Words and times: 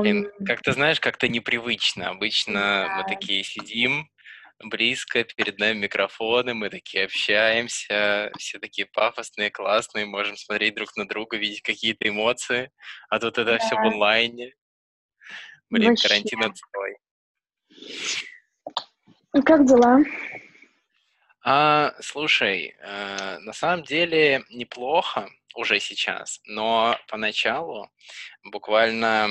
Блин, 0.00 0.30
как 0.46 0.62
ты 0.62 0.72
знаешь, 0.72 1.00
как-то 1.00 1.28
непривычно. 1.28 2.10
Обычно 2.10 2.52
да. 2.52 2.96
мы 2.96 3.14
такие 3.14 3.42
сидим, 3.42 4.08
близко, 4.62 5.24
перед 5.24 5.58
нами 5.58 5.78
микрофоны, 5.78 6.54
мы 6.54 6.70
такие 6.70 7.04
общаемся, 7.04 8.30
все 8.38 8.58
такие 8.58 8.86
пафосные, 8.86 9.50
классные, 9.50 10.06
можем 10.06 10.36
смотреть 10.36 10.74
друг 10.74 10.96
на 10.96 11.06
друга, 11.06 11.36
видеть 11.36 11.62
какие-то 11.62 12.08
эмоции, 12.08 12.70
а 13.08 13.18
тут 13.18 13.38
это 13.38 13.52
да. 13.52 13.58
все 13.58 13.76
в 13.76 13.86
онлайне. 13.86 14.54
Блин, 15.70 15.90
Вообще. 15.90 16.08
карантин 16.08 16.44
отстой. 16.44 16.96
Ну, 19.34 19.42
как 19.42 19.66
дела? 19.66 19.98
А, 21.50 21.94
слушай, 22.00 22.74
э, 22.78 23.38
на 23.38 23.54
самом 23.54 23.82
деле 23.82 24.44
неплохо 24.50 25.30
уже 25.54 25.80
сейчас, 25.80 26.40
но 26.44 26.98
поначалу, 27.08 27.88
буквально 28.44 29.28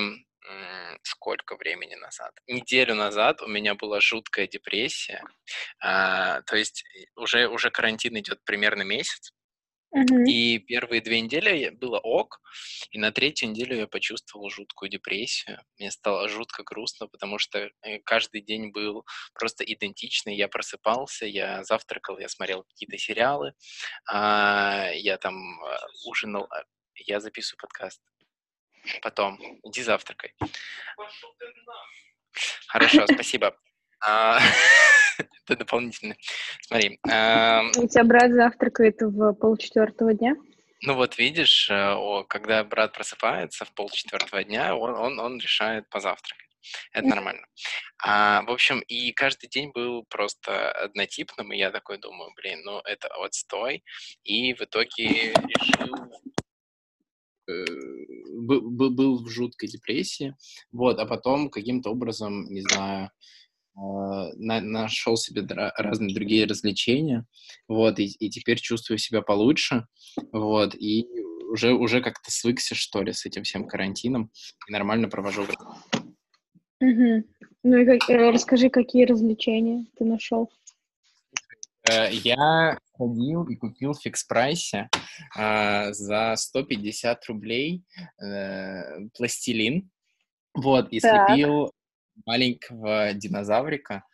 сколько 1.02 1.56
времени 1.56 1.94
назад? 1.94 2.32
Неделю 2.48 2.94
назад 2.96 3.40
у 3.42 3.46
меня 3.46 3.74
была 3.76 4.00
жуткая 4.00 4.48
депрессия. 4.48 5.22
А, 5.80 6.42
то 6.42 6.56
есть 6.56 6.84
уже, 7.16 7.46
уже 7.48 7.70
карантин 7.70 8.18
идет 8.18 8.44
примерно 8.44 8.82
месяц. 8.82 9.32
Uh-huh. 9.94 10.24
И 10.26 10.58
первые 10.58 11.00
две 11.00 11.20
недели 11.20 11.70
было 11.70 11.98
ок, 11.98 12.40
и 12.90 12.98
на 12.98 13.10
третью 13.10 13.48
неделю 13.48 13.76
я 13.76 13.86
почувствовал 13.86 14.50
жуткую 14.50 14.90
депрессию. 14.90 15.60
Мне 15.78 15.90
стало 15.90 16.28
жутко 16.28 16.62
грустно, 16.62 17.08
потому 17.08 17.38
что 17.38 17.70
э, 17.82 17.98
каждый 18.04 18.42
день 18.42 18.70
был 18.70 19.06
просто 19.32 19.64
идентичный. 19.64 20.36
Я 20.36 20.48
просыпался, 20.48 21.24
я 21.24 21.64
завтракал, 21.64 22.18
я 22.18 22.28
смотрел 22.28 22.64
какие-то 22.64 22.98
сериалы, 22.98 23.54
а, 24.06 24.90
я 24.92 25.16
там 25.16 25.34
а, 25.64 25.78
ужинал, 26.06 26.46
а, 26.50 26.64
я 26.94 27.20
записываю 27.20 27.60
подкаст. 27.60 28.02
Потом, 29.00 29.38
иди 29.64 29.82
завтракай. 29.82 30.34
Хорошо, 32.66 33.06
спасибо. 33.06 33.56
А, 34.06 34.38
это 35.18 35.56
дополнительно. 35.56 36.14
Смотри. 36.62 36.98
У 37.04 37.88
тебя 37.88 38.04
брат 38.04 38.32
завтракает 38.32 39.00
в 39.00 39.32
полчетвертого 39.34 40.14
дня? 40.14 40.36
Ну 40.82 40.94
вот 40.94 41.18
видишь, 41.18 41.68
э, 41.70 42.24
когда 42.28 42.62
брат 42.62 42.92
просыпается 42.92 43.64
в 43.64 43.74
полчетвертого 43.74 44.44
дня, 44.44 44.76
он, 44.76 44.94
он, 44.94 45.18
он 45.18 45.38
решает 45.38 45.88
позавтракать. 45.88 46.46
Это 46.92 47.08
нормально. 47.08 47.46
А, 48.04 48.42
в 48.42 48.50
общем, 48.50 48.80
и 48.80 49.12
каждый 49.12 49.48
день 49.48 49.72
был 49.72 50.04
просто 50.04 50.70
однотипным, 50.70 51.52
и 51.52 51.58
я 51.58 51.70
такой 51.70 51.98
думаю, 51.98 52.30
блин, 52.36 52.60
ну 52.64 52.78
это 52.80 53.08
отстой. 53.08 53.82
И 54.22 54.54
в 54.54 54.60
итоге 54.60 55.32
решил 55.32 56.10
Э, 57.48 57.64
был, 58.34 58.90
был 58.90 59.24
в 59.24 59.28
жуткой 59.28 59.68
депрессии, 59.68 60.36
вот, 60.70 60.98
а 60.98 61.06
потом 61.06 61.48
каким-то 61.48 61.90
образом, 61.90 62.44
не 62.50 62.60
знаю, 62.60 63.06
а, 63.06 63.10
на, 63.78 64.60
нашел 64.60 65.16
себе 65.16 65.46
разные 65.76 66.14
другие 66.14 66.46
развлечения, 66.46 67.24
вот, 67.68 67.98
и, 67.98 68.06
и 68.06 68.30
теперь 68.30 68.58
чувствую 68.58 68.98
себя 68.98 69.22
получше, 69.22 69.86
вот, 70.32 70.74
и 70.74 71.06
уже, 71.50 71.72
уже 71.72 72.00
как-то 72.00 72.30
свыкся, 72.30 72.74
что 72.74 73.02
ли, 73.02 73.12
с 73.12 73.24
этим 73.26 73.42
всем 73.42 73.66
карантином, 73.66 74.30
и 74.68 74.72
нормально 74.72 75.08
провожу. 75.08 75.42
Угу. 76.80 77.24
Ну 77.64 77.76
и 77.76 77.84
как, 77.84 78.10
э, 78.10 78.30
расскажи, 78.30 78.70
какие 78.70 79.04
развлечения 79.04 79.86
ты 79.96 80.04
нашел? 80.04 80.50
Э, 81.90 82.08
я 82.12 82.78
ходил 82.96 83.44
и 83.44 83.56
купил 83.56 83.92
в 83.92 84.00
фикс-прайсе 84.00 84.88
э, 85.36 85.92
за 85.92 86.34
150 86.36 87.26
рублей 87.26 87.82
э, 88.22 89.08
пластилин. 89.16 89.90
Вот, 90.54 90.88
и 90.92 91.00
так. 91.00 91.28
слепил 91.28 91.72
маленького 92.26 93.12
динозаврика. 93.14 94.04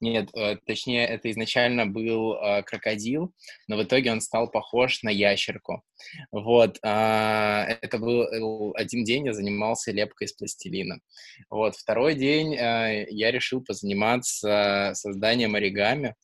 Нет, 0.00 0.30
э, 0.34 0.56
точнее, 0.64 1.06
это 1.06 1.28
изначально 1.30 1.84
был 1.86 2.34
э, 2.34 2.62
крокодил, 2.62 3.34
но 3.66 3.76
в 3.76 3.82
итоге 3.82 4.12
он 4.12 4.20
стал 4.20 4.48
похож 4.48 5.02
на 5.02 5.08
ящерку. 5.08 5.82
Вот, 6.30 6.78
э, 6.82 6.88
это 6.88 7.98
был 7.98 8.72
один 8.76 9.02
день, 9.04 9.26
я 9.26 9.32
занимался 9.32 9.90
лепкой 9.90 10.26
из 10.26 10.34
пластилина. 10.34 11.00
Вот, 11.50 11.74
второй 11.74 12.14
день 12.14 12.54
э, 12.54 13.06
я 13.10 13.32
решил 13.32 13.60
позаниматься 13.60 14.92
созданием 14.94 15.56
оригами. 15.56 16.14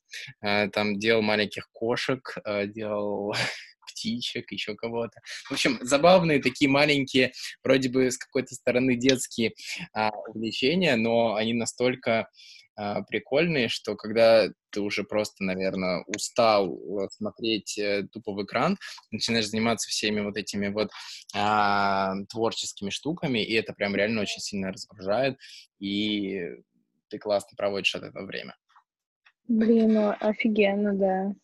Э, 0.40 0.68
там 0.68 1.00
делал 1.00 1.22
маленьких 1.22 1.68
кошек, 1.72 2.36
э, 2.44 2.68
делал 2.68 3.34
птичек, 3.94 4.50
еще 4.50 4.74
кого-то. 4.74 5.20
В 5.48 5.52
общем, 5.52 5.78
забавные 5.80 6.42
такие 6.42 6.68
маленькие, 6.68 7.32
вроде 7.62 7.88
бы 7.88 8.10
с 8.10 8.18
какой-то 8.18 8.54
стороны 8.54 8.96
детские 8.96 9.54
а, 9.92 10.10
увлечения, 10.28 10.96
но 10.96 11.36
они 11.36 11.54
настолько 11.54 12.28
а, 12.76 13.02
прикольные, 13.02 13.68
что 13.68 13.94
когда 13.94 14.48
ты 14.70 14.80
уже 14.80 15.04
просто, 15.04 15.44
наверное, 15.44 16.02
устал 16.08 16.76
смотреть 17.12 17.78
э, 17.78 18.08
тупо 18.10 18.32
в 18.32 18.42
экран, 18.42 18.76
начинаешь 19.12 19.46
заниматься 19.46 19.88
всеми 19.88 20.20
вот 20.20 20.36
этими 20.36 20.68
вот 20.68 20.90
а, 21.34 22.14
творческими 22.28 22.90
штуками, 22.90 23.38
и 23.38 23.54
это 23.54 23.72
прям 23.72 23.94
реально 23.94 24.22
очень 24.22 24.40
сильно 24.40 24.72
разгружает, 24.72 25.38
и 25.78 26.40
ты 27.08 27.18
классно 27.18 27.54
проводишь 27.56 27.94
от 27.94 28.02
этого 28.02 28.26
время. 28.26 28.56
Блин, 29.46 29.92
ну 29.92 30.14
офигенно, 30.20 30.94
да. 30.94 31.34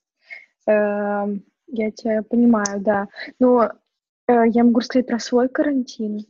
Эм, 0.66 1.44
я 1.72 1.91
тебя 1.91 2.22
понимаю, 2.22 2.81
да. 2.81 3.08
Но 3.38 3.64
э, 4.26 4.48
я 4.48 4.64
могу 4.64 4.81
сказать 4.81 5.06
про 5.06 5.19
свой 5.19 5.48
карантин. 5.48 6.26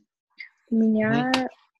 У 0.70 0.76
меня 0.76 1.32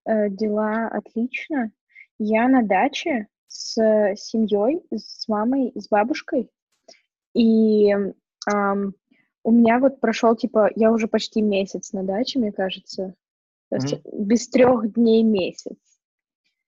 э, 0.05 0.29
дела 0.29 0.87
отлично. 0.87 1.71
Я 2.19 2.47
на 2.47 2.63
даче 2.63 3.27
с 3.47 3.73
семьей, 4.15 4.81
с 4.93 5.27
мамой, 5.27 5.71
с 5.75 5.87
бабушкой. 5.89 6.49
И 7.33 7.89
эм, 7.91 8.93
у 9.43 9.51
меня 9.51 9.79
вот 9.79 9.99
прошел, 9.99 10.35
типа, 10.35 10.69
я 10.75 10.91
уже 10.91 11.07
почти 11.07 11.41
месяц 11.41 11.93
на 11.93 12.03
даче, 12.03 12.39
мне 12.39 12.51
кажется. 12.51 13.15
То 13.69 13.75
есть 13.75 13.93
mm-hmm. 13.93 14.23
без 14.23 14.47
трех 14.49 14.93
дней 14.93 15.23
месяц. 15.23 15.77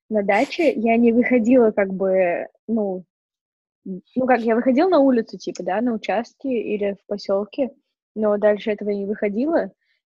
На 0.09 0.23
даче 0.23 0.71
я 0.73 0.97
не 0.97 1.11
выходила, 1.11 1.71
как 1.71 1.93
бы, 1.93 2.47
ну, 2.67 3.05
ну 3.85 4.27
как, 4.27 4.41
я 4.41 4.55
выходила 4.55 4.89
на 4.89 4.99
улицу, 4.99 5.38
типа, 5.38 5.63
да, 5.63 5.81
на 5.81 5.94
участке 5.94 6.49
или 6.49 6.97
в 7.01 7.05
поселке, 7.05 7.71
но 8.16 8.38
дальше 8.38 8.71
этого 8.71 8.89
не 8.89 9.05
выходила, 9.05 9.71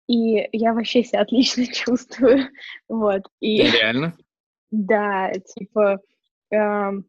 и 0.07 0.49
я 0.53 0.75
вообще 0.75 1.03
себя 1.03 1.21
отлично 1.21 1.67
чувствую, 1.73 2.49
вот. 2.89 3.23
И, 3.41 3.63
да, 3.63 3.71
реально? 3.79 4.17
Да, 4.71 5.33
типа, 5.33 6.01
эм, 6.51 7.07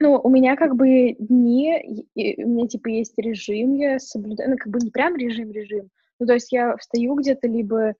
ну, 0.00 0.20
у 0.22 0.30
меня 0.30 0.56
как 0.56 0.76
бы 0.76 1.16
дни, 1.18 2.06
у 2.14 2.48
меня 2.48 2.68
типа 2.68 2.88
есть 2.88 3.14
режим, 3.18 3.74
я 3.74 3.98
соблюдаю, 3.98 4.50
ну, 4.50 4.56
как 4.56 4.68
бы 4.68 4.78
не 4.80 4.90
прям 4.90 5.16
режим-режим, 5.16 5.90
ну, 6.18 6.26
то 6.26 6.34
есть 6.34 6.52
я 6.52 6.76
встаю 6.76 7.14
где-то 7.14 7.46
либо 7.46 7.94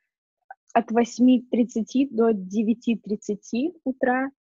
от 0.73 0.91
8.30 0.91 2.09
до 2.11 2.31
9.30 2.31 3.73
утра, 3.85 4.31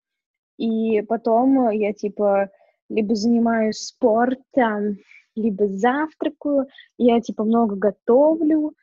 и 0.56 1.02
потом 1.02 1.70
я 1.70 1.92
типа 1.92 2.50
либо 2.88 3.14
занимаюсь 3.14 3.78
спортом, 3.78 4.98
либо 5.34 5.66
завтракаю, 5.68 6.66
я, 6.96 7.20
типа, 7.20 7.44
много 7.44 7.76
готовлю, 7.76 8.74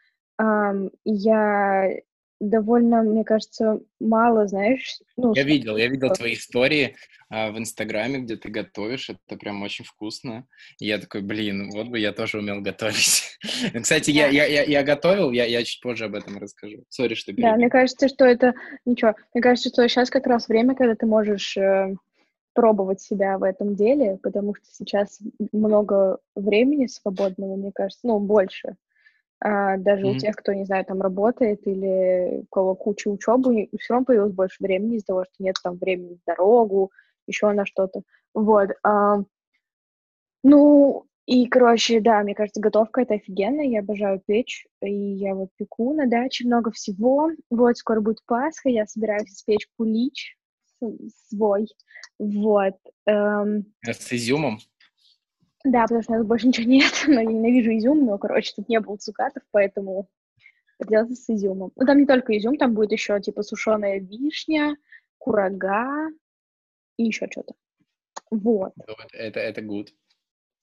um, 0.41 0.91
я 1.03 1.91
довольно, 2.39 3.01
мне 3.01 3.23
кажется, 3.23 3.79
мало, 3.99 4.47
знаешь... 4.47 4.99
Ну, 5.17 5.33
я 5.33 5.43
видел, 5.43 5.77
я 5.77 5.88
видел 5.88 6.09
твои 6.09 6.33
истории 6.33 6.95
а, 7.29 7.51
в 7.51 7.57
Инстаграме, 7.57 8.19
где 8.19 8.35
ты 8.35 8.49
готовишь, 8.49 9.09
это 9.09 9.38
прям 9.38 9.61
очень 9.63 9.85
вкусно. 9.85 10.45
И 10.79 10.85
я 10.85 10.97
такой, 10.97 11.22
блин, 11.22 11.69
вот 11.72 11.87
бы 11.87 11.99
я 11.99 12.11
тоже 12.11 12.39
умел 12.39 12.61
готовить. 12.61 13.37
Кстати, 13.81 14.11
я, 14.11 14.27
я, 14.27 14.45
я, 14.45 14.63
я 14.63 14.83
готовил, 14.83 15.31
я, 15.31 15.45
я 15.45 15.63
чуть 15.63 15.81
позже 15.81 16.05
об 16.05 16.16
этом 16.16 16.37
расскажу. 16.37 16.83
Сори, 16.89 17.16
что 17.16 17.31
перебил. 17.31 17.51
Да, 17.51 17.55
мне 17.55 17.69
кажется, 17.69 18.07
что 18.07 18.25
это... 18.25 18.53
Ничего, 18.85 19.16
мне 19.34 19.41
кажется, 19.41 19.69
что 19.69 19.87
сейчас 19.87 20.09
как 20.09 20.28
раз 20.28 20.47
время, 20.47 20.75
когда 20.75 20.96
ты 20.96 21.05
можешь 21.05 21.55
э, 21.57 21.96
пробовать 22.55 23.02
себя 23.02 23.37
в 23.37 23.43
этом 23.43 23.75
деле, 23.75 24.17
потому 24.23 24.55
что 24.55 24.66
сейчас 24.72 25.19
много 25.52 26.17
времени 26.35 26.87
свободного, 26.87 27.55
мне 27.55 27.72
кажется, 27.72 28.07
ну, 28.07 28.19
больше. 28.19 28.78
А, 29.41 29.78
даже 29.78 30.05
mm-hmm. 30.05 30.16
у 30.16 30.17
тех, 30.17 30.35
кто, 30.35 30.53
не 30.53 30.66
знаю, 30.66 30.85
там 30.85 31.02
работает 31.02 31.67
или 31.67 32.41
у 32.41 32.46
кого 32.49 32.73
куча 32.73 33.09
учебы, 33.09 33.67
все 33.79 33.93
равно 33.93 34.05
появилось 34.05 34.34
больше 34.34 34.57
времени 34.63 34.96
из-за 34.96 35.07
того, 35.07 35.25
что 35.25 35.43
нет 35.43 35.55
там 35.61 35.75
времени 35.75 36.17
на 36.25 36.34
дорогу, 36.34 36.91
еще 37.28 37.52
на 37.52 37.66
что-то. 37.66 38.02
Вот. 38.34 38.69
А, 38.84 39.17
ну, 40.43 41.05
и, 41.25 41.47
короче, 41.47 41.99
да, 41.99 42.23
мне 42.23 42.35
кажется, 42.35 42.61
готовка— 42.61 43.02
это 43.03 43.16
офигенно, 43.16 43.61
я 43.61 43.79
обожаю 43.79 44.22
печь, 44.25 44.67
и 44.81 44.93
я 44.93 45.35
вот 45.35 45.49
пеку 45.57 45.93
на 45.93 46.07
даче 46.07 46.46
много 46.46 46.72
всего. 46.72 47.31
Вот, 47.49 47.78
скоро 47.78 47.99
будет 47.99 48.23
Пасха, 48.25 48.69
я 48.69 48.85
собираюсь 48.85 49.29
испечь 49.29 49.67
кулич, 49.78 50.37
свой. 51.29 51.67
Вот. 52.19 52.75
Эм... 53.05 53.66
С 53.83 54.13
изюмом? 54.13 54.59
Да, 55.66 55.83
потому 55.83 56.03
что 56.03 56.13
у 56.13 56.16
нас 56.17 56.25
больше 56.25 56.47
ничего 56.47 56.67
нет, 56.67 56.91
но 57.07 57.22
я 57.22 57.25
ненавижу 57.25 57.75
изюм, 57.75 58.05
но, 58.05 58.17
короче, 58.17 58.53
тут 58.55 58.69
не 58.69 58.79
было 58.79 58.97
цукатов, 58.97 59.43
поэтому 59.51 60.07
делается 60.87 61.16
с 61.16 61.29
изюмом. 61.29 61.72
Ну, 61.75 61.85
там 61.85 61.99
не 61.99 62.05
только 62.05 62.37
изюм, 62.37 62.57
там 62.57 62.73
будет 62.73 62.91
еще, 62.91 63.19
типа, 63.19 63.41
сушеная 63.41 63.99
вишня, 63.99 64.77
курага 65.17 66.09
и 66.97 67.05
еще 67.05 67.28
что-то. 67.31 67.55
Вот. 68.29 68.73
Это, 69.13 69.39
это 69.39 69.61
good. 69.61 69.87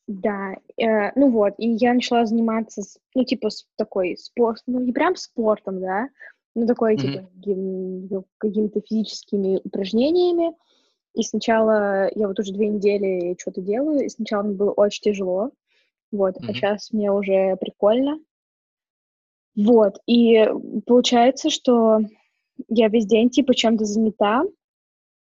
Да, 0.08 0.56
э, 0.76 1.12
ну 1.14 1.30
вот, 1.30 1.54
и 1.58 1.68
я 1.68 1.94
начала 1.94 2.26
заниматься, 2.26 2.82
ну, 3.14 3.24
типа, 3.24 3.50
с 3.50 3.66
такой 3.76 4.16
спорт, 4.16 4.60
ну, 4.66 4.80
не 4.80 4.92
прям 4.92 5.16
спортом, 5.16 5.80
да, 5.80 6.08
ну, 6.54 6.66
такой, 6.66 6.96
mm-hmm. 6.96 8.08
типа, 8.08 8.24
какими-то 8.38 8.80
физическими 8.80 9.60
упражнениями. 9.64 10.54
И 11.14 11.22
сначала 11.22 12.10
я 12.14 12.28
вот 12.28 12.38
уже 12.38 12.52
две 12.52 12.68
недели 12.68 13.36
что-то 13.38 13.60
делаю, 13.60 14.04
и 14.04 14.08
сначала 14.08 14.42
мне 14.42 14.54
было 14.54 14.70
очень 14.72 15.02
тяжело, 15.02 15.50
вот, 16.10 16.36
mm-hmm. 16.36 16.46
а 16.48 16.54
сейчас 16.54 16.92
мне 16.92 17.12
уже 17.12 17.56
прикольно. 17.56 18.18
Вот, 19.54 19.98
и 20.06 20.48
получается, 20.86 21.50
что 21.50 22.00
я 22.68 22.88
весь 22.88 23.06
день, 23.06 23.28
типа, 23.28 23.54
чем-то 23.54 23.84
занята, 23.84 24.44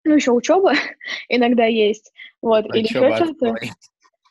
ну, 0.03 0.15
еще 0.15 0.31
учеба 0.31 0.73
иногда 1.29 1.65
есть, 1.65 2.11
вот, 2.41 2.65
а 2.65 2.77
или 2.77 2.85
еще 2.85 3.15
что-то. 3.15 3.55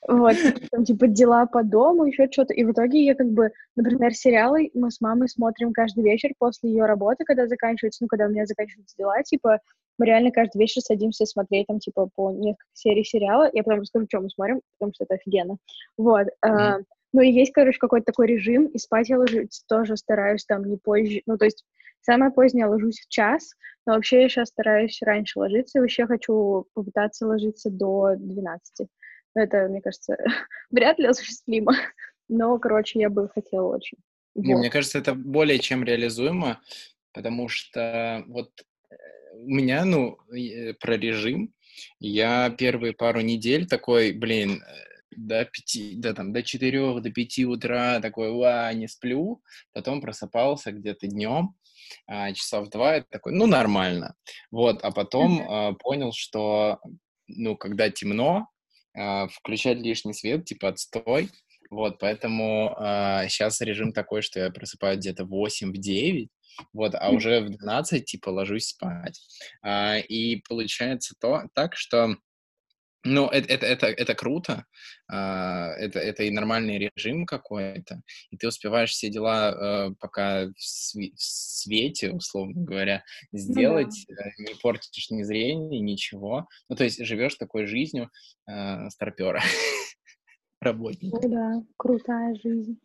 Вот, 0.06 0.36
там, 0.70 0.84
типа, 0.84 1.06
дела 1.06 1.46
по 1.46 1.62
дому, 1.62 2.04
еще 2.04 2.28
что-то. 2.30 2.52
И 2.52 2.64
в 2.64 2.72
итоге 2.72 3.04
я 3.04 3.14
как 3.14 3.28
бы, 3.28 3.50
например, 3.74 4.14
сериалы 4.14 4.70
мы 4.74 4.90
с 4.90 5.00
мамой 5.00 5.28
смотрим 5.28 5.72
каждый 5.72 6.04
вечер 6.04 6.30
после 6.38 6.70
ее 6.70 6.84
работы, 6.84 7.24
когда 7.24 7.46
заканчивается, 7.46 8.04
ну, 8.04 8.08
когда 8.08 8.26
у 8.26 8.28
меня 8.28 8.44
заканчиваются 8.44 8.96
дела, 8.98 9.22
типа, 9.22 9.60
мы 9.98 10.06
реально 10.06 10.30
каждый 10.30 10.58
вечер 10.58 10.82
садимся 10.82 11.24
смотреть 11.24 11.66
там, 11.68 11.78
типа, 11.78 12.08
по 12.14 12.32
несколько 12.32 12.64
серий 12.74 13.04
сериала. 13.04 13.48
Я 13.52 13.62
потом 13.62 13.80
расскажу, 13.80 14.06
что 14.08 14.20
мы 14.20 14.28
смотрим, 14.28 14.60
потому 14.78 14.92
что 14.94 15.04
это 15.04 15.14
офигенно. 15.14 15.56
Вот. 15.96 16.26
Mm-hmm. 16.44 16.80
Uh, 16.80 16.84
ну, 17.14 17.20
и 17.20 17.30
есть, 17.30 17.52
короче, 17.52 17.78
какой-то 17.78 18.06
такой 18.06 18.26
режим, 18.26 18.66
и 18.66 18.78
спать 18.78 19.08
я 19.08 19.18
ложусь 19.18 19.62
тоже 19.68 19.96
стараюсь 19.96 20.44
там 20.44 20.64
не 20.64 20.76
позже, 20.76 21.22
ну, 21.26 21.38
то 21.38 21.44
есть 21.44 21.64
самое 22.02 22.32
позднее 22.32 22.66
ложусь 22.66 22.98
в 22.98 23.08
час, 23.08 23.52
но 23.86 23.94
вообще 23.94 24.22
я 24.22 24.28
сейчас 24.28 24.48
стараюсь 24.48 24.98
раньше 25.00 25.38
ложиться, 25.38 25.78
и 25.78 25.80
вообще 25.80 26.06
хочу 26.06 26.66
попытаться 26.74 27.26
ложиться 27.28 27.70
до 27.70 28.16
12. 28.16 28.88
Это, 29.34 29.68
мне 29.68 29.80
кажется, 29.80 30.16
вряд 30.70 30.98
ли 30.98 31.06
осуществимо. 31.06 31.72
Но, 32.28 32.58
короче, 32.58 33.00
я 33.00 33.10
бы 33.10 33.28
хотела 33.28 33.74
очень. 33.74 33.98
Не, 34.34 34.54
вот. 34.54 34.60
Мне 34.60 34.70
кажется, 34.70 34.98
это 34.98 35.14
более 35.14 35.58
чем 35.58 35.84
реализуемо, 35.84 36.60
потому 37.12 37.48
что 37.48 38.24
вот 38.26 38.50
э, 38.90 38.96
у 39.34 39.48
меня, 39.48 39.84
ну, 39.84 40.18
э, 40.34 40.74
про 40.74 40.96
режим, 40.96 41.52
я 42.00 42.50
первые 42.50 42.94
пару 42.94 43.20
недель 43.20 43.66
такой, 43.68 44.12
блин, 44.12 44.62
э, 44.62 44.94
до 45.16 45.44
пяти, 45.44 45.94
да, 45.96 46.14
там, 46.14 46.32
до 46.32 46.42
четырех, 46.42 47.02
до 47.02 47.10
пяти 47.10 47.46
утра 47.46 48.00
такой, 48.00 48.32
ва, 48.32 48.72
не 48.72 48.88
сплю, 48.88 49.42
потом 49.72 50.00
просыпался 50.00 50.72
где-то 50.72 51.06
днем, 51.06 51.54
а, 52.06 52.32
часов 52.32 52.68
два, 52.70 52.96
это 52.96 53.06
такой, 53.10 53.32
ну, 53.32 53.46
нормально, 53.46 54.16
вот, 54.50 54.82
а 54.82 54.90
потом 54.90 55.46
а, 55.48 55.72
понял, 55.74 56.12
что, 56.12 56.80
ну, 57.28 57.56
когда 57.56 57.90
темно, 57.90 58.48
включать 58.94 59.78
лишний 59.78 60.14
свет, 60.14 60.44
типа 60.44 60.68
отстой. 60.68 61.28
Вот, 61.70 61.98
поэтому 61.98 62.74
а, 62.78 63.26
сейчас 63.28 63.60
режим 63.60 63.92
такой, 63.92 64.22
что 64.22 64.38
я 64.40 64.50
просыпаюсь 64.50 64.98
где-то 64.98 65.24
в 65.24 65.34
8-9, 65.34 66.28
вот, 66.72 66.94
а 66.94 67.10
уже 67.10 67.40
в 67.40 67.48
12, 67.50 68.04
типа, 68.04 68.28
ложусь 68.30 68.68
спать. 68.68 69.20
А, 69.62 69.98
и 69.98 70.36
получается 70.48 71.14
то 71.20 71.42
так, 71.54 71.76
что 71.76 72.16
ну, 73.04 73.28
это, 73.28 73.52
это, 73.52 73.66
это, 73.66 73.86
это 73.86 74.14
круто, 74.14 74.64
а, 75.08 75.72
это, 75.74 75.98
это 75.98 76.24
и 76.24 76.30
нормальный 76.30 76.78
режим 76.78 77.26
какой-то, 77.26 78.00
и 78.30 78.36
ты 78.36 78.48
успеваешь 78.48 78.90
все 78.90 79.10
дела 79.10 79.50
э, 79.50 79.94
пока 80.00 80.46
в, 80.46 80.54
свете, 81.16 82.12
условно 82.12 82.64
говоря, 82.64 83.04
сделать, 83.32 83.94
ну, 84.08 84.16
да. 84.16 84.24
не 84.38 84.54
портишь 84.60 85.10
ни 85.10 85.22
зрения, 85.22 85.80
ничего. 85.80 86.48
Ну, 86.68 86.76
то 86.76 86.84
есть 86.84 87.04
живешь 87.04 87.34
такой 87.34 87.66
жизнью 87.66 88.10
э, 88.48 88.88
старпера, 88.90 89.42
работника. 90.60 91.18
Ну 91.22 91.28
да, 91.28 91.62
крутая 91.76 92.34
жизнь. 92.42 92.78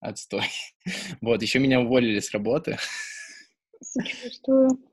Отстой. 0.00 0.46
Вот, 1.20 1.40
еще 1.42 1.60
меня 1.60 1.80
уволили 1.80 2.18
с 2.18 2.32
работы. 2.32 2.76
Сочувствую. 3.80 4.91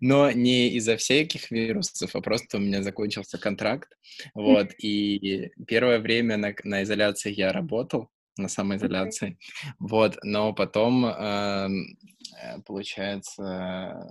Но 0.00 0.30
не 0.30 0.68
из-за 0.70 0.96
всяких 0.96 1.50
вирусов, 1.50 2.14
а 2.14 2.20
просто 2.20 2.56
у 2.56 2.60
меня 2.60 2.82
закончился 2.82 3.38
контракт. 3.38 3.92
Вот, 4.34 4.70
и 4.78 5.50
первое 5.66 5.98
время 5.98 6.36
на, 6.36 6.54
на 6.64 6.82
изоляции 6.82 7.32
я 7.32 7.52
работал, 7.52 8.08
на 8.36 8.48
самоизоляции. 8.48 9.38
Вот, 9.78 10.18
но 10.22 10.52
потом, 10.52 11.06
эм, 11.06 11.98
э, 12.40 12.60
получается, 12.64 14.08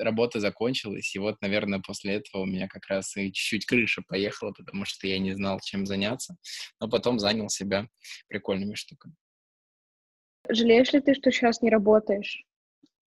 работа 0.00 0.40
закончилась, 0.40 1.14
и 1.14 1.18
вот, 1.18 1.40
наверное, 1.40 1.80
после 1.80 2.14
этого 2.14 2.42
у 2.42 2.46
меня 2.46 2.68
как 2.68 2.86
раз 2.88 3.16
и 3.16 3.32
чуть-чуть 3.32 3.66
крыша 3.66 4.02
поехала, 4.06 4.52
потому 4.52 4.84
что 4.84 5.06
я 5.06 5.18
не 5.18 5.32
знал, 5.34 5.60
чем 5.60 5.86
заняться, 5.86 6.36
но 6.80 6.88
потом 6.88 7.18
занял 7.18 7.48
себя 7.48 7.88
прикольными 8.28 8.74
штуками. 8.74 9.14
Жалеешь 10.48 10.92
ли 10.92 11.00
ты, 11.00 11.14
что 11.14 11.30
сейчас 11.32 11.62
не 11.62 11.70
работаешь? 11.70 12.44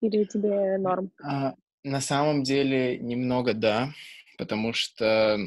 Или 0.00 0.24
тебе 0.24 0.78
норм? 0.78 1.10
А, 1.22 1.54
на 1.84 2.00
самом 2.00 2.42
деле 2.42 2.98
немного 2.98 3.54
да, 3.54 3.90
потому 4.38 4.72
что, 4.72 5.38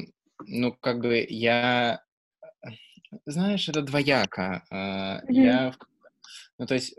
ну, 0.46 0.72
как 0.72 1.00
бы 1.00 1.24
я, 1.28 2.02
знаешь, 3.26 3.68
это 3.68 3.82
двояко. 3.82 4.64
Mm-hmm. 4.72 5.24
Я, 5.28 5.74
ну, 6.58 6.66
то 6.66 6.74
есть 6.74 6.96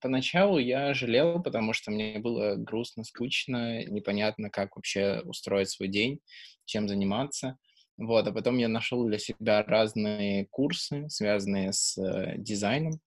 поначалу 0.00 0.58
я 0.58 0.94
жалел, 0.94 1.42
потому 1.42 1.72
что 1.72 1.90
мне 1.90 2.18
было 2.18 2.56
грустно, 2.56 3.04
скучно, 3.04 3.84
непонятно, 3.84 4.50
как 4.50 4.76
вообще 4.76 5.22
устроить 5.24 5.70
свой 5.70 5.88
день, 5.88 6.20
чем 6.64 6.88
заниматься. 6.88 7.56
Вот, 7.96 8.26
а 8.26 8.32
потом 8.32 8.58
я 8.58 8.68
нашел 8.68 9.06
для 9.06 9.18
себя 9.18 9.62
разные 9.62 10.46
курсы, 10.50 11.08
связанные 11.08 11.72
с 11.72 11.96
э, 11.98 12.34
дизайном, 12.38 13.00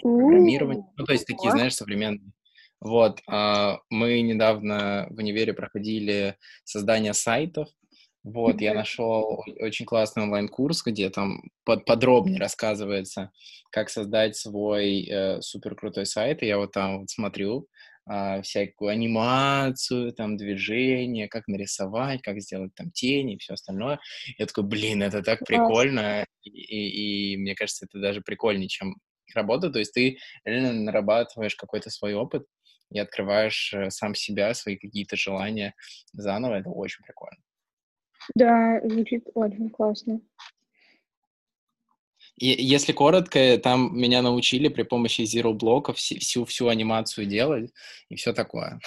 программированием. 0.00 0.86
Ну, 0.96 1.04
то 1.04 1.12
есть 1.12 1.26
такие, 1.26 1.50
знаешь, 1.52 1.74
современные 1.74 2.32
вот, 2.82 3.20
а, 3.28 3.78
мы 3.90 4.20
недавно 4.22 5.06
в 5.10 5.18
универе 5.18 5.54
проходили 5.54 6.36
создание 6.64 7.14
сайтов. 7.14 7.68
Вот, 8.24 8.60
я 8.60 8.74
нашел 8.74 9.44
очень 9.60 9.86
классный 9.86 10.24
онлайн-курс, 10.24 10.82
где 10.84 11.08
там 11.08 11.42
под, 11.64 11.84
подробнее 11.84 12.40
рассказывается, 12.40 13.30
как 13.70 13.88
создать 13.88 14.36
свой 14.36 15.04
э, 15.08 15.40
супер 15.42 15.76
крутой 15.76 16.06
сайт. 16.06 16.42
И 16.42 16.46
я 16.46 16.58
вот 16.58 16.72
там 16.72 17.00
вот 17.00 17.10
смотрю 17.10 17.68
э, 18.10 18.42
всякую 18.42 18.90
анимацию, 18.90 20.12
там 20.12 20.36
движение, 20.36 21.28
как 21.28 21.46
нарисовать, 21.46 22.20
как 22.22 22.40
сделать 22.40 22.74
там 22.74 22.90
тени 22.90 23.34
и 23.34 23.38
все 23.38 23.54
остальное. 23.54 24.00
Я 24.38 24.46
такой, 24.46 24.64
блин, 24.64 25.04
это 25.04 25.22
так 25.22 25.40
прикольно. 25.46 26.24
И, 26.42 26.50
и, 26.50 27.32
и 27.32 27.36
мне 27.36 27.54
кажется, 27.54 27.86
это 27.86 28.00
даже 28.00 28.22
прикольнее, 28.22 28.68
чем 28.68 28.96
работа. 29.34 29.70
То 29.70 29.78
есть 29.78 29.92
ты 29.92 30.18
реально 30.44 30.72
нарабатываешь 30.72 31.54
какой-то 31.54 31.90
свой 31.90 32.14
опыт 32.14 32.44
и 32.92 32.98
открываешь 32.98 33.72
э, 33.74 33.90
сам 33.90 34.14
себя, 34.14 34.54
свои 34.54 34.76
какие-то 34.76 35.16
желания 35.16 35.74
заново, 36.12 36.54
это 36.54 36.70
очень 36.70 37.02
прикольно. 37.04 37.42
Да, 38.34 38.80
звучит 38.84 39.26
очень 39.34 39.70
классно. 39.70 40.20
И, 42.36 42.46
если 42.46 42.92
коротко, 42.92 43.58
там 43.58 43.96
меня 43.96 44.22
научили 44.22 44.68
при 44.68 44.82
помощи 44.82 45.22
Zero 45.22 45.52
блоков 45.52 45.98
всю, 45.98 46.44
всю 46.44 46.68
анимацию 46.68 47.26
делать 47.26 47.72
и 48.08 48.16
все 48.16 48.32
такое. 48.32 48.80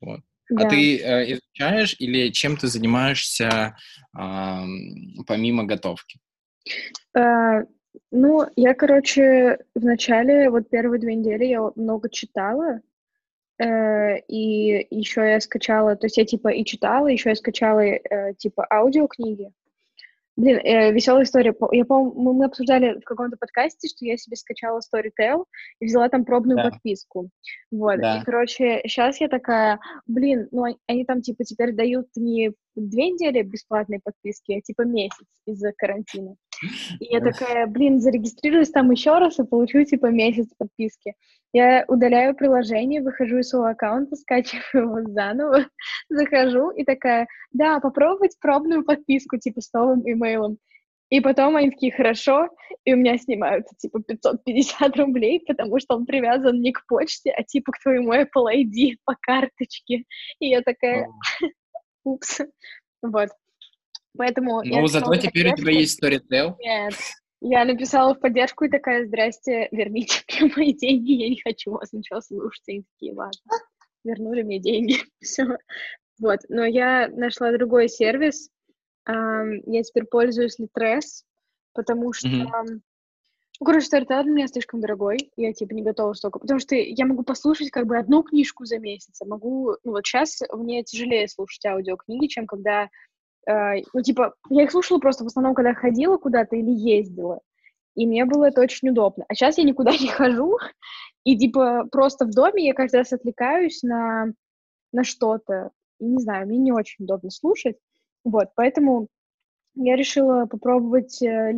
Вот. 0.00 0.20
А 0.50 0.54
да. 0.54 0.66
А 0.66 0.70
ты 0.70 0.98
э, 0.98 1.32
изучаешь 1.32 1.96
или 1.98 2.30
чем 2.30 2.56
ты 2.56 2.68
занимаешься 2.68 3.76
э, 4.16 4.58
помимо 5.26 5.64
готовки? 5.64 6.20
Э, 7.16 7.62
ну, 8.10 8.46
я, 8.56 8.74
короче, 8.74 9.58
в 9.74 9.84
начале, 9.84 10.50
вот 10.50 10.68
первые 10.68 11.00
две 11.00 11.14
недели 11.14 11.44
я 11.44 11.70
много 11.76 12.08
читала, 12.08 12.80
э, 13.58 14.18
и 14.28 14.86
еще 14.90 15.22
я 15.22 15.40
скачала, 15.40 15.96
то 15.96 16.06
есть 16.06 16.16
я 16.16 16.24
типа 16.24 16.48
и 16.48 16.64
читала, 16.64 17.08
еще 17.08 17.30
я 17.30 17.36
скачала 17.36 17.80
э, 17.80 18.34
типа 18.34 18.66
аудиокниги. 18.70 19.52
Блин, 20.36 20.58
э, 20.64 20.90
веселая 20.92 21.22
история. 21.22 21.54
Я 21.70 21.84
помню, 21.84 22.12
мы 22.32 22.44
обсуждали 22.44 22.98
в 22.98 23.04
каком-то 23.04 23.36
подкасте, 23.36 23.88
что 23.88 24.04
я 24.04 24.16
себе 24.16 24.36
скачала 24.36 24.80
Storytel 24.80 25.44
и 25.78 25.86
взяла 25.86 26.08
там 26.08 26.24
пробную 26.24 26.56
да. 26.56 26.70
подписку. 26.70 27.30
Вот. 27.70 28.00
Да. 28.00 28.18
И, 28.18 28.24
короче, 28.24 28.80
сейчас 28.84 29.20
я 29.20 29.28
такая, 29.28 29.78
блин, 30.06 30.48
ну 30.50 30.76
они 30.88 31.04
там 31.04 31.22
типа 31.22 31.44
теперь 31.44 31.72
дают 31.72 32.08
не 32.16 32.52
две 32.76 33.10
недели 33.10 33.42
бесплатной 33.42 34.00
подписки, 34.02 34.52
а 34.52 34.60
типа 34.60 34.82
месяц 34.82 35.26
из-за 35.46 35.72
карантина. 35.72 36.36
И 37.00 37.06
я 37.06 37.20
такая, 37.20 37.66
блин, 37.66 38.00
зарегистрируюсь 38.00 38.70
там 38.70 38.90
еще 38.90 39.18
раз 39.18 39.38
и 39.38 39.44
получу 39.44 39.84
типа 39.84 40.06
месяц 40.06 40.48
подписки. 40.56 41.14
Я 41.52 41.84
удаляю 41.88 42.34
приложение, 42.34 43.02
выхожу 43.02 43.38
из 43.38 43.48
своего 43.48 43.66
аккаунта, 43.66 44.16
скачиваю 44.16 44.64
его 44.74 45.02
заново, 45.12 45.66
захожу 46.08 46.70
и 46.70 46.84
такая, 46.84 47.26
да, 47.52 47.80
попробовать 47.80 48.36
пробную 48.40 48.84
подписку 48.84 49.38
типа 49.38 49.60
с 49.60 49.72
новым 49.72 50.02
имейлом. 50.04 50.58
И 51.10 51.20
потом 51.20 51.54
они 51.54 51.70
такие, 51.70 51.92
хорошо, 51.92 52.48
и 52.84 52.92
у 52.92 52.96
меня 52.96 53.16
снимают, 53.18 53.66
типа, 53.78 54.00
550 54.02 54.96
рублей, 54.96 55.40
потому 55.46 55.78
что 55.78 55.94
он 55.96 56.06
привязан 56.06 56.60
не 56.60 56.72
к 56.72 56.84
почте, 56.88 57.30
а, 57.30 57.42
типа, 57.44 57.72
к 57.72 57.80
твоему 57.80 58.12
Apple 58.12 58.52
ID 58.52 58.96
по 59.04 59.14
карточке. 59.20 60.04
И 60.40 60.48
я 60.48 60.62
такая, 60.62 61.06
упс. 62.04 62.40
Вот. 63.02 63.30
Поэтому... 64.16 64.62
Ну, 64.64 64.86
зато 64.86 65.14
теперь 65.16 65.52
у 65.52 65.56
тебя 65.56 65.72
есть 65.72 66.02
Storytel. 66.02 66.54
Нет. 66.60 66.94
Я 67.40 67.64
написала 67.64 68.14
в 68.14 68.20
поддержку 68.20 68.64
и 68.64 68.70
такая, 68.70 69.06
здрасте, 69.06 69.68
верните 69.70 70.22
мне 70.40 70.52
мои 70.56 70.72
деньги, 70.72 71.12
я 71.12 71.28
не 71.28 71.40
хочу 71.42 71.72
вас 71.72 71.92
ничего 71.92 72.20
слушать. 72.20 72.62
И 72.68 72.84
такие, 72.94 73.12
ладно, 73.12 73.38
вернули 74.02 74.42
мне 74.42 74.60
деньги, 74.60 74.96
все. 75.20 75.58
Вот, 76.18 76.40
но 76.48 76.64
я 76.64 77.08
нашла 77.08 77.52
другой 77.52 77.88
сервис, 77.88 78.48
я 79.06 79.82
теперь 79.82 80.04
пользуюсь 80.04 80.58
Litres, 80.58 81.24
потому 81.74 82.12
что... 82.12 82.28
Mm-hmm. 82.28 82.80
Короче, 83.62 83.86
Storytel 83.86 84.24
для 84.24 84.32
меня 84.32 84.48
слишком 84.48 84.80
дорогой, 84.80 85.30
я, 85.36 85.52
типа, 85.52 85.74
не 85.74 85.82
готова 85.82 86.12
столько, 86.14 86.40
потому 86.40 86.58
что 86.58 86.74
я 86.74 87.06
могу 87.06 87.22
послушать, 87.22 87.70
как 87.70 87.86
бы, 87.86 87.96
одну 87.96 88.22
книжку 88.22 88.64
за 88.64 88.78
месяц, 88.78 89.20
а 89.22 89.26
могу, 89.26 89.76
ну, 89.84 89.92
вот 89.92 90.04
сейчас 90.04 90.40
мне 90.52 90.82
тяжелее 90.82 91.28
слушать 91.28 91.64
аудиокниги, 91.64 92.26
чем 92.26 92.46
когда, 92.46 92.88
э, 93.46 93.82
ну, 93.92 94.02
типа, 94.02 94.34
я 94.50 94.64
их 94.64 94.72
слушала 94.72 94.98
просто 94.98 95.22
в 95.22 95.28
основном, 95.28 95.54
когда 95.54 95.72
ходила 95.72 96.16
куда-то 96.16 96.56
или 96.56 96.70
ездила, 96.70 97.40
и 97.94 98.06
мне 98.08 98.24
было 98.24 98.46
это 98.46 98.60
очень 98.60 98.88
удобно. 98.88 99.24
А 99.28 99.34
сейчас 99.34 99.56
я 99.56 99.64
никуда 99.64 99.92
не 99.92 100.08
хожу, 100.08 100.58
и, 101.22 101.38
типа, 101.38 101.86
просто 101.92 102.26
в 102.26 102.30
доме 102.30 102.66
я 102.66 102.74
каждый 102.74 102.96
раз 102.96 103.12
отвлекаюсь 103.12 103.84
на, 103.84 104.32
на 104.92 105.04
что-то, 105.04 105.70
и, 106.00 106.06
не 106.06 106.20
знаю, 106.20 106.48
мне 106.48 106.58
не 106.58 106.72
очень 106.72 107.04
удобно 107.04 107.30
слушать, 107.30 107.76
вот, 108.24 108.48
поэтому 108.56 109.06
я 109.76 109.94
решила 109.94 110.46
попробовать 110.46 111.22
э. 111.22 111.52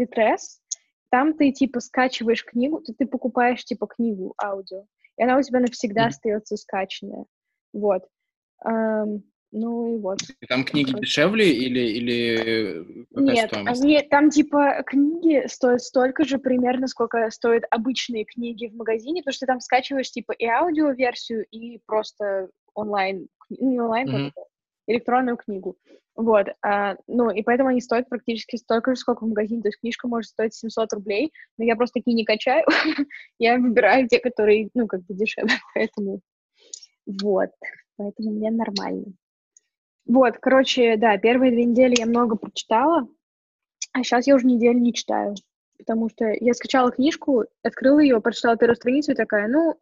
Там 1.11 1.35
ты, 1.35 1.53
типа, 1.53 1.81
скачиваешь 1.81 2.45
книгу, 2.45 2.81
ты, 2.81 2.93
ты 2.95 3.07
покупаешь, 3.07 3.65
типа, 3.65 3.87
книгу 3.87 4.35
аудио, 4.43 4.85
и 5.17 5.23
она 5.23 5.39
у 5.39 5.43
тебя 5.43 5.61
навсегда 5.61 6.07
mm. 6.07 6.09
остается 6.09 6.57
скачанная. 6.57 7.27
Вот. 7.73 8.03
Um, 8.65 9.23
ну 9.53 9.97
и 9.97 9.99
вот. 9.99 10.19
Там 10.49 10.65
книги 10.65 10.93
вот. 10.93 11.01
дешевле 11.01 11.51
или, 11.51 11.81
или 11.81 13.07
Нет, 13.15 13.51
они, 13.53 14.03
там 14.03 14.31
типа 14.31 14.83
книги 14.85 15.47
стоят 15.47 15.83
столько 15.83 16.25
же 16.25 16.39
примерно, 16.39 16.89
сколько 16.89 17.31
стоят 17.31 17.65
обычные 17.71 18.25
книги 18.25 18.67
в 18.67 18.75
магазине, 18.75 19.23
потому 19.23 19.33
что 19.33 19.47
ты 19.47 19.53
там 19.53 19.61
скачиваешь 19.61 20.11
типа 20.11 20.33
и 20.33 20.47
аудиоверсию, 20.47 21.47
и 21.51 21.79
просто 21.87 22.51
онлайн, 22.75 23.29
не 23.49 23.81
онлайн, 23.81 24.09
mm-hmm. 24.09 24.33
электронную 24.89 25.37
книгу. 25.37 25.77
Вот, 26.17 26.47
а, 26.63 26.97
ну, 27.07 27.31
и 27.31 27.43
поэтому 27.43 27.69
они 27.69 27.83
стоят 27.83 28.09
практически 28.09 28.57
столько 28.57 28.95
же, 28.95 29.01
сколько 29.01 29.25
в 29.25 29.29
магазине. 29.29 29.61
То 29.61 29.69
есть 29.69 29.81
книжка 29.81 30.09
может 30.09 30.31
стоить 30.31 30.55
700 30.55 30.93
рублей, 30.95 31.31
но 31.59 31.65
я 31.65 31.77
просто 31.77 32.01
такие 32.01 32.15
не 32.15 32.25
качаю. 32.25 32.65
я 33.39 33.59
выбираю 33.59 34.09
те, 34.09 34.19
которые, 34.19 34.71
ну, 34.73 34.87
как 34.87 35.03
бы 35.05 35.15
дешевле, 35.15 35.55
поэтому 35.75 36.21
вот, 37.07 37.51
поэтому 37.97 38.33
мне 38.33 38.51
нормально. 38.51 39.05
Вот, 40.07 40.39
короче, 40.39 40.97
да, 40.97 41.17
первые 41.19 41.53
две 41.53 41.65
недели 41.65 41.99
я 41.99 42.07
много 42.07 42.37
прочитала, 42.37 43.09
а 43.93 44.03
сейчас 44.03 44.27
я 44.27 44.35
уже 44.35 44.47
неделю 44.47 44.79
не 44.79 44.93
читаю, 44.93 45.35
потому 45.79 46.09
что 46.09 46.27
я 46.41 46.55
скачала 46.55 46.91
книжку, 46.91 47.45
открыла 47.63 48.01
ее, 48.01 48.21
прочитала 48.21 48.57
первую 48.57 48.77
страницу 48.77 49.13
и 49.13 49.17
такая, 49.17 49.49
ну, 49.49 49.79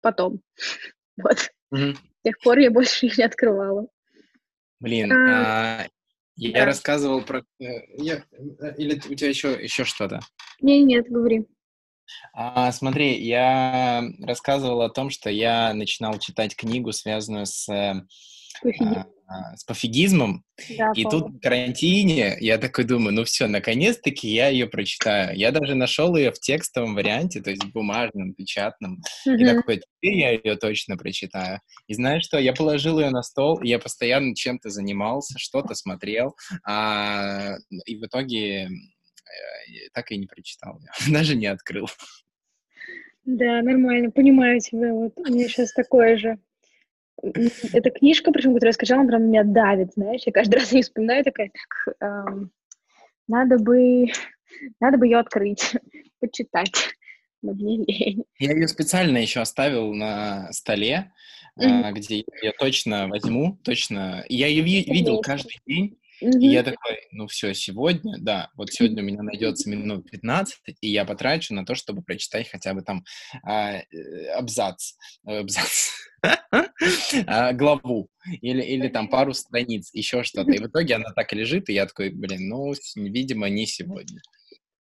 потом. 0.00 0.40
вот. 1.16 1.38
С 1.70 2.22
тех 2.24 2.38
пор 2.42 2.58
я 2.58 2.70
больше 2.70 3.06
их 3.06 3.18
не 3.18 3.24
открывала. 3.24 3.88
Блин, 4.80 5.12
а, 5.12 5.82
а, 5.82 5.88
я 6.36 6.60
да. 6.60 6.64
рассказывал 6.66 7.22
про... 7.22 7.40
Э, 7.60 7.64
я, 7.96 8.24
э, 8.60 8.74
или 8.76 8.94
у 8.94 9.14
тебя 9.14 9.28
еще, 9.28 9.58
еще 9.60 9.84
что-то? 9.84 10.20
Не, 10.60 10.82
нет, 10.82 11.08
говори. 11.08 11.46
А, 12.32 12.70
смотри, 12.72 13.20
я 13.20 14.04
рассказывал 14.20 14.82
о 14.82 14.90
том, 14.90 15.10
что 15.10 15.30
я 15.30 15.74
начинал 15.74 16.18
читать 16.18 16.56
книгу, 16.56 16.92
связанную 16.92 17.46
с 17.46 17.68
а, 17.68 18.04
с 19.56 19.64
пофигизмом. 19.64 20.44
Да, 20.76 20.92
и 20.94 21.02
помню. 21.02 21.10
тут 21.10 21.34
в 21.34 21.40
карантине 21.40 22.36
я 22.40 22.58
такой 22.58 22.84
думаю, 22.84 23.14
ну 23.14 23.24
все, 23.24 23.46
наконец-таки 23.46 24.28
я 24.28 24.48
ее 24.48 24.66
прочитаю. 24.66 25.36
Я 25.36 25.52
даже 25.52 25.74
нашел 25.74 26.16
ее 26.16 26.32
в 26.32 26.38
текстовом 26.38 26.94
варианте, 26.94 27.40
то 27.40 27.50
есть 27.50 27.64
бумажном, 27.66 28.34
печатном. 28.34 29.02
Mm-hmm. 29.26 29.36
И 29.36 29.44
такой, 29.44 29.76
теперь 29.76 30.18
я 30.18 30.30
ее 30.30 30.56
точно 30.56 30.96
прочитаю. 30.96 31.60
И 31.86 31.94
знаешь 31.94 32.24
что, 32.24 32.38
я 32.38 32.52
положил 32.52 32.98
ее 33.00 33.10
на 33.10 33.22
стол, 33.22 33.60
и 33.60 33.68
я 33.68 33.78
постоянно 33.78 34.34
чем-то 34.34 34.70
занимался, 34.70 35.38
что-то 35.38 35.74
смотрел, 35.74 36.34
а, 36.64 37.56
и 37.84 37.96
в 37.96 38.06
итоге 38.06 38.62
э, 38.64 38.68
так 39.92 40.10
и 40.10 40.16
не 40.16 40.26
прочитал. 40.26 40.80
Даже 41.10 41.36
не 41.36 41.46
открыл. 41.46 41.86
Да, 43.26 43.60
нормально, 43.60 44.10
понимаю 44.10 44.58
тебя. 44.60 44.90
Вот 44.94 45.12
у 45.16 45.24
меня 45.24 45.48
сейчас 45.48 45.74
такое 45.74 46.16
же. 46.16 46.38
Эта 47.22 47.90
книжка, 47.90 48.30
причем, 48.30 48.54
которую 48.54 48.70
я 48.70 48.72
скачала, 48.72 49.00
она 49.00 49.08
прям 49.08 49.28
меня 49.28 49.44
давит, 49.44 49.94
знаешь. 49.94 50.22
Я 50.24 50.32
каждый 50.32 50.54
раз 50.60 50.72
ее 50.72 50.82
вспоминаю, 50.82 51.24
такая, 51.24 51.50
так, 51.50 51.94
эм, 52.00 52.50
надо 53.26 53.58
бы, 53.58 54.06
надо 54.80 54.98
бы 54.98 55.06
ее 55.06 55.18
открыть, 55.18 55.72
почитать. 56.20 56.94
Но 57.42 57.52
мне 57.52 57.84
лень. 57.84 58.24
Я 58.38 58.52
ее 58.52 58.68
специально 58.68 59.18
еще 59.18 59.40
оставил 59.40 59.94
на 59.94 60.50
столе, 60.52 61.12
mm-hmm. 61.60 61.92
где 61.92 62.24
я 62.42 62.52
точно 62.58 63.08
возьму, 63.08 63.58
точно. 63.62 64.24
Я 64.28 64.48
ее 64.48 64.62
ви- 64.62 64.84
видел 64.84 65.20
каждый 65.20 65.58
день, 65.66 65.98
Mm-hmm. 66.22 66.40
И 66.40 66.46
я 66.48 66.64
такой, 66.64 66.98
ну 67.12 67.28
все, 67.28 67.54
сегодня, 67.54 68.16
да, 68.18 68.50
вот 68.56 68.72
сегодня 68.72 69.02
у 69.02 69.06
меня 69.06 69.22
найдется 69.22 69.70
минут 69.70 70.10
15, 70.10 70.58
и 70.80 70.88
я 70.88 71.04
потрачу 71.04 71.54
на 71.54 71.64
то, 71.64 71.76
чтобы 71.76 72.02
прочитать 72.02 72.50
хотя 72.50 72.74
бы 72.74 72.82
там 72.82 73.04
а, 73.44 73.74
э, 73.76 74.26
абзац, 74.34 74.94
э, 75.26 75.38
абзац, 75.38 75.90
главу 77.54 78.08
или, 78.40 78.62
или 78.62 78.88
там 78.88 79.08
пару 79.08 79.34
страниц, 79.34 79.90
еще 79.92 80.22
что-то. 80.22 80.50
И 80.50 80.58
в 80.58 80.66
итоге 80.66 80.96
она 80.96 81.10
так 81.14 81.32
лежит, 81.32 81.68
и 81.68 81.74
я 81.74 81.86
такой, 81.86 82.10
блин, 82.10 82.48
ну, 82.48 82.72
видимо, 82.96 83.48
не 83.48 83.66
сегодня. 83.66 84.20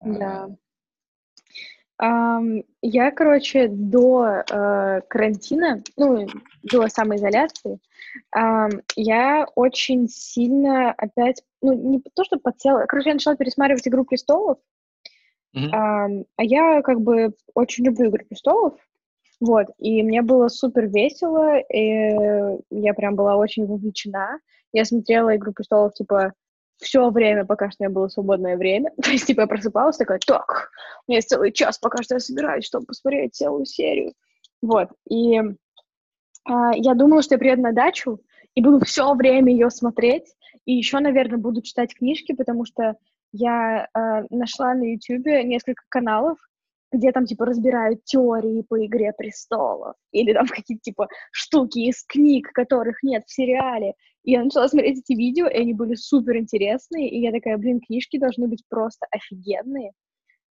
Да. 0.00 0.48
Um, 2.02 2.64
я, 2.80 3.12
короче, 3.12 3.68
до 3.68 4.42
uh, 4.50 5.02
карантина, 5.08 5.84
ну, 5.96 6.26
до 6.64 6.88
самоизоляции, 6.88 7.78
um, 8.36 8.82
я 8.96 9.46
очень 9.54 10.08
сильно 10.08 10.90
опять, 10.90 11.44
ну, 11.60 11.74
не 11.74 12.00
то, 12.00 12.24
что 12.24 12.40
подсела, 12.40 12.86
короче, 12.86 13.10
я 13.10 13.14
начала 13.14 13.36
пересматривать 13.36 13.86
«Игру 13.86 14.04
престолов», 14.04 14.58
mm-hmm. 15.56 15.70
um, 15.70 16.24
а 16.34 16.42
я, 16.42 16.82
как 16.82 17.00
бы, 17.02 17.34
очень 17.54 17.84
люблю 17.84 18.08
«Игру 18.08 18.24
престолов», 18.28 18.74
вот, 19.42 19.66
и 19.78 20.04
мне 20.04 20.22
было 20.22 20.46
супер 20.46 20.86
весело, 20.86 21.58
и 21.58 22.14
я 22.70 22.94
прям 22.94 23.16
была 23.16 23.34
очень 23.34 23.66
вовлечена. 23.66 24.38
Я 24.72 24.84
смотрела 24.84 25.34
«Игру 25.34 25.52
престолов», 25.52 25.94
типа, 25.94 26.32
все 26.76 27.10
время, 27.10 27.44
пока 27.44 27.68
что 27.68 27.82
у 27.82 27.84
меня 27.84 27.92
было 27.92 28.06
свободное 28.06 28.56
время. 28.56 28.92
То 29.02 29.10
есть, 29.10 29.26
типа, 29.26 29.40
я 29.40 29.46
просыпалась 29.48 29.96
такая, 29.96 30.20
так, 30.24 30.70
у 31.08 31.10
меня 31.10 31.18
есть 31.18 31.28
целый 31.28 31.50
час, 31.50 31.76
пока 31.78 32.04
что 32.04 32.14
я 32.14 32.20
собираюсь, 32.20 32.66
чтобы 32.66 32.86
посмотреть 32.86 33.34
целую 33.34 33.66
серию. 33.66 34.12
Вот, 34.62 34.90
и 35.10 35.40
а, 36.44 36.70
я 36.76 36.94
думала, 36.94 37.20
что 37.22 37.34
я 37.34 37.40
приеду 37.40 37.62
на 37.62 37.72
дачу 37.72 38.20
и 38.54 38.62
буду 38.62 38.84
все 38.84 39.12
время 39.12 39.50
ее 39.50 39.70
смотреть, 39.70 40.36
и 40.66 40.74
еще, 40.74 41.00
наверное, 41.00 41.38
буду 41.38 41.62
читать 41.62 41.96
книжки, 41.96 42.32
потому 42.32 42.64
что 42.64 42.94
я 43.32 43.88
а, 43.92 44.22
нашла 44.30 44.74
на 44.74 44.84
YouTube 44.84 45.26
несколько 45.26 45.82
каналов, 45.88 46.38
где 46.92 47.12
там, 47.12 47.26
типа, 47.26 47.46
разбирают 47.46 48.04
теории 48.04 48.64
по 48.68 48.84
«Игре 48.84 49.12
престолов», 49.16 49.94
или 50.12 50.32
там 50.32 50.46
какие-то, 50.46 50.82
типа, 50.82 51.08
штуки 51.30 51.78
из 51.78 52.04
книг, 52.04 52.52
которых 52.52 53.02
нет 53.02 53.24
в 53.26 53.32
сериале. 53.32 53.94
И 54.24 54.32
я 54.32 54.44
начала 54.44 54.68
смотреть 54.68 55.00
эти 55.00 55.16
видео, 55.16 55.46
и 55.48 55.56
они 55.56 55.72
были 55.74 55.94
супер 55.94 56.36
интересные, 56.36 57.08
и 57.08 57.20
я 57.20 57.32
такая, 57.32 57.56
блин, 57.58 57.80
книжки 57.80 58.18
должны 58.18 58.46
быть 58.46 58.62
просто 58.68 59.06
офигенные. 59.10 59.92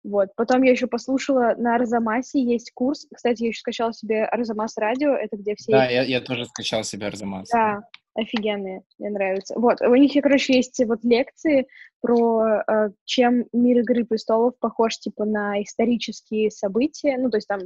Вот. 0.03 0.31
Потом 0.35 0.63
я 0.63 0.73
еще 0.73 0.87
послушала 0.87 1.55
на 1.59 1.75
Арзамасе, 1.75 2.43
есть 2.43 2.73
курс. 2.73 3.07
Кстати, 3.15 3.43
я 3.43 3.49
еще 3.49 3.61
скачала 3.61 3.93
себе 3.93 4.25
Арзамас 4.25 4.77
радио, 4.79 5.13
это 5.13 5.37
где 5.37 5.55
все... 5.57 5.73
Да, 5.73 5.85
я, 5.85 6.03
я 6.03 6.21
тоже 6.21 6.47
скачал 6.47 6.85
себе 6.85 7.07
Арзамас. 7.07 7.49
Да, 7.51 7.83
офигенные, 8.15 8.83
мне 8.99 9.11
нравятся. 9.11 9.59
Вот, 9.59 9.81
у 9.83 9.95
них, 9.95 10.13
короче, 10.23 10.57
есть 10.57 10.83
вот 10.87 11.05
лекции 11.05 11.67
про 12.01 12.63
э, 12.67 12.91
чем 13.05 13.47
мир 13.53 13.81
Игры 13.81 14.05
Престолов 14.05 14.59
похож, 14.59 14.99
типа, 14.99 15.25
на 15.25 15.63
исторические 15.63 16.51
события, 16.51 17.17
ну, 17.19 17.31
то 17.31 17.37
есть 17.37 17.49
там 17.49 17.61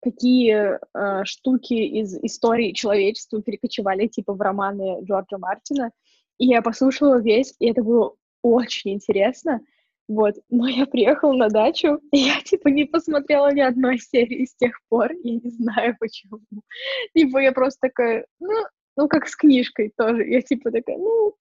какие 0.00 0.78
э, 0.78 1.24
штуки 1.24 1.74
из 1.74 2.16
истории 2.22 2.72
человечества 2.72 3.42
перекочевали, 3.42 4.06
типа, 4.06 4.34
в 4.34 4.40
романы 4.40 5.02
Джорджа 5.02 5.38
Мартина. 5.38 5.90
И 6.38 6.46
я 6.46 6.62
послушала 6.62 7.20
весь, 7.20 7.54
и 7.58 7.68
это 7.68 7.82
было 7.82 8.14
очень 8.42 8.92
интересно. 8.92 9.60
Вот, 10.08 10.36
но 10.48 10.66
я 10.66 10.86
приехала 10.86 11.34
на 11.34 11.48
дачу, 11.48 12.00
и 12.12 12.18
я, 12.18 12.40
типа, 12.40 12.68
не 12.68 12.84
посмотрела 12.84 13.52
ни 13.52 13.60
одной 13.60 13.98
серии 13.98 14.46
с 14.46 14.54
тех 14.56 14.72
пор, 14.88 15.12
я 15.12 15.34
не 15.34 15.50
знаю 15.50 15.96
почему. 16.00 16.40
Типа, 17.14 17.38
я 17.38 17.52
просто 17.52 17.88
такая, 17.88 18.26
ну, 18.40 18.54
ну, 18.96 19.06
как 19.08 19.28
с 19.28 19.36
книжкой 19.36 19.92
тоже. 19.96 20.24
Я, 20.26 20.40
типа, 20.40 20.70
такая, 20.70 20.96
ну, 20.96 21.34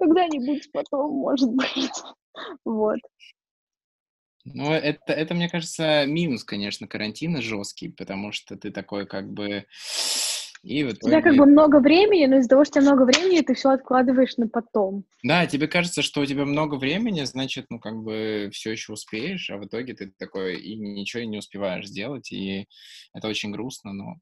когда-нибудь 0.00 0.70
потом, 0.72 1.12
может 1.12 1.50
быть. 1.50 1.92
Вот. 2.64 3.00
Ну, 4.44 4.72
это, 4.72 5.12
это, 5.12 5.34
мне 5.34 5.48
кажется, 5.48 6.06
минус, 6.06 6.44
конечно, 6.44 6.86
карантина 6.86 7.42
жесткий, 7.42 7.88
потому 7.88 8.32
что 8.32 8.56
ты 8.56 8.70
такой 8.70 9.06
как 9.06 9.30
бы... 9.30 9.66
И 10.62 10.84
в 10.84 10.92
итоге... 10.92 11.06
У 11.06 11.08
тебя 11.08 11.22
как 11.22 11.36
бы 11.36 11.46
много 11.46 11.80
времени, 11.80 12.26
но 12.26 12.36
из-за 12.36 12.50
того, 12.50 12.64
что 12.64 12.78
у 12.78 12.82
тебя 12.82 12.92
много 12.92 13.06
времени, 13.10 13.40
ты 13.40 13.54
все 13.54 13.70
откладываешь 13.70 14.36
на 14.36 14.46
потом. 14.46 15.04
Да, 15.22 15.46
тебе 15.46 15.68
кажется, 15.68 16.02
что 16.02 16.20
у 16.20 16.26
тебя 16.26 16.44
много 16.44 16.74
времени, 16.74 17.24
значит, 17.24 17.66
ну, 17.70 17.78
как 17.80 17.96
бы 17.96 18.50
все 18.52 18.70
еще 18.72 18.92
успеешь, 18.92 19.50
а 19.50 19.56
в 19.56 19.64
итоге 19.64 19.94
ты 19.94 20.12
такой 20.18 20.60
и 20.60 20.76
ничего 20.76 21.22
не 21.24 21.38
успеваешь 21.38 21.86
сделать, 21.86 22.30
и 22.30 22.66
это 23.14 23.28
очень 23.28 23.52
грустно, 23.52 23.92
но 23.92 24.16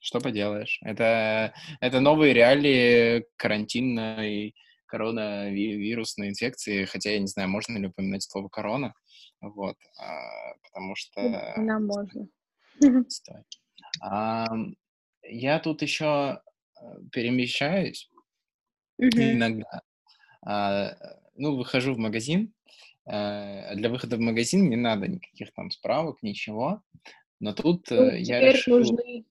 что 0.00 0.20
поделаешь. 0.20 0.80
Это, 0.82 1.54
это 1.80 2.00
новые 2.00 2.34
реалии 2.34 3.24
карантинной 3.36 4.54
коронавирусной 4.94 6.28
инфекции, 6.28 6.84
хотя 6.84 7.10
я 7.10 7.18
не 7.18 7.26
знаю, 7.26 7.48
можно 7.48 7.76
ли 7.76 7.88
упоминать 7.88 8.22
слово 8.22 8.48
корона, 8.48 8.94
вот, 9.40 9.74
а, 9.98 10.54
потому 10.62 10.94
что... 10.94 11.20
Нам 11.56 11.86
можно. 11.86 12.28
Стой. 13.08 13.42
А, 14.02 14.48
я 15.22 15.60
тут 15.60 15.82
еще 15.82 16.40
э, 16.80 16.84
перемещаюсь 17.12 18.10
mm-hmm. 19.00 19.32
иногда. 19.32 19.82
А, 20.44 20.96
ну, 21.36 21.56
выхожу 21.56 21.94
в 21.94 21.98
магазин. 21.98 22.52
А, 23.06 23.74
для 23.76 23.88
выхода 23.88 24.16
в 24.16 24.20
магазин 24.20 24.68
не 24.68 24.74
надо 24.76 25.06
никаких 25.06 25.52
там 25.54 25.70
справок, 25.70 26.22
ничего. 26.22 26.82
Но 27.38 27.52
тут 27.52 27.88
ну, 27.90 28.10
я 28.10 28.40
решил... 28.40 28.78
нужны 28.78 29.24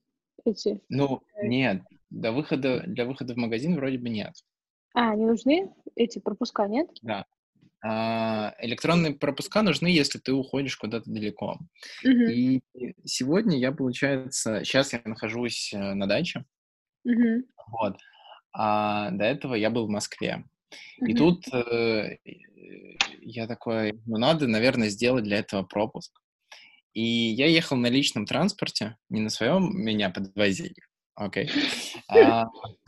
эти... 0.45 0.79
Ну, 0.87 1.21
нет, 1.41 1.83
до 2.09 2.31
выхода, 2.31 2.83
для 2.87 3.05
выхода 3.05 3.33
в 3.33 3.37
магазин 3.37 3.75
вроде 3.75 3.97
бы 3.97 4.09
нет. 4.09 4.33
А, 4.93 5.15
не 5.15 5.25
нужны 5.25 5.73
эти 5.95 6.19
пропуска, 6.19 6.67
нет? 6.67 6.89
Да. 7.01 7.25
А, 7.85 8.55
электронные 8.59 9.13
пропуска 9.13 9.61
нужны, 9.61 9.87
если 9.87 10.17
ты 10.19 10.31
уходишь 10.31 10.77
куда-то 10.77 11.09
далеко. 11.09 11.59
Uh-huh. 12.05 12.31
И 12.31 12.61
сегодня 13.03 13.57
я, 13.57 13.71
получается, 13.71 14.63
сейчас 14.63 14.93
я 14.93 15.01
нахожусь 15.03 15.73
э, 15.73 15.93
на 15.93 16.07
даче, 16.07 16.45
uh-huh. 17.05 17.41
вот, 17.67 17.97
а 18.53 19.11
до 19.11 19.25
этого 19.25 19.55
я 19.55 19.69
был 19.69 19.87
в 19.87 19.89
Москве. 19.89 20.45
Uh-huh. 20.71 21.07
И 21.07 21.13
тут 21.13 21.45
э, 21.53 22.19
я 23.21 23.47
такой, 23.47 23.99
ну 24.05 24.17
надо, 24.17 24.47
наверное, 24.47 24.87
сделать 24.87 25.25
для 25.25 25.39
этого 25.39 25.63
пропуск. 25.63 26.13
И 26.93 27.01
я 27.01 27.47
ехал 27.47 27.75
на 27.75 27.87
личном 27.87 28.25
транспорте, 28.25 28.95
не 29.09 29.19
на 29.19 29.29
своем, 29.29 29.75
меня 29.75 30.09
подвозили, 30.09 30.75
окей, 31.15 31.47
okay. 31.47 32.01
а, 32.07 32.45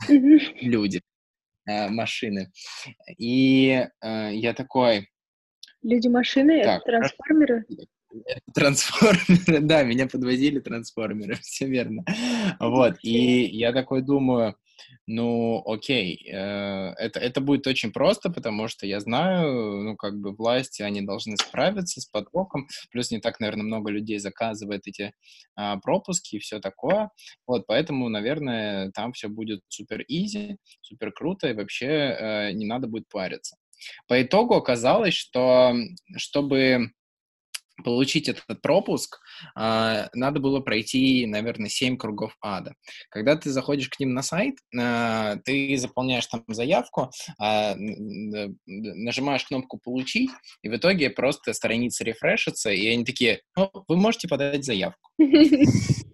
люди. 0.08 1.02
Э, 1.66 1.88
машины. 1.88 2.52
И 3.18 3.86
э, 4.00 4.34
я 4.34 4.54
такой... 4.54 5.08
Люди-машины— 5.82 6.50
это 6.52 6.80
трансформеры? 6.84 7.64
Трансформеры, 8.54 9.60
да, 9.62 9.82
меня 9.82 10.06
подвозили 10.06 10.60
трансформеры, 10.60 11.34
все 11.42 11.66
верно. 11.66 12.04
Вот, 12.60 12.96
и 13.02 13.46
я 13.46 13.72
такой 13.72 14.02
думаю, 14.02 14.56
ну, 15.06 15.62
окей, 15.66 16.28
э, 16.30 16.94
это, 16.98 17.20
это 17.20 17.40
будет 17.40 17.66
очень 17.66 17.92
просто, 17.92 18.30
потому 18.30 18.68
что 18.68 18.86
я 18.86 19.00
знаю, 19.00 19.82
ну, 19.82 19.96
как 19.96 20.18
бы 20.18 20.34
власти, 20.34 20.82
они 20.82 21.02
должны 21.02 21.36
справиться 21.36 22.00
с 22.00 22.06
потоком, 22.06 22.66
плюс 22.90 23.10
не 23.10 23.20
так, 23.20 23.40
наверное, 23.40 23.64
много 23.64 23.90
людей 23.90 24.18
заказывает 24.18 24.86
эти 24.86 25.12
а, 25.54 25.76
пропуски 25.78 26.36
и 26.36 26.38
все 26.38 26.60
такое, 26.60 27.10
вот, 27.46 27.66
поэтому, 27.66 28.08
наверное, 28.08 28.90
там 28.92 29.12
все 29.12 29.28
будет 29.28 29.60
супер 29.68 30.04
изи, 30.08 30.56
супер 30.80 31.12
круто, 31.12 31.48
и 31.48 31.54
вообще 31.54 31.86
э, 31.86 32.52
не 32.52 32.66
надо 32.66 32.86
будет 32.86 33.08
париться. 33.08 33.56
По 34.08 34.22
итогу 34.22 34.54
оказалось, 34.54 35.14
что 35.14 35.74
чтобы 36.16 36.92
получить 37.84 38.28
этот 38.28 38.60
пропуск, 38.62 39.18
э, 39.58 40.08
надо 40.14 40.40
было 40.40 40.60
пройти, 40.60 41.26
наверное, 41.26 41.68
7 41.68 41.96
кругов 41.96 42.36
ада. 42.40 42.74
Когда 43.10 43.36
ты 43.36 43.50
заходишь 43.50 43.88
к 43.88 44.00
ним 44.00 44.14
на 44.14 44.22
сайт, 44.22 44.56
э, 44.76 45.36
ты 45.44 45.76
заполняешь 45.76 46.26
там 46.26 46.44
заявку, 46.48 47.10
э, 47.42 47.74
нажимаешь 48.66 49.44
кнопку 49.44 49.78
«Получить», 49.78 50.30
и 50.62 50.68
в 50.68 50.76
итоге 50.76 51.10
просто 51.10 51.52
страница 51.52 52.04
рефрешится, 52.04 52.70
и 52.70 52.86
они 52.88 53.04
такие, 53.04 53.40
ну, 53.56 53.70
вы 53.88 53.96
можете 53.96 54.28
подать 54.28 54.64
заявку. 54.64 55.10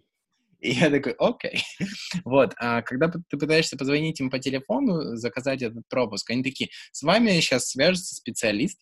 И 0.62 0.70
я 0.70 0.90
такой, 0.90 1.14
окей. 1.18 1.60
Вот, 2.24 2.54
а 2.56 2.82
когда 2.82 3.08
ты 3.08 3.36
пытаешься 3.36 3.76
позвонить 3.76 4.20
им 4.20 4.30
по 4.30 4.38
телефону, 4.38 5.16
заказать 5.16 5.60
этот 5.60 5.82
пропуск, 5.88 6.30
они 6.30 6.44
такие, 6.44 6.70
с 6.92 7.02
вами 7.02 7.40
сейчас 7.40 7.70
свяжется 7.70 8.14
специалист, 8.14 8.78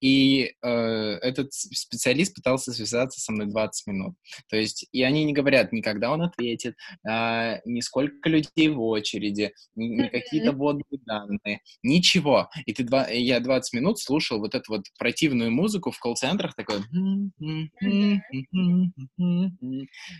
и 0.00 0.52
э, 0.62 0.68
этот 0.68 1.52
специалист 1.52 2.34
пытался 2.34 2.72
связаться 2.72 3.20
со 3.20 3.32
мной 3.32 3.46
20 3.46 3.86
минут. 3.86 4.14
То 4.48 4.56
есть, 4.56 4.86
и 4.92 5.02
они 5.02 5.24
не 5.24 5.32
говорят, 5.32 5.72
никогда 5.72 6.10
он 6.10 6.22
ответит, 6.22 6.76
э, 7.08 7.60
ни 7.64 7.80
сколько 7.80 8.28
людей 8.28 8.68
в 8.68 8.80
очереди, 8.80 9.52
ни, 9.74 9.86
ни 9.86 10.08
какие-то 10.08 10.52
вводные 10.52 10.84
данные, 11.06 11.60
ничего. 11.82 12.48
И 12.66 12.72
ты 12.72 12.84
два, 12.84 13.08
я 13.08 13.40
20 13.40 13.72
минут 13.74 13.98
слушал 13.98 14.38
вот 14.38 14.54
эту 14.54 14.72
вот 14.72 14.82
противную 14.98 15.50
музыку 15.50 15.90
в 15.90 15.98
колл-центрах, 15.98 16.54
такой... 16.54 16.82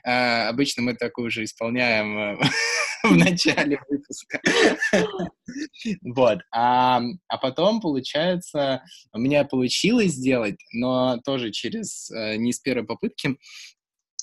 Э, 0.05 0.49
обычно 0.49 0.83
мы 0.83 0.95
такую 0.95 1.31
же 1.31 1.45
исполняем 1.45 2.19
э, 2.19 2.37
в 3.05 3.17
начале 3.17 3.79
выпуска. 3.89 4.41
Вот. 6.03 6.39
А, 6.51 7.03
а 7.29 7.39
потом, 7.39 7.81
получается, 7.81 8.83
у 9.13 9.19
меня 9.33 9.45
получилось 9.45 10.13
сделать, 10.13 10.57
но 10.73 11.19
тоже 11.25 11.51
через 11.51 12.11
э, 12.11 12.37
не 12.37 12.53
с 12.53 12.61
первой 12.61 12.85
попытки, 12.85 13.37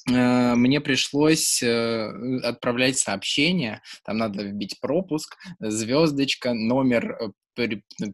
э, 0.10 0.56
мне 0.56 0.82
пришлось 0.82 1.62
отправлять 1.62 2.98
сообщение, 2.98 3.82
там 4.06 4.18
надо 4.18 4.44
вбить 4.44 4.80
пропуск, 4.80 5.38
звездочка, 5.60 6.54
номер 6.54 7.18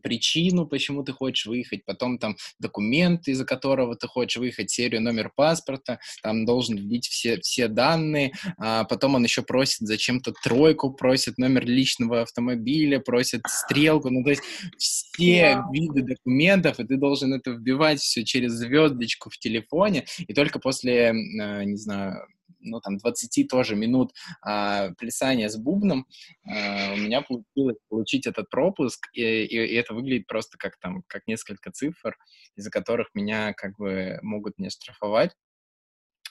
причину, 0.02 0.66
почему 0.66 1.04
ты 1.04 1.12
хочешь 1.12 1.46
выехать, 1.46 1.86
потом 1.86 2.18
там 2.18 2.36
документ, 2.60 3.28
из-за 3.28 3.46
которого 3.46 3.96
ты 3.96 4.08
хочешь 4.08 4.38
выехать, 4.38 4.70
серию, 4.70 5.02
номер 5.02 5.32
паспорта, 5.36 6.00
там 6.24 6.46
должен 6.46 6.78
вбить 6.78 7.08
все, 7.08 7.40
все 7.42 7.68
данные, 7.68 8.34
а 8.58 8.84
потом 8.84 9.16
он 9.16 9.24
еще 9.24 9.42
просит 9.42 9.80
зачем-то 9.82 10.34
тройку, 10.44 10.92
просит 10.92 11.38
номер 11.38 11.66
личного 11.66 12.22
автомобиля, 12.22 13.00
просит 13.00 13.42
стрелку, 13.48 14.10
ну 14.10 14.24
то 14.24 14.32
есть 14.32 14.44
все 14.78 15.62
виды 15.72 16.02
документов, 16.02 16.80
и 16.80 16.86
ты 16.86 16.98
должен 16.98 17.34
это 17.34 17.52
вбивать 17.52 18.00
все 18.00 18.24
через 18.24 18.54
звездочку 18.54 19.30
в 19.30 19.38
телефоне, 19.38 20.06
и 20.28 20.34
только 20.34 20.60
после, 20.60 21.10
а, 21.10 21.64
не 21.64 21.78
знаю, 21.78 22.28
ну, 22.60 22.80
там, 22.82 22.98
20 22.98 23.48
тоже 23.48 23.76
минут 23.76 24.14
а, 24.42 24.92
плясания 24.98 25.50
с 25.50 25.58
бубном, 25.58 26.08
а, 26.46 26.94
у 26.94 26.98
меня 26.98 27.22
получилось 27.22 27.78
получить 27.90 28.28
этот 28.28 28.50
пропуск, 28.50 29.08
и, 29.14 29.22
и, 29.22 29.56
и 29.56 29.76
это 29.76 29.94
выглядит 29.94 30.28
просто 30.28 30.58
как 30.58 30.78
там, 30.80 31.04
как 31.08 31.28
несколько 31.28 31.72
цифр, 31.72 32.16
из-за 32.56 32.72
которых 32.72 33.10
меня 33.14 33.54
как 33.54 33.78
бы 33.78 34.20
могут 34.22 34.58
не 34.58 34.70
штрафовать. 34.70 35.32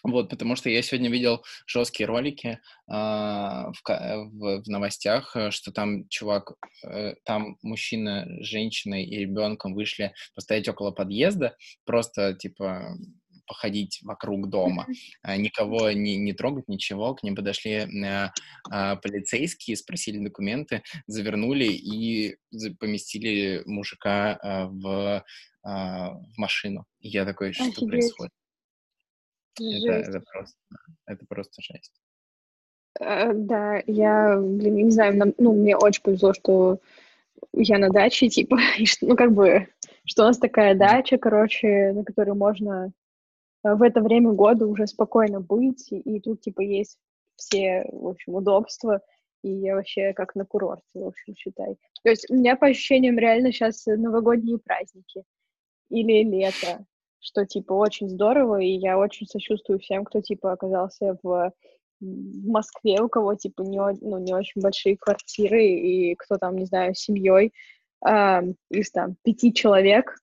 Вот, 0.05 0.29
потому 0.29 0.55
что 0.55 0.69
я 0.69 0.83
сегодня 0.83 1.09
видел 1.11 1.43
жесткие 1.67 2.07
ролики 2.07 2.47
э, 2.47 2.93
в, 2.93 3.73
в, 3.87 4.63
в 4.63 4.69
новостях, 4.69 5.35
что 5.49 5.73
там 5.73 6.07
чувак, 6.09 6.53
э, 6.87 7.15
там 7.25 7.57
мужчина 7.63 8.27
с 8.43 8.45
женщиной 8.47 9.05
и 9.07 9.21
ребенком 9.21 9.75
вышли 9.75 10.13
постоять 10.35 10.69
около 10.69 10.91
подъезда, 10.91 11.57
просто 11.87 12.35
типа 12.35 12.99
походить 13.47 14.01
вокруг 14.03 14.49
дома, 14.49 14.87
а, 15.23 15.37
никого 15.37 15.91
не, 15.91 16.17
не 16.17 16.33
трогать, 16.33 16.69
ничего. 16.69 17.15
К 17.15 17.23
ним 17.23 17.37
подошли 17.37 17.87
а, 18.05 18.33
а, 18.71 18.97
полицейские, 18.97 19.77
спросили 19.77 20.23
документы, 20.23 20.83
завернули 21.07 21.67
и 21.67 22.37
поместили 22.79 23.63
мужика 23.67 24.39
в, 24.71 25.25
в 25.63 26.33
машину. 26.37 26.85
И 27.01 27.09
я 27.09 27.25
такой, 27.25 27.53
что 27.53 27.65
Офигеть. 27.65 27.89
происходит? 27.89 28.33
Это, 29.61 29.93
это, 29.93 30.21
просто, 30.21 30.59
это 31.07 31.27
просто 31.27 31.63
жесть. 31.63 31.93
Да, 32.99 33.83
я, 33.87 34.37
блин, 34.37 34.77
не 34.77 34.91
знаю, 34.91 35.35
ну, 35.39 35.53
мне 35.53 35.77
очень 35.77 36.03
повезло, 36.03 36.33
что 36.33 36.79
я 37.53 37.79
на 37.79 37.91
даче, 37.91 38.29
типа, 38.29 38.59
и, 38.79 38.87
ну, 39.01 39.17
как 39.17 39.33
бы, 39.33 39.69
что 40.05 40.23
у 40.23 40.27
нас 40.27 40.39
такая 40.39 40.75
дача, 40.75 41.19
короче, 41.19 41.93
на 41.93 42.05
которой 42.05 42.35
можно 42.35 42.93
в 43.65 43.83
это 43.83 44.03
время 44.03 44.33
года 44.33 44.67
уже 44.67 44.87
спокойно 44.87 45.41
быть, 45.41 45.89
и, 45.91 46.21
тут, 46.21 46.43
типа, 46.43 46.61
есть 46.61 46.99
все, 47.37 47.87
в 47.91 48.09
общем, 48.09 48.35
удобства, 48.35 49.01
и 49.43 49.51
я 49.51 49.75
вообще 49.75 50.13
как 50.13 50.35
на 50.35 50.45
курорте, 50.45 50.85
в 50.95 51.07
общем, 51.07 51.35
считай. 51.35 51.77
То 52.03 52.11
есть 52.11 52.31
у 52.31 52.35
меня 52.35 52.57
по 52.57 52.67
ощущениям 52.67 53.19
реально 53.19 53.53
сейчас 53.53 53.85
новогодние 53.87 54.59
праздники 54.59 55.25
или 55.91 56.23
лето, 56.23 56.85
что, 57.21 57.47
типа, 57.47 57.73
очень 57.73 58.09
здорово, 58.09 58.61
и 58.61 58.69
я 58.69 58.99
очень 58.99 59.27
сочувствую 59.27 59.79
всем, 59.79 60.05
кто, 60.05 60.21
типа, 60.21 60.53
оказался 60.53 61.19
в, 61.23 61.53
в 62.01 62.47
Москве, 62.47 63.01
у 63.01 63.09
кого, 63.09 63.35
типа, 63.35 63.63
не, 63.63 63.79
ну, 64.03 64.19
не 64.19 64.35
очень 64.35 64.61
большие 64.61 64.97
квартиры, 64.99 65.65
и 65.65 66.15
кто 66.17 66.37
там, 66.37 66.57
не 66.57 66.67
знаю, 66.67 66.95
семьей 66.95 67.53
э, 68.07 68.41
из, 68.71 68.91
там, 68.91 69.17
пяти 69.23 69.55
человек, 69.55 70.17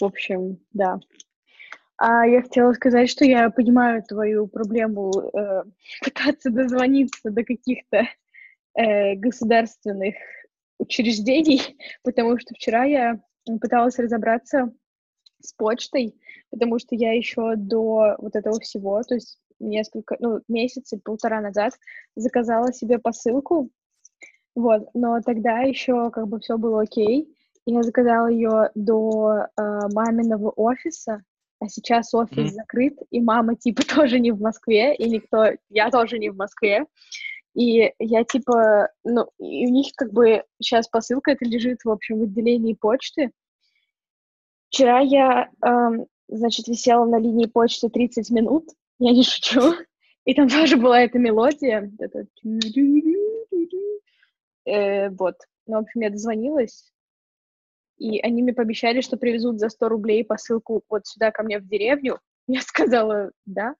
В 0.00 0.04
общем, 0.04 0.58
да. 0.72 0.98
А 2.02 2.26
я 2.26 2.40
хотела 2.40 2.72
сказать, 2.72 3.10
что 3.10 3.26
я 3.26 3.50
понимаю 3.50 4.02
твою 4.02 4.46
проблему 4.46 5.12
э, 5.12 5.64
пытаться 6.02 6.50
дозвониться 6.50 7.30
до 7.30 7.44
каких-то 7.44 8.08
э, 8.74 9.16
государственных 9.16 10.14
учреждений, 10.78 11.76
потому 12.02 12.38
что 12.38 12.54
вчера 12.54 12.84
я 12.84 13.20
пыталась 13.60 13.98
разобраться 13.98 14.72
с 15.42 15.52
почтой, 15.52 16.14
потому 16.50 16.78
что 16.78 16.94
я 16.94 17.12
еще 17.12 17.54
до 17.56 18.16
вот 18.16 18.34
этого 18.34 18.58
всего, 18.60 19.02
то 19.02 19.16
есть 19.16 19.38
несколько, 19.58 20.16
ну, 20.20 20.40
месяца, 20.48 20.98
полтора 21.04 21.42
назад 21.42 21.74
заказала 22.16 22.72
себе 22.72 22.98
посылку, 22.98 23.68
вот, 24.54 24.88
но 24.94 25.20
тогда 25.20 25.60
еще 25.60 26.10
как 26.10 26.28
бы 26.28 26.40
все 26.40 26.56
было 26.56 26.80
окей, 26.80 27.36
я 27.66 27.82
заказала 27.82 28.28
ее 28.28 28.70
до 28.74 29.48
э, 29.54 29.62
маминого 29.92 30.48
офиса, 30.48 31.22
а 31.60 31.68
сейчас 31.68 32.14
офис 32.14 32.36
mm-hmm. 32.36 32.48
закрыт, 32.48 32.98
и 33.10 33.20
мама 33.20 33.54
типа 33.54 33.82
тоже 33.94 34.18
не 34.18 34.32
в 34.32 34.40
Москве, 34.40 34.94
и 34.94 35.08
никто, 35.08 35.50
я 35.68 35.90
тоже 35.90 36.18
не 36.18 36.30
в 36.30 36.36
Москве, 36.36 36.86
и 37.54 37.92
я 37.98 38.24
типа, 38.24 38.88
ну, 39.04 39.28
и 39.38 39.66
у 39.66 39.70
них 39.70 39.92
как 39.94 40.12
бы 40.12 40.44
сейчас 40.60 40.88
посылка 40.88 41.32
это 41.32 41.44
лежит, 41.44 41.80
в 41.84 41.90
общем, 41.90 42.18
в 42.18 42.22
отделении 42.22 42.74
почты. 42.74 43.32
Вчера 44.68 45.00
я, 45.00 45.50
эм, 45.62 46.06
значит, 46.28 46.68
висела 46.68 47.04
на 47.04 47.18
линии 47.18 47.46
почты 47.46 47.88
30 47.88 48.30
минут, 48.30 48.68
я 48.98 49.12
не 49.12 49.24
шучу, 49.24 49.74
и 50.24 50.34
там 50.34 50.48
тоже 50.48 50.76
была 50.76 51.00
эта 51.02 51.18
мелодия, 51.18 51.90
это... 51.98 52.26
Э, 54.66 55.10
вот, 55.10 55.36
ну, 55.66 55.76
в 55.76 55.80
общем, 55.80 56.00
я 56.02 56.10
дозвонилась, 56.10 56.92
и 58.00 58.18
они 58.20 58.42
мне 58.42 58.54
пообещали, 58.54 59.02
что 59.02 59.18
привезут 59.18 59.60
за 59.60 59.68
100 59.68 59.88
рублей 59.90 60.24
посылку 60.24 60.82
вот 60.88 61.06
сюда 61.06 61.30
ко 61.30 61.42
мне 61.42 61.58
в 61.60 61.68
деревню. 61.68 62.18
Я 62.48 62.62
сказала, 62.62 63.30
да, 63.44 63.74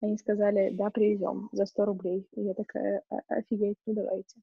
они 0.00 0.16
сказали, 0.16 0.70
да, 0.72 0.90
привезем 0.90 1.50
за 1.52 1.66
100 1.66 1.84
рублей. 1.84 2.26
И 2.34 2.40
я 2.40 2.54
такая, 2.54 3.02
офигеть, 3.28 3.76
ну 3.86 3.94
давайте. 3.94 4.40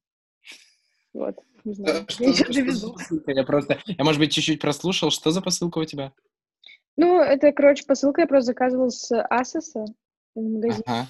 Вот, 1.12 1.36
не 1.64 1.74
знаю. 1.74 2.06
Что, 2.08 2.24
я 2.24 2.32
что, 2.32 2.52
довезу. 2.54 2.96
Я 3.26 3.44
просто, 3.44 3.78
я, 3.84 4.02
может 4.02 4.20
быть, 4.20 4.32
чуть-чуть 4.32 4.58
прослушал. 4.58 5.10
Что 5.10 5.32
за 5.32 5.42
посылка 5.42 5.78
у 5.78 5.84
тебя? 5.84 6.12
Ну, 6.96 7.20
это, 7.20 7.52
короче, 7.52 7.84
посылка 7.84 8.22
я 8.22 8.26
просто 8.26 8.52
заказывала 8.52 8.88
с 8.88 9.14
Асоса 9.24 9.84
в 10.34 10.40
магазине. 10.40 10.84
Ага. 10.86 11.08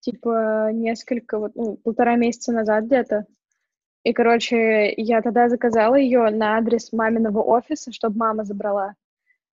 Типа 0.00 0.70
несколько, 0.72 1.38
вот, 1.38 1.54
ну, 1.54 1.76
полтора 1.76 2.16
месяца 2.16 2.52
назад 2.52 2.86
где-то. 2.86 3.26
И, 4.04 4.12
короче, 4.12 4.92
я 4.96 5.22
тогда 5.22 5.48
заказала 5.48 5.94
ее 5.94 6.28
на 6.30 6.58
адрес 6.58 6.92
маминого 6.92 7.42
офиса, 7.42 7.90
чтобы 7.90 8.18
мама 8.18 8.44
забрала. 8.44 8.94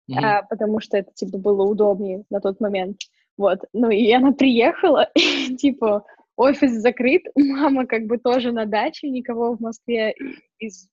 Mm-hmm. 0.08 0.20
А, 0.22 0.42
потому 0.42 0.78
что 0.80 0.96
это, 0.96 1.10
типа, 1.12 1.36
было 1.36 1.64
удобнее 1.64 2.24
на 2.30 2.40
тот 2.40 2.60
момент. 2.60 2.98
Вот, 3.36 3.64
ну 3.72 3.90
и 3.90 4.10
она 4.12 4.32
приехала, 4.32 5.10
и, 5.14 5.56
типа, 5.56 6.06
офис 6.36 6.72
закрыт, 6.72 7.22
мама 7.34 7.86
как 7.86 8.06
бы 8.06 8.18
тоже 8.18 8.52
на 8.52 8.66
даче, 8.66 9.10
никого 9.10 9.56
в 9.56 9.60
Москве 9.60 10.14
из 10.60 10.88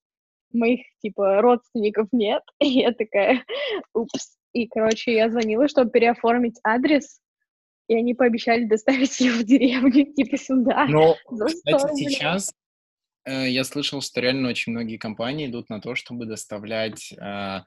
моих, 0.52 0.82
типа, 1.02 1.42
родственников 1.42 2.08
нет. 2.12 2.42
И 2.60 2.80
я 2.80 2.92
такая, 2.92 3.44
упс. 3.94 4.38
И, 4.54 4.68
короче, 4.68 5.14
я 5.16 5.30
звонила, 5.30 5.68
чтобы 5.68 5.90
переоформить 5.90 6.60
адрес, 6.64 7.20
и 7.88 7.96
они 7.96 8.14
пообещали 8.14 8.66
доставить 8.66 9.20
ее 9.20 9.32
в 9.32 9.44
деревню, 9.44 10.14
типа, 10.14 10.38
сюда. 10.38 10.86
Ну, 10.88 11.16
кстати, 11.26 11.96
сейчас 11.96 12.54
я 13.26 13.64
слышал, 13.64 14.02
что 14.02 14.22
реально 14.22 14.50
очень 14.50 14.72
многие 14.72 14.98
компании 14.98 15.48
идут 15.48 15.70
на 15.70 15.80
то, 15.80 15.96
чтобы 15.96 16.26
доставлять, 16.26 17.14
э, 17.14 17.60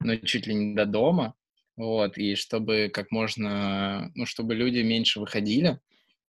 ну, 0.00 0.16
чуть 0.18 0.46
ли 0.46 0.54
не 0.54 0.74
до 0.74 0.86
дома, 0.86 1.34
вот, 1.76 2.18
и 2.18 2.34
чтобы 2.34 2.90
как 2.92 3.10
можно, 3.10 4.10
ну, 4.14 4.26
чтобы 4.26 4.54
люди 4.54 4.80
меньше 4.80 5.20
выходили. 5.20 5.78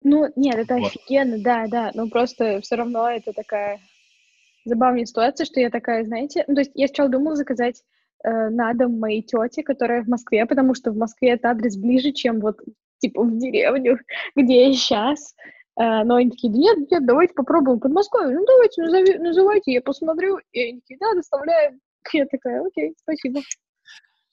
Ну, 0.02 0.28
нет, 0.36 0.56
это 0.56 0.76
вот. 0.76 0.88
офигенно, 0.88 1.38
да, 1.42 1.66
да, 1.66 1.90
но 1.94 2.08
просто 2.08 2.60
все 2.62 2.76
равно 2.76 3.08
это 3.08 3.32
такая 3.32 3.80
забавная 4.64 5.04
ситуация, 5.04 5.44
что 5.44 5.60
я 5.60 5.70
такая, 5.70 6.04
знаете, 6.04 6.44
ну, 6.48 6.54
то 6.54 6.60
есть 6.60 6.72
я 6.74 6.86
сначала 6.86 7.08
думала 7.08 7.36
заказать 7.36 7.82
э, 8.24 8.48
на 8.48 8.72
дом 8.74 8.98
моей 8.98 9.22
тети, 9.22 9.62
которая 9.62 10.02
в 10.02 10.08
Москве, 10.08 10.46
потому 10.46 10.74
что 10.74 10.90
в 10.90 10.96
Москве 10.96 11.30
этот 11.30 11.46
адрес 11.46 11.76
ближе, 11.76 12.12
чем 12.12 12.40
вот, 12.40 12.60
типа, 12.98 13.22
в 13.22 13.38
деревню, 13.38 13.98
где 14.36 14.68
я 14.68 14.72
сейчас. 14.72 15.34
Э, 15.78 16.04
но 16.04 16.16
они 16.16 16.30
такие, 16.30 16.52
да 16.52 16.58
нет, 16.58 16.90
нет, 16.90 17.06
давайте 17.06 17.34
попробуем 17.34 17.80
под 17.80 17.92
Москвой. 17.92 18.34
Ну, 18.34 18.44
давайте, 18.44 18.82
назови, 18.82 19.18
называйте, 19.18 19.72
я 19.72 19.82
посмотрю. 19.82 20.38
И 20.52 20.60
они 20.60 20.80
такие, 20.80 20.98
да, 20.98 21.14
доставляем. 21.14 21.80
Я 22.12 22.24
такая, 22.26 22.64
окей, 22.66 22.94
спасибо. 22.96 23.40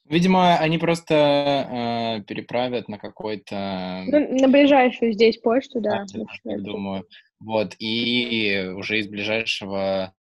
Видимо, 0.05 0.57
они 0.57 0.77
просто 0.77 1.13
э, 1.13 2.23
переправят 2.23 2.87
на 2.87 2.97
какой-то... 2.97 4.03
Ну, 4.07 4.39
на 4.39 4.47
ближайшую 4.47 5.11
здесь 5.11 5.37
почту, 5.37 5.81
да. 5.81 6.05
Я 6.45 6.59
думаю. 6.59 7.05
Вот, 7.41 7.75
и 7.77 8.71
уже 8.75 8.99
из 8.99 9.07
ближайшего 9.09 10.13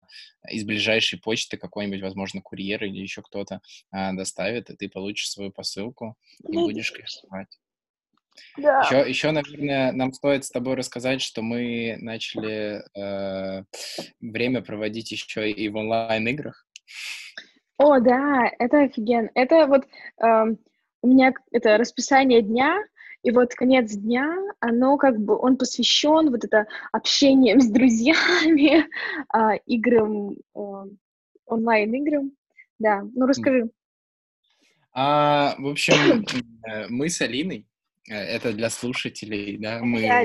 из 0.50 0.64
ближайшей 0.64 1.18
почты 1.18 1.56
какой-нибудь, 1.56 2.02
возможно, 2.02 2.40
курьер 2.40 2.84
или 2.84 2.98
еще 2.98 3.20
кто-то 3.22 3.60
э, 3.92 4.12
доставит, 4.12 4.70
и 4.70 4.76
ты 4.76 4.88
получишь 4.88 5.30
свою 5.30 5.50
посылку 5.50 6.16
и 6.46 6.52
ну, 6.52 6.66
будешь 6.66 6.92
кайфовать. 6.92 7.58
Да. 8.56 8.80
Еще, 8.80 9.08
еще, 9.08 9.30
наверное, 9.30 9.92
нам 9.92 10.12
стоит 10.12 10.44
с 10.44 10.50
тобой 10.50 10.74
рассказать, 10.74 11.22
что 11.22 11.42
мы 11.42 11.96
начали 12.00 12.82
э, 12.96 13.64
время 14.20 14.62
проводить 14.62 15.12
еще 15.12 15.50
и 15.50 15.68
в 15.68 15.76
онлайн-играх. 15.76 16.66
О, 17.78 18.00
да, 18.00 18.50
это 18.58 18.82
офигенно. 18.82 19.30
Это 19.34 19.66
вот 19.66 19.86
эм, 20.22 20.58
у 21.02 21.08
меня 21.08 21.32
это 21.52 21.76
расписание 21.76 22.40
дня, 22.42 22.78
и 23.22 23.30
вот 23.30 23.54
конец 23.54 23.92
дня, 23.92 24.34
оно 24.60 24.96
как 24.96 25.18
бы, 25.18 25.36
он 25.36 25.56
посвящен 25.56 26.30
вот 26.30 26.44
это 26.44 26.66
общением 26.92 27.60
с 27.60 27.68
друзьями, 27.68 28.86
э, 29.34 29.58
играм, 29.66 30.30
э, 30.32 30.84
онлайн-играм. 31.46 32.32
Да, 32.78 33.02
ну 33.14 33.26
расскажи. 33.26 33.70
А, 34.92 35.54
в 35.58 35.66
общем, 35.66 36.24
э, 36.66 36.86
мы 36.88 37.10
с 37.10 37.20
Алиной, 37.20 37.58
э, 37.58 37.75
это 38.08 38.52
для 38.52 38.70
слушателей, 38.70 39.58
да, 39.58 39.80
мы 39.82 40.00
Я 40.00 40.22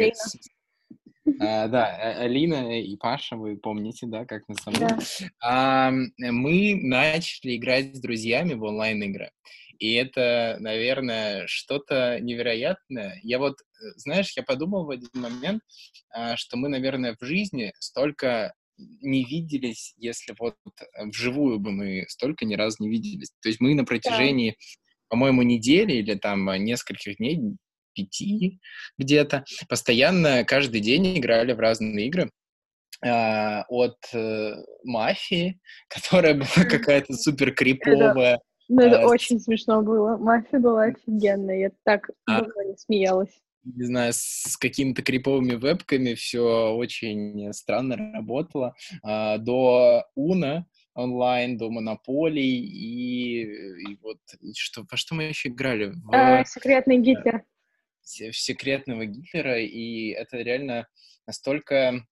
а, 1.39 1.67
да, 1.67 1.85
а, 1.85 2.23
Алина 2.23 2.79
и 2.79 2.95
Паша, 2.97 3.35
вы 3.35 3.55
помните, 3.57 4.07
да, 4.07 4.25
как 4.25 4.43
мы 4.47 4.55
со 4.55 4.71
мной. 4.71 4.91
А, 5.39 5.91
мы 5.91 6.75
начали 6.81 7.55
играть 7.55 7.95
с 7.95 7.99
друзьями 7.99 8.53
в 8.53 8.63
онлайн-игры. 8.63 9.31
И 9.79 9.93
это, 9.93 10.57
наверное, 10.59 11.47
что-то 11.47 12.19
невероятное. 12.19 13.19
Я 13.23 13.39
вот, 13.39 13.57
знаешь, 13.95 14.33
я 14.35 14.43
подумал 14.43 14.85
в 14.85 14.91
один 14.91 15.09
момент, 15.13 15.63
а, 16.11 16.37
что 16.37 16.57
мы, 16.57 16.69
наверное, 16.69 17.15
в 17.19 17.25
жизни 17.25 17.73
столько 17.79 18.53
не 18.77 19.23
виделись, 19.23 19.93
если 19.97 20.35
вот 20.39 20.55
вживую 20.97 21.59
бы 21.59 21.71
мы 21.71 22.05
столько 22.07 22.45
ни 22.45 22.55
разу 22.55 22.77
не 22.79 22.89
виделись. 22.89 23.31
То 23.41 23.49
есть 23.49 23.59
мы 23.59 23.75
на 23.75 23.85
протяжении, 23.85 24.51
да. 24.51 24.55
по-моему, 25.09 25.43
недели 25.43 25.93
или 25.93 26.15
там 26.15 26.51
нескольких 26.63 27.17
дней 27.17 27.57
пяти 27.93 28.59
где-то, 28.97 29.45
постоянно 29.69 30.43
каждый 30.43 30.81
день 30.81 31.17
играли 31.17 31.53
в 31.53 31.59
разные 31.59 32.07
игры. 32.07 32.31
Uh, 33.03 33.63
от 33.67 33.97
uh, 34.13 34.53
мафии, 34.83 35.59
которая 35.89 36.35
была 36.35 36.69
какая-то 36.69 37.13
супер 37.13 37.51
криповая. 37.51 38.35
Это, 38.35 38.39
ну, 38.69 38.81
это 38.83 39.01
uh, 39.01 39.05
очень 39.05 39.39
смешно 39.39 39.81
было. 39.81 40.17
Мафия 40.17 40.59
была 40.59 40.83
офигенная. 40.83 41.57
Я 41.57 41.71
так 41.83 42.11
а, 42.29 42.41
не 42.41 42.77
смеялась. 42.77 43.31
Не 43.63 43.85
знаю, 43.85 44.13
с 44.13 44.55
какими-то 44.55 45.01
криповыми 45.01 45.55
вебками 45.55 46.13
все 46.13 46.75
очень 46.75 47.51
странно 47.53 47.95
работало. 47.95 48.75
Uh, 49.03 49.39
до 49.39 50.05
Уна 50.13 50.67
онлайн, 50.93 51.57
до 51.57 51.69
Монополий 51.69 52.59
и, 52.59 53.43
и 53.91 53.97
вот 54.01 54.17
что, 54.55 54.85
во 54.89 54.97
что 54.97 55.15
мы 55.15 55.23
еще 55.23 55.49
играли? 55.49 55.93
В, 56.03 56.13
uh, 56.13 56.43
секретный 56.45 56.97
Гитлер 56.97 57.43
секретного 58.03 59.05
Гитлера, 59.05 59.59
и 59.59 60.09
это 60.09 60.37
реально 60.37 60.87
настолько 61.25 62.05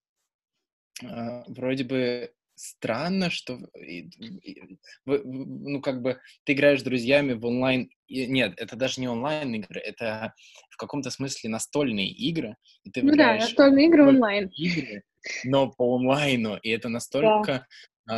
э, 1.02 1.44
вроде 1.48 1.84
бы 1.84 2.34
странно, 2.60 3.30
что 3.30 3.60
ну 5.06 5.82
как 5.82 6.02
бы 6.02 6.20
ты 6.44 6.54
играешь 6.54 6.82
с 6.82 6.84
друзьями 6.84 7.34
в 7.34 7.46
онлайн, 7.46 7.90
нет, 8.10 8.54
это 8.58 8.76
даже 8.76 9.00
не 9.00 9.08
онлайн 9.08 9.54
игры, 9.56 9.80
это 9.80 10.34
в 10.70 10.78
каком-то 10.78 11.10
смысле 11.10 11.50
настольные 11.50 12.10
игры, 12.10 12.58
и 12.84 12.92
ты 12.92 13.02
ну 13.02 13.16
да, 13.16 13.36
настольные 13.36 13.88
игры 13.88 14.08
онлайн, 14.10 14.50
игры, 14.50 15.04
но 15.46 15.72
по 15.72 15.96
онлайну, 15.96 16.58
и 16.58 16.70
это 16.70 16.90
настолько 16.90 17.54
а, 17.54 17.68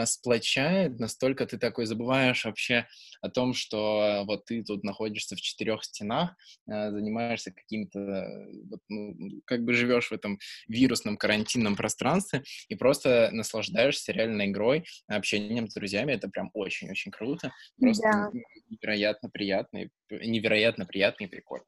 сплочает, 0.06 1.00
настолько 1.00 1.46
ты 1.46 1.58
такой 1.58 1.86
забываешь 1.86 2.46
вообще 2.46 2.88
о 3.22 3.30
том, 3.30 3.54
что 3.54 4.24
вот 4.26 4.46
ты 4.46 4.64
тут 4.64 4.84
находишься 4.84 5.36
в 5.36 5.42
четырех 5.42 5.84
стенах, 5.84 6.36
а, 6.68 6.92
занимаешься 6.92 7.52
каким-то, 7.52 8.28
вот, 8.70 8.80
ну, 8.90 9.42
как 9.46 9.64
бы 9.64 9.74
живешь 9.74 10.10
в 10.10 10.14
этом 10.14 10.40
вирусном 10.68 11.18
карантинном 11.18 11.76
пространстве 11.76 12.44
и 12.68 12.76
просто 12.76 13.30
наслаждаешься 13.32 14.12
реальной 14.12 14.48
игрой, 14.48 14.86
общением 15.08 15.70
с 15.70 15.74
друзьями. 15.74 16.14
Это 16.14 16.30
прям 16.30 16.50
очень-очень 16.54 17.12
круто. 17.12 17.52
Просто 17.80 18.04
да. 18.04 18.32
невероятно 18.70 19.30
приятно, 19.30 19.90
невероятно 20.10 20.86
приятно 20.86 21.26
и 21.26 21.28
прикольно. 21.28 21.66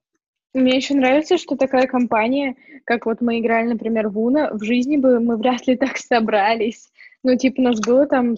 Мне 0.54 0.76
еще 0.76 0.94
нравится, 0.94 1.38
что 1.40 1.56
такая 1.56 1.88
компания, 1.88 2.56
как 2.86 3.08
вот 3.08 3.22
мы 3.22 3.40
играли, 3.40 3.70
например, 3.70 4.10
в 4.10 4.20
Уна, 4.20 4.52
в 4.54 4.64
жизни 4.64 4.98
бы 4.98 5.20
мы 5.20 5.36
вряд 5.38 5.66
ли 5.68 5.76
так 5.76 5.98
собрались. 5.98 6.92
Ну, 7.24 7.38
типа, 7.38 7.62
нас 7.62 7.80
было 7.80 8.06
там 8.06 8.36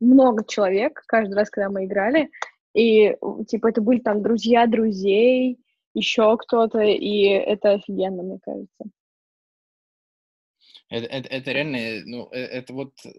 много 0.00 0.44
человек 0.44 1.02
каждый 1.06 1.34
раз, 1.34 1.50
когда 1.50 1.70
мы 1.70 1.84
играли, 1.84 2.30
и, 2.74 3.16
типа, 3.48 3.68
это 3.68 3.80
были 3.80 4.00
там 4.00 4.22
друзья 4.22 4.66
друзей, 4.66 5.58
еще 5.94 6.36
кто-то, 6.38 6.80
и 6.80 7.24
это 7.24 7.72
офигенно, 7.72 8.22
мне 8.22 8.38
кажется. 8.42 8.84
Это, 10.88 11.06
это, 11.06 11.28
это 11.28 11.52
реально, 11.52 12.02
ну, 12.04 12.28
э, 12.32 12.38
это 12.38 12.72
вот, 12.74 12.92
э, 13.04 13.10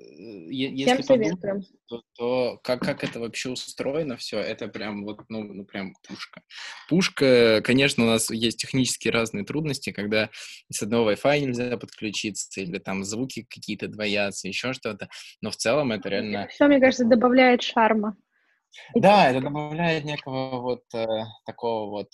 если 0.49 1.01
подумать, 1.01 1.67
то, 1.87 2.03
то 2.15 2.59
как, 2.63 2.81
как 2.81 3.03
это 3.03 3.19
вообще 3.19 3.49
устроено 3.49 4.15
все, 4.17 4.39
это 4.39 4.67
прям 4.67 5.03
вот, 5.03 5.21
ну, 5.29 5.43
ну, 5.43 5.65
прям 5.65 5.95
пушка. 6.07 6.41
Пушка, 6.87 7.61
конечно, 7.63 8.03
у 8.03 8.07
нас 8.07 8.29
есть 8.29 8.59
технические 8.59 9.11
разные 9.11 9.43
трудности, 9.43 9.91
когда 9.91 10.29
с 10.71 10.83
одного 10.83 11.11
Wi-Fi 11.11 11.39
нельзя 11.39 11.77
подключиться, 11.77 12.61
или 12.61 12.77
там 12.77 13.03
звуки 13.03 13.47
какие-то 13.49 13.87
двоятся, 13.87 14.47
еще 14.47 14.73
что-то, 14.73 15.09
но 15.41 15.49
в 15.49 15.55
целом 15.55 15.91
это 15.91 16.09
реально... 16.09 16.47
Все, 16.49 16.67
мне 16.67 16.79
кажется, 16.79 17.05
добавляет 17.05 17.63
шарма. 17.63 18.15
Да, 18.95 19.29
это 19.29 19.41
добавляет 19.41 20.03
некого 20.03 20.59
вот 20.61 20.83
э, 20.93 21.07
такого 21.45 21.89
вот 21.89 22.09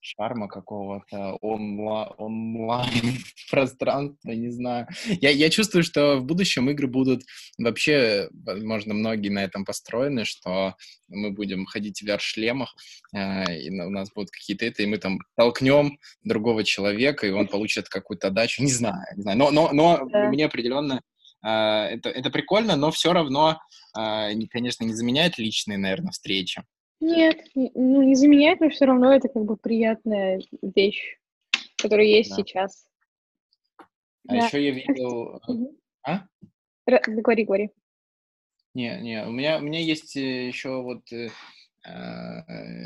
шарма 0.00 0.48
какого-то 0.48 1.38
онла- 1.42 2.14
онлайн-пространства, 2.18 4.30
не 4.34 4.50
знаю. 4.50 4.88
Я, 5.20 5.30
я 5.30 5.50
чувствую, 5.50 5.84
что 5.84 6.16
в 6.16 6.24
будущем 6.24 6.68
игры 6.70 6.88
будут 6.88 7.22
вообще, 7.58 8.28
возможно, 8.32 8.94
многие 8.94 9.28
на 9.28 9.44
этом 9.44 9.64
построены, 9.64 10.24
что 10.24 10.74
мы 11.08 11.30
будем 11.30 11.66
ходить 11.66 12.00
в 12.00 12.06
VR-шлемах, 12.06 12.74
э, 13.14 13.60
и 13.60 13.70
у 13.70 13.90
нас 13.90 14.10
будут 14.12 14.30
какие-то 14.30 14.64
это, 14.64 14.82
и 14.82 14.86
мы 14.86 14.98
там 14.98 15.20
толкнем 15.36 15.98
другого 16.24 16.64
человека, 16.64 17.26
и 17.26 17.30
он 17.30 17.46
получит 17.46 17.88
какую-то 17.88 18.28
отдачу, 18.28 18.62
не 18.62 18.72
знаю, 18.72 19.04
не 19.16 19.22
знаю. 19.22 19.38
Но, 19.38 19.50
но, 19.50 19.70
но 19.72 20.08
да. 20.10 20.28
мне 20.28 20.46
определенно 20.46 21.02
э, 21.44 21.48
это, 21.48 22.08
это 22.08 22.30
прикольно, 22.30 22.76
но 22.76 22.90
все 22.90 23.12
равно, 23.12 23.60
э, 23.98 24.30
конечно, 24.50 24.84
не 24.84 24.94
заменяет 24.94 25.38
личные, 25.38 25.78
наверное, 25.78 26.12
встречи. 26.12 26.62
Нет, 27.00 27.40
ну 27.54 28.02
не 28.02 28.14
заменяет, 28.14 28.60
но 28.60 28.68
все 28.68 28.84
равно 28.84 29.14
это 29.14 29.28
как 29.28 29.44
бы 29.44 29.56
приятная 29.56 30.42
вещь, 30.60 31.18
которая 31.76 32.06
есть 32.06 32.30
да. 32.30 32.36
сейчас. 32.36 32.86
А 34.28 34.34
да. 34.34 34.46
еще 34.46 34.62
я 34.62 34.70
видел... 34.70 35.40
А? 36.02 36.24
Говори, 36.86 37.44
говори. 37.44 37.70
Не, 38.74 39.00
не, 39.00 39.26
у 39.26 39.30
меня, 39.30 39.58
у 39.58 39.62
меня 39.62 39.80
есть 39.80 40.16
э, 40.16 40.46
еще 40.46 40.82
вот 40.82 41.10
э, 41.12 41.28
Э, 41.28 41.30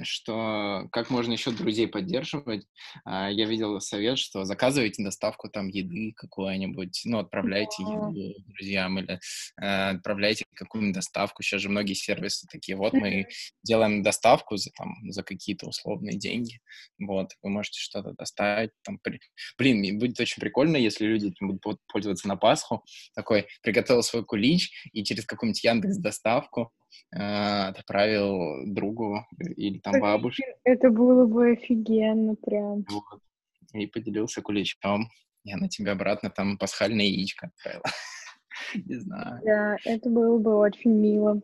что 0.02 0.88
как 0.92 1.11
можно 1.11 1.33
еще 1.33 1.50
друзей 1.50 1.88
поддерживать. 1.88 2.66
А, 3.04 3.30
я 3.30 3.46
видел 3.46 3.80
совет, 3.80 4.18
что 4.18 4.44
заказывайте 4.44 5.02
доставку 5.02 5.48
там 5.48 5.68
еды 5.68 6.12
какой-нибудь, 6.14 7.02
ну, 7.04 7.18
отправляйте 7.18 7.83
еду 7.83 8.35
друзьям 8.46 8.98
или 8.98 9.18
э, 9.61 9.90
отправляйте 9.90 10.44
какую-нибудь 10.54 10.94
доставку. 10.94 11.42
Сейчас 11.42 11.62
же 11.62 11.68
многие 11.68 11.94
сервисы 11.94 12.46
такие, 12.50 12.76
вот 12.76 12.92
мы 12.92 13.26
делаем 13.62 14.02
доставку 14.02 14.57
за, 14.57 14.70
там, 14.70 14.94
за 15.11 15.22
какие-то 15.22 15.66
условные 15.66 16.16
деньги, 16.16 16.61
вот, 16.98 17.33
вы 17.42 17.50
можете 17.50 17.80
что-то 17.80 18.12
доставить. 18.12 18.70
Там, 18.83 18.98
при... 18.98 19.20
Блин, 19.59 19.98
будет 19.98 20.20
очень 20.20 20.40
прикольно, 20.40 20.76
если 20.76 21.07
люди 21.07 21.28
этим 21.28 21.59
будут 21.59 21.80
пользоваться 21.88 22.28
на 22.28 22.37
Пасху. 22.37 22.85
Такой, 23.14 23.46
приготовил 23.62 24.02
свой 24.02 24.24
кулич 24.24 24.70
и 24.92 25.04
через 25.04 25.26
какую-нибудь 25.26 25.64
Яндекс 25.64 25.96
доставку 25.98 26.72
э, 26.80 26.84
отправил 27.11 28.64
другу 28.66 29.24
или 29.57 29.78
там 29.78 30.00
бабушке. 30.00 30.57
Это 30.64 30.90
было 30.90 31.26
бы 31.26 31.52
офигенно 31.52 32.35
прям. 32.37 32.85
Вот. 32.88 33.20
И 33.72 33.87
поделился 33.87 34.42
куличом. 34.42 35.09
Я 35.44 35.57
на 35.57 35.68
тебя 35.68 35.92
обратно 35.92 36.30
там 36.30 36.57
пасхальное 36.59 37.04
яичко 37.04 37.48
отправила. 37.48 37.85
Не 38.74 38.96
знаю. 38.96 39.40
Да, 39.44 39.76
это 39.85 40.09
было 40.09 40.38
бы 40.38 40.57
очень 40.57 40.92
мило. 40.92 41.40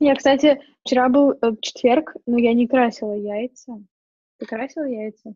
Я, 0.00 0.14
кстати, 0.14 0.60
вчера 0.84 1.08
был 1.08 1.32
э, 1.32 1.52
четверг, 1.60 2.14
но 2.26 2.38
я 2.38 2.52
не 2.54 2.68
красила 2.68 3.14
яйца. 3.14 3.82
Ты 4.38 4.46
красила 4.46 4.84
яйца? 4.84 5.34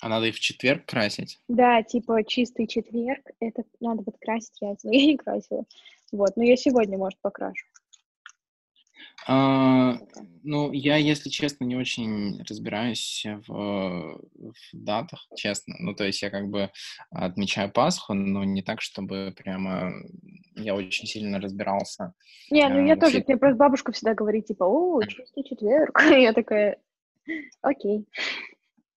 А 0.00 0.08
надо 0.08 0.26
и 0.26 0.32
в 0.32 0.40
четверг 0.40 0.84
красить? 0.84 1.38
Да, 1.48 1.82
типа 1.82 2.24
чистый 2.24 2.66
четверг, 2.66 3.24
это 3.38 3.62
надо 3.80 4.02
подкрасить 4.02 4.60
яйца, 4.60 4.88
но 4.88 4.92
я 4.92 5.06
не 5.06 5.16
красила. 5.16 5.64
Вот, 6.10 6.36
но 6.36 6.42
я 6.42 6.56
сегодня, 6.56 6.98
может, 6.98 7.20
покрашу. 7.20 7.64
А, 9.26 9.96
ну, 10.42 10.72
я, 10.72 10.96
если 10.96 11.30
честно, 11.30 11.64
не 11.64 11.76
очень 11.76 12.42
разбираюсь 12.42 13.24
в, 13.46 14.20
в 14.34 14.54
датах, 14.72 15.26
честно. 15.34 15.74
Ну, 15.78 15.94
то 15.94 16.04
есть 16.04 16.20
я 16.22 16.30
как 16.30 16.48
бы 16.48 16.70
отмечаю 17.10 17.70
Пасху, 17.70 18.12
но 18.14 18.44
не 18.44 18.62
так, 18.62 18.82
чтобы 18.82 19.34
прямо 19.36 19.92
я 20.56 20.74
очень 20.74 21.06
сильно 21.06 21.40
разбирался. 21.40 22.12
Не, 22.50 22.68
ну 22.68 22.84
я 22.86 22.96
тоже, 22.96 23.24
мне 23.26 23.36
просто 23.36 23.56
бабушка 23.56 23.92
всегда 23.92 24.14
говорит, 24.14 24.46
типа, 24.46 24.64
о, 24.64 25.02
чистый 25.02 25.44
четверг. 25.44 26.00
Я 26.10 26.32
такая, 26.32 26.78
окей. 27.62 28.06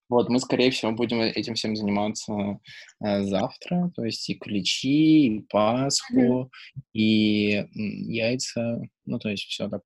Вот, 0.10 0.30
мы, 0.30 0.40
скорее 0.40 0.72
всего, 0.72 0.94
будем 0.94 1.20
этим 1.20 1.56
всем 1.56 1.76
заниматься 1.76 2.60
э, 3.04 3.24
завтра, 3.24 3.92
то 3.94 4.06
есть 4.06 4.30
и 4.30 4.36
ключи, 4.36 5.28
и 5.28 5.40
Пасху, 5.50 6.13
mm-hmm. 6.13 6.82
и 6.94 7.66
яйца, 7.74 8.82
ну, 9.06 9.20
то 9.20 9.30
есть 9.30 9.44
все 9.44 9.68
так 9.68 9.82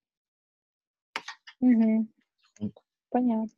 Угу. 1.62 2.08
Понятно. 3.12 3.50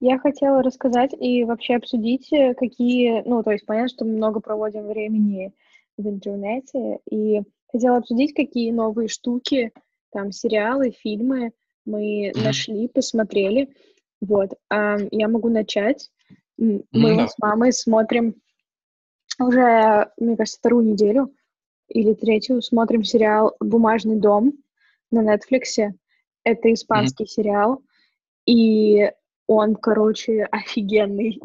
Я 0.00 0.18
хотела 0.18 0.62
рассказать 0.62 1.12
и 1.18 1.44
вообще 1.44 1.76
обсудить, 1.76 2.32
э, 2.32 2.54
какие, 2.54 3.22
ну, 3.26 3.42
то 3.42 3.50
есть 3.50 3.66
понятно, 3.66 3.88
что 3.88 4.04
мы 4.04 4.12
много 4.12 4.40
проводим 4.40 4.86
времени 4.86 5.52
в 5.98 6.08
интернете, 6.08 6.98
и 7.10 7.42
хотела 7.66 7.98
обсудить, 7.98 8.32
какие 8.34 8.70
новые 8.70 9.08
штуки, 9.08 9.72
там, 10.10 10.32
сериалы, 10.32 10.90
фильмы 10.90 11.52
мы 11.84 12.28
mm-hmm. 12.28 12.42
нашли, 12.42 12.88
посмотрели. 12.88 13.74
Вот, 14.20 14.50
а, 14.70 14.96
я 15.10 15.28
могу 15.28 15.48
начать. 15.48 16.10
Мы 16.56 16.84
mm-hmm. 16.94 17.28
с 17.28 17.38
мамой 17.38 17.72
смотрим 17.72 18.36
уже, 19.40 20.10
мне 20.16 20.36
кажется, 20.36 20.58
вторую 20.58 20.84
неделю 20.84 21.34
или 21.88 22.14
третью 22.14 22.62
смотрим 22.62 23.04
сериал 23.04 23.56
«Бумажный 23.60 24.16
дом» 24.16 24.52
на 25.10 25.22
Нетфликсе. 25.22 25.94
Это 26.44 26.72
испанский 26.72 27.24
mm-hmm. 27.24 27.28
сериал, 27.28 27.82
и 28.46 29.10
он, 29.46 29.74
короче, 29.76 30.44
офигенный. 30.50 31.40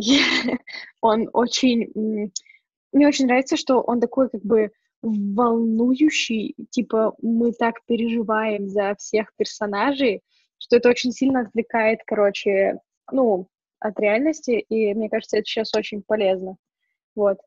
он 1.01 1.29
очень... 1.33 2.31
Мне 2.93 3.07
очень 3.07 3.27
нравится, 3.27 3.57
что 3.57 3.81
он 3.81 3.99
такой 3.99 4.29
как 4.29 4.41
бы 4.43 4.71
волнующий, 5.01 6.55
типа 6.71 7.13
мы 7.21 7.51
так 7.51 7.83
переживаем 7.85 8.67
за 8.67 8.95
всех 8.95 9.33
персонажей, 9.35 10.21
что 10.57 10.77
это 10.77 10.89
очень 10.89 11.11
сильно 11.11 11.41
отвлекает, 11.41 11.99
короче, 12.05 12.79
ну, 13.11 13.47
от 13.79 13.99
реальности, 13.99 14.51
и 14.51 14.93
мне 14.95 15.09
кажется, 15.09 15.37
это 15.37 15.45
сейчас 15.45 15.73
очень 15.75 16.01
полезно. 16.01 16.57
Вот, 17.15 17.37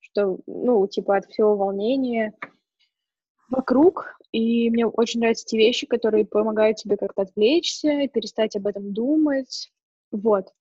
что, 0.00 0.38
ну, 0.46 0.86
типа 0.86 1.16
от 1.16 1.26
всего 1.26 1.56
волнения 1.56 2.34
вокруг, 3.48 4.18
и 4.32 4.70
мне 4.70 4.86
очень 4.86 5.20
нравятся 5.20 5.46
те 5.46 5.56
вещи, 5.56 5.86
которые 5.86 6.26
помогают 6.26 6.76
тебе 6.76 6.96
как-то 6.96 7.22
отвлечься 7.22 8.02
и 8.02 8.08
перестать 8.08 8.56
об 8.56 8.66
этом 8.66 8.92
думать. 8.92 9.70
Вот. 10.10 10.52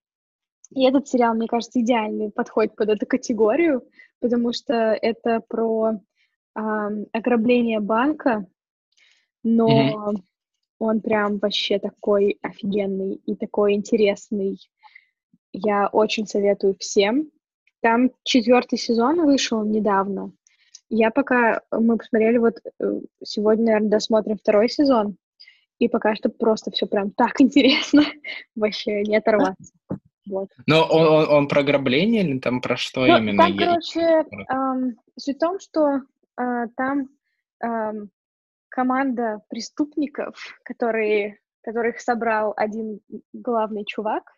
И 0.72 0.86
этот 0.86 1.08
сериал, 1.08 1.34
мне 1.36 1.48
кажется, 1.48 1.80
идеальный 1.80 2.32
подходит 2.32 2.76
под 2.76 2.90
эту 2.90 3.06
категорию, 3.06 3.84
потому 4.20 4.54
что 4.54 4.74
это 4.74 5.42
про 5.48 5.94
э, 5.94 6.60
ограбление 7.14 7.80
банка, 7.80 8.48
но 9.44 9.68
mm-hmm. 9.70 10.22
он 10.80 11.02
прям 11.02 11.38
вообще 11.38 11.80
такой 11.80 12.38
офигенный 12.42 13.16
и 13.26 13.36
такой 13.36 13.74
интересный. 13.74 14.58
Я 15.54 15.88
очень 15.88 16.28
советую 16.28 16.76
всем. 16.80 17.32
Там 17.82 18.12
четвертый 18.24 18.78
сезон 18.78 19.26
вышел 19.26 19.64
недавно, 19.64 20.34
я 20.90 21.12
пока... 21.12 21.62
Мы 21.72 21.98
посмотрели 21.98 22.38
вот 22.38 22.60
э, 22.80 23.00
сегодня, 23.24 23.66
наверное, 23.66 23.90
досмотрим 23.90 24.38
второй 24.38 24.70
сезон, 24.70 25.18
и 25.80 25.88
пока 25.88 26.16
что 26.16 26.30
просто 26.30 26.72
все 26.72 26.88
прям 26.88 27.12
так 27.12 27.34
интересно, 27.42 28.04
вообще 28.56 29.04
не 29.04 29.18
оторваться. 29.18 29.74
Вот. 30.30 30.50
Но 30.66 30.84
он, 30.84 31.08
он, 31.08 31.30
он 31.30 31.48
про 31.48 31.62
ограбление 31.62 32.24
или 32.24 32.40
там 32.40 32.62
про 32.62 32.76
что 32.76 33.06
ну, 33.06 33.18
именно? 33.18 33.44
Там, 33.44 33.58
короче, 33.58 34.26
эм, 34.50 34.98
суть 35.18 35.38
в 35.38 35.40
том, 35.40 35.60
что 35.60 36.02
э, 36.38 36.68
там 36.76 37.08
эм, 37.64 38.10
команда 38.68 39.42
преступников, 39.50 40.36
которые, 40.64 41.40
которых 41.62 42.02
собрал 42.02 42.54
один 42.58 43.00
главный 43.32 43.86
чувак, 43.86 44.34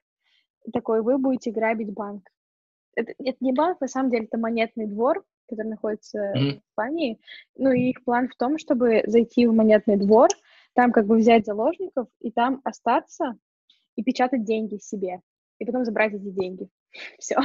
такой, 0.72 1.02
вы 1.02 1.18
будете 1.18 1.52
грабить 1.52 1.92
банк. 1.92 2.30
Это, 2.96 3.14
это 3.18 3.38
не 3.40 3.54
банк, 3.54 3.82
на 3.82 3.88
самом 3.88 4.12
деле, 4.12 4.26
это 4.26 4.38
монетный 4.38 4.86
двор, 4.86 5.24
который 5.50 5.68
находится 5.68 6.20
mm-hmm. 6.20 6.52
в 6.52 6.58
Испании. 6.70 7.20
Ну, 7.56 7.72
и 7.72 7.90
их 7.90 8.04
план 8.04 8.30
в 8.30 8.36
том, 8.36 8.58
чтобы 8.58 9.04
зайти 9.06 9.46
в 9.48 9.54
монетный 9.54 9.98
двор, 9.98 10.30
там 10.74 10.92
как 10.92 11.06
бы 11.06 11.18
взять 11.18 11.46
заложников 11.46 12.08
и 12.20 12.32
там 12.32 12.62
остаться 12.64 13.38
и 13.96 14.04
печатать 14.04 14.46
деньги 14.46 14.78
себе, 14.78 15.22
и 15.60 15.66
потом 15.66 15.84
забрать 15.84 16.14
эти 16.14 16.30
деньги. 16.30 16.70
Все. 17.20 17.38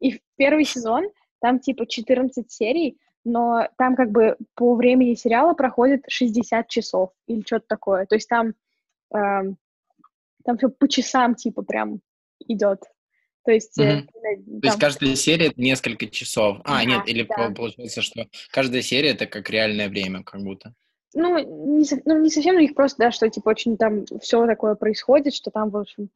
И 0.00 0.20
первый 0.36 0.64
сезон 0.64 1.04
там 1.40 1.58
типа 1.58 1.86
14 1.86 2.50
серий, 2.50 2.98
но 3.24 3.68
там 3.76 3.94
как 3.96 4.10
бы 4.10 4.36
по 4.54 4.74
времени 4.74 5.14
сериала 5.14 5.54
проходит 5.54 6.04
60 6.08 6.68
часов 6.68 7.10
или 7.26 7.42
что-то 7.42 7.66
такое. 7.68 8.06
То 8.06 8.14
есть 8.14 8.28
там, 8.28 8.54
э, 9.14 9.54
там 10.44 10.56
все 10.56 10.68
по 10.68 10.88
часам 10.88 11.34
типа 11.34 11.62
прям 11.62 12.00
идет. 12.46 12.82
То 13.44 13.52
есть, 13.52 13.78
mm-hmm. 13.78 13.84
э, 13.84 14.06
там... 14.06 14.60
То 14.60 14.66
есть 14.68 14.78
каждая 14.78 15.16
серия 15.16 15.46
это 15.46 15.60
несколько 15.60 16.06
часов. 16.06 16.58
А, 16.64 16.78
да, 16.78 16.84
нет, 16.84 17.08
или 17.08 17.24
да. 17.24 17.50
получается, 17.50 18.02
что 18.02 18.26
каждая 18.50 18.82
серия 18.82 19.10
это 19.10 19.26
как 19.26 19.50
реальное 19.50 19.88
время, 19.88 20.22
как 20.22 20.42
будто. 20.42 20.74
Ну, 21.14 21.38
не, 21.38 21.84
ну, 22.04 22.22
не 22.22 22.30
совсем, 22.30 22.56
у 22.56 22.60
них 22.60 22.74
просто, 22.74 22.98
да, 22.98 23.10
что, 23.10 23.28
типа, 23.28 23.50
очень 23.50 23.76
там 23.76 24.06
все 24.20 24.46
такое 24.46 24.74
происходит, 24.76 25.34
что 25.34 25.50
там, 25.50 25.70
в 25.70 25.76
общем, 25.76 26.08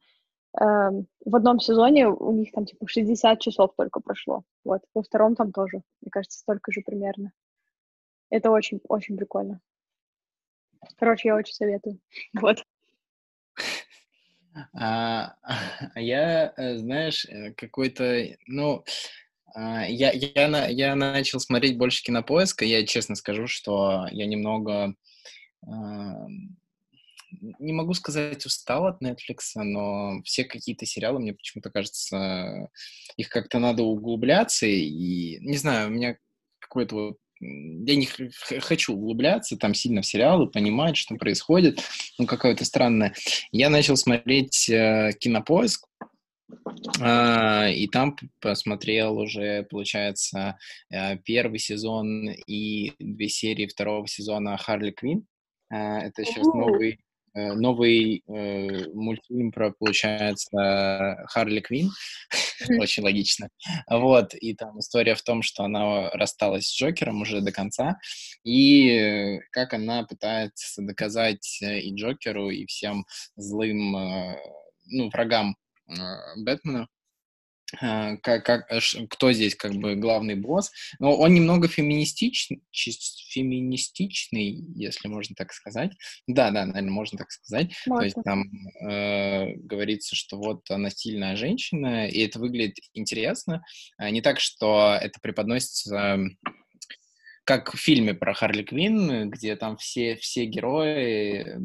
э, 0.59 0.63
в 0.63 1.35
одном 1.35 1.59
сезоне 1.59 2.07
у 2.07 2.31
них 2.31 2.51
там, 2.51 2.65
типа, 2.65 2.87
60 2.87 3.39
часов 3.39 3.71
только 3.77 3.99
прошло. 3.99 4.43
Вот, 4.63 4.81
во 4.93 5.03
втором 5.03 5.35
там 5.35 5.51
тоже, 5.51 5.81
мне 6.01 6.09
кажется, 6.09 6.39
столько 6.39 6.71
же 6.71 6.81
примерно. 6.81 7.31
Это 8.29 8.49
очень, 8.49 8.79
очень 8.87 9.17
прикольно. 9.17 9.61
Короче, 10.97 11.29
я 11.29 11.35
очень 11.35 11.53
советую. 11.53 11.99
Вот. 12.41 12.63
А, 14.73 15.35
а 15.95 15.99
я, 15.99 16.53
э, 16.57 16.77
знаешь, 16.77 17.25
э, 17.25 17.53
какой-то, 17.53 18.27
ну, 18.47 18.83
а, 19.55 19.85
я, 19.87 20.11
я, 20.11 20.67
я 20.67 20.95
начал 20.95 21.39
смотреть 21.39 21.77
больше 21.77 22.03
кинопоиска. 22.03 22.65
Я 22.65 22.85
честно 22.85 23.15
скажу, 23.15 23.47
что 23.47 24.07
я 24.11 24.25
немного 24.25 24.95
не 27.59 27.73
могу 27.73 27.93
сказать, 27.93 28.45
устал 28.45 28.87
от 28.87 29.01
Netflix, 29.01 29.55
но 29.55 30.21
все 30.23 30.43
какие-то 30.45 30.85
сериалы, 30.85 31.19
мне 31.19 31.33
почему-то 31.33 31.69
кажется, 31.69 32.69
их 33.17 33.29
как-то 33.29 33.59
надо 33.59 33.83
углубляться, 33.83 34.65
и, 34.65 35.37
не 35.39 35.57
знаю, 35.57 35.87
у 35.87 35.91
меня 35.91 36.17
какой-то 36.59 36.95
вот 36.95 37.17
я 37.39 37.95
не 37.95 38.07
хочу 38.59 38.93
углубляться 38.93 39.57
там 39.57 39.73
сильно 39.73 40.01
в 40.01 40.05
сериалы, 40.05 40.47
понимать, 40.47 40.97
что 40.97 41.15
происходит, 41.15 41.81
ну, 42.17 42.25
какое-то 42.25 42.65
странное. 42.65 43.13
Я 43.51 43.69
начал 43.69 43.95
смотреть 43.95 44.69
э, 44.69 45.11
Кинопоиск, 45.19 45.87
э, 46.99 47.73
и 47.73 47.87
там 47.87 48.15
посмотрел 48.39 49.17
уже, 49.17 49.63
получается, 49.63 50.57
э, 50.89 51.17
первый 51.17 51.59
сезон 51.59 52.29
и 52.29 52.93
две 52.99 53.29
серии 53.29 53.67
второго 53.67 54.07
сезона 54.07 54.57
Харли 54.57 54.91
Квин. 54.91 55.25
Э, 55.71 55.99
это 55.99 56.25
сейчас 56.25 56.45
новый 56.45 56.99
новый 57.55 58.23
э, 58.27 58.89
мультфильм 58.93 59.51
про, 59.51 59.71
получается, 59.71 61.17
Харли 61.27 61.59
Квин, 61.59 61.89
очень 62.79 63.03
логично, 63.03 63.49
вот, 63.89 64.33
и 64.33 64.55
там 64.55 64.79
история 64.79 65.15
в 65.15 65.21
том, 65.21 65.41
что 65.41 65.63
она 65.63 66.09
рассталась 66.11 66.67
с 66.67 66.75
Джокером 66.75 67.21
уже 67.21 67.41
до 67.41 67.51
конца, 67.51 67.97
и 68.43 69.39
как 69.51 69.73
она 69.73 70.03
пытается 70.03 70.81
доказать 70.81 71.59
э, 71.61 71.79
и 71.79 71.93
Джокеру, 71.95 72.49
и 72.49 72.65
всем 72.65 73.05
злым, 73.35 73.95
э, 73.95 74.37
ну, 74.87 75.09
врагам 75.09 75.55
э, 75.87 75.93
Бэтмена, 76.37 76.87
как, 77.79 78.45
как, 78.45 78.69
кто 79.09 79.31
здесь 79.33 79.55
как 79.55 79.73
бы 79.73 79.95
главный 79.95 80.35
босс. 80.35 80.71
Но 80.99 81.15
он 81.15 81.33
немного 81.33 81.67
феминистичный, 81.67 82.61
феминистичный, 82.71 84.63
если 84.75 85.07
можно 85.07 85.35
так 85.35 85.51
сказать. 85.51 85.91
Да, 86.27 86.51
да, 86.51 86.65
наверное, 86.65 86.91
можно 86.91 87.17
так 87.17 87.31
сказать. 87.31 87.73
Можно. 87.85 87.99
То 87.99 88.05
есть 88.05 88.17
там 88.23 88.43
э, 88.89 89.55
говорится, 89.57 90.15
что 90.15 90.37
вот 90.37 90.69
она 90.69 90.89
сильная 90.89 91.35
женщина, 91.35 92.07
и 92.07 92.19
это 92.19 92.39
выглядит 92.39 92.77
интересно. 92.93 93.63
Не 93.99 94.21
так, 94.21 94.39
что 94.39 94.97
это 94.99 95.19
преподносится 95.21 96.19
как 97.47 97.73
в 97.73 97.77
фильме 97.77 98.13
про 98.13 98.33
Харли 98.33 98.61
Квинн, 98.61 99.29
где 99.29 99.55
там 99.55 99.77
все, 99.77 100.17
все 100.17 100.45
герои, 100.45 101.57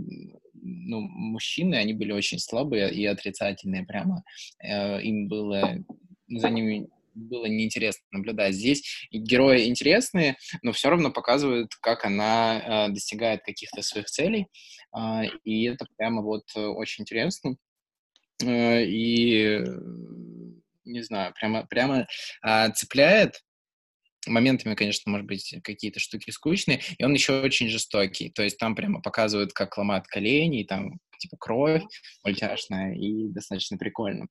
ну, 0.63 1.01
мужчины, 1.01 1.75
они 1.75 1.93
были 1.93 2.13
очень 2.13 2.39
слабые 2.39 2.93
и 2.93 3.05
отрицательные 3.05 3.85
прямо. 3.85 4.23
Э, 4.63 5.03
им 5.03 5.29
было, 5.29 5.79
за 6.29 6.49
ними 6.49 6.89
было 7.15 7.47
неинтересно 7.47 8.05
наблюдать. 8.13 8.55
Здесь 8.55 9.09
герои 9.13 9.67
интересные, 9.67 10.37
но 10.63 10.73
все 10.73 10.89
равно 10.89 11.11
показывают, 11.11 11.75
как 11.77 12.05
она 12.05 12.87
э, 12.89 12.93
достигает 12.93 13.43
каких-то 13.43 13.83
своих 13.83 14.07
целей, 14.07 14.47
э, 14.97 15.25
и 15.45 15.65
это 15.65 15.87
прямо 15.97 16.23
вот 16.23 16.45
очень 16.55 17.03
интересно. 17.03 17.57
Э, 18.43 18.83
и 18.85 19.61
не 20.85 21.03
знаю, 21.03 21.33
прямо, 21.35 21.67
прямо 21.67 22.07
э, 22.45 22.71
цепляет 22.73 23.43
моментами, 24.27 24.75
конечно, 24.75 25.11
может 25.11 25.27
быть, 25.27 25.55
какие-то 25.63 26.01
штуки 26.01 26.31
скучные, 26.31 26.81
и 26.99 27.05
он 27.05 27.13
еще 27.13 27.41
очень 27.41 27.69
жестокий, 27.69 28.31
то 28.31 28.43
есть 28.43 28.59
там 28.59 28.75
прямо 28.75 29.01
показывают, 29.01 29.53
как 29.53 29.77
ломают 29.79 30.07
колени, 30.07 30.61
и 30.61 30.67
там 30.67 30.99
типа 31.19 31.37
кровь 31.39 31.83
мультяшная, 32.25 32.95
и 32.95 33.29
достаточно 33.29 33.79
прикольно. 33.79 34.27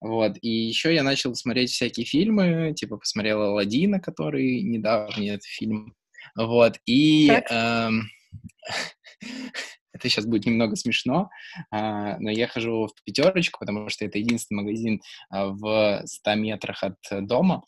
Вот, 0.00 0.36
и 0.42 0.48
еще 0.48 0.94
я 0.94 1.02
начал 1.02 1.34
смотреть 1.34 1.70
всякие 1.70 2.04
фильмы, 2.04 2.74
типа 2.76 2.98
посмотрел 2.98 3.42
«Аладдина», 3.42 4.00
который 4.00 4.62
недавний 4.62 5.28
этот 5.28 5.44
фильм, 5.44 5.94
вот, 6.36 6.78
и... 6.86 7.28
Эм, 7.50 8.08
это 9.92 10.08
сейчас 10.08 10.26
будет 10.26 10.44
немного 10.44 10.76
смешно, 10.76 11.30
а, 11.70 12.18
но 12.18 12.30
я 12.30 12.48
хожу 12.48 12.88
в 12.88 13.04
пятерочку, 13.04 13.60
потому 13.60 13.88
что 13.88 14.04
это 14.04 14.18
единственный 14.18 14.62
магазин 14.62 15.00
а, 15.30 15.46
в 15.46 16.02
100 16.04 16.34
метрах 16.34 16.82
от 16.82 16.96
дома, 17.26 17.64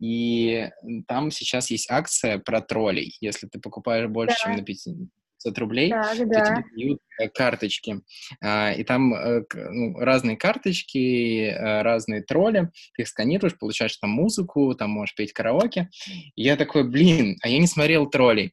и 0.00 0.70
там 1.06 1.30
сейчас 1.30 1.70
есть 1.70 1.90
акция 1.90 2.38
про 2.38 2.60
троллей. 2.60 3.16
Если 3.20 3.46
ты 3.46 3.60
покупаешь 3.60 4.08
больше, 4.08 4.36
да. 4.38 4.44
чем 4.44 4.56
на 4.56 4.62
500 4.62 5.58
рублей, 5.58 5.90
так, 5.90 6.16
то 6.16 6.26
да. 6.26 6.44
тебе 6.44 6.64
дают 6.74 7.00
э, 7.20 7.28
карточки. 7.28 8.00
А, 8.42 8.72
и 8.72 8.84
там 8.84 9.14
э, 9.14 9.42
ну, 9.52 9.98
разные 9.98 10.36
карточки, 10.36 11.46
э, 11.46 11.82
разные 11.82 12.22
тролли. 12.22 12.70
Ты 12.94 13.02
их 13.02 13.08
сканируешь, 13.08 13.58
получаешь 13.58 13.96
там 13.98 14.10
музыку, 14.10 14.74
там 14.74 14.90
можешь 14.90 15.14
петь 15.14 15.32
караоке. 15.32 15.90
И 16.34 16.42
я 16.42 16.56
такой, 16.56 16.88
блин, 16.88 17.36
а 17.42 17.48
я 17.48 17.58
не 17.58 17.66
смотрел 17.66 18.08
троллей. 18.08 18.52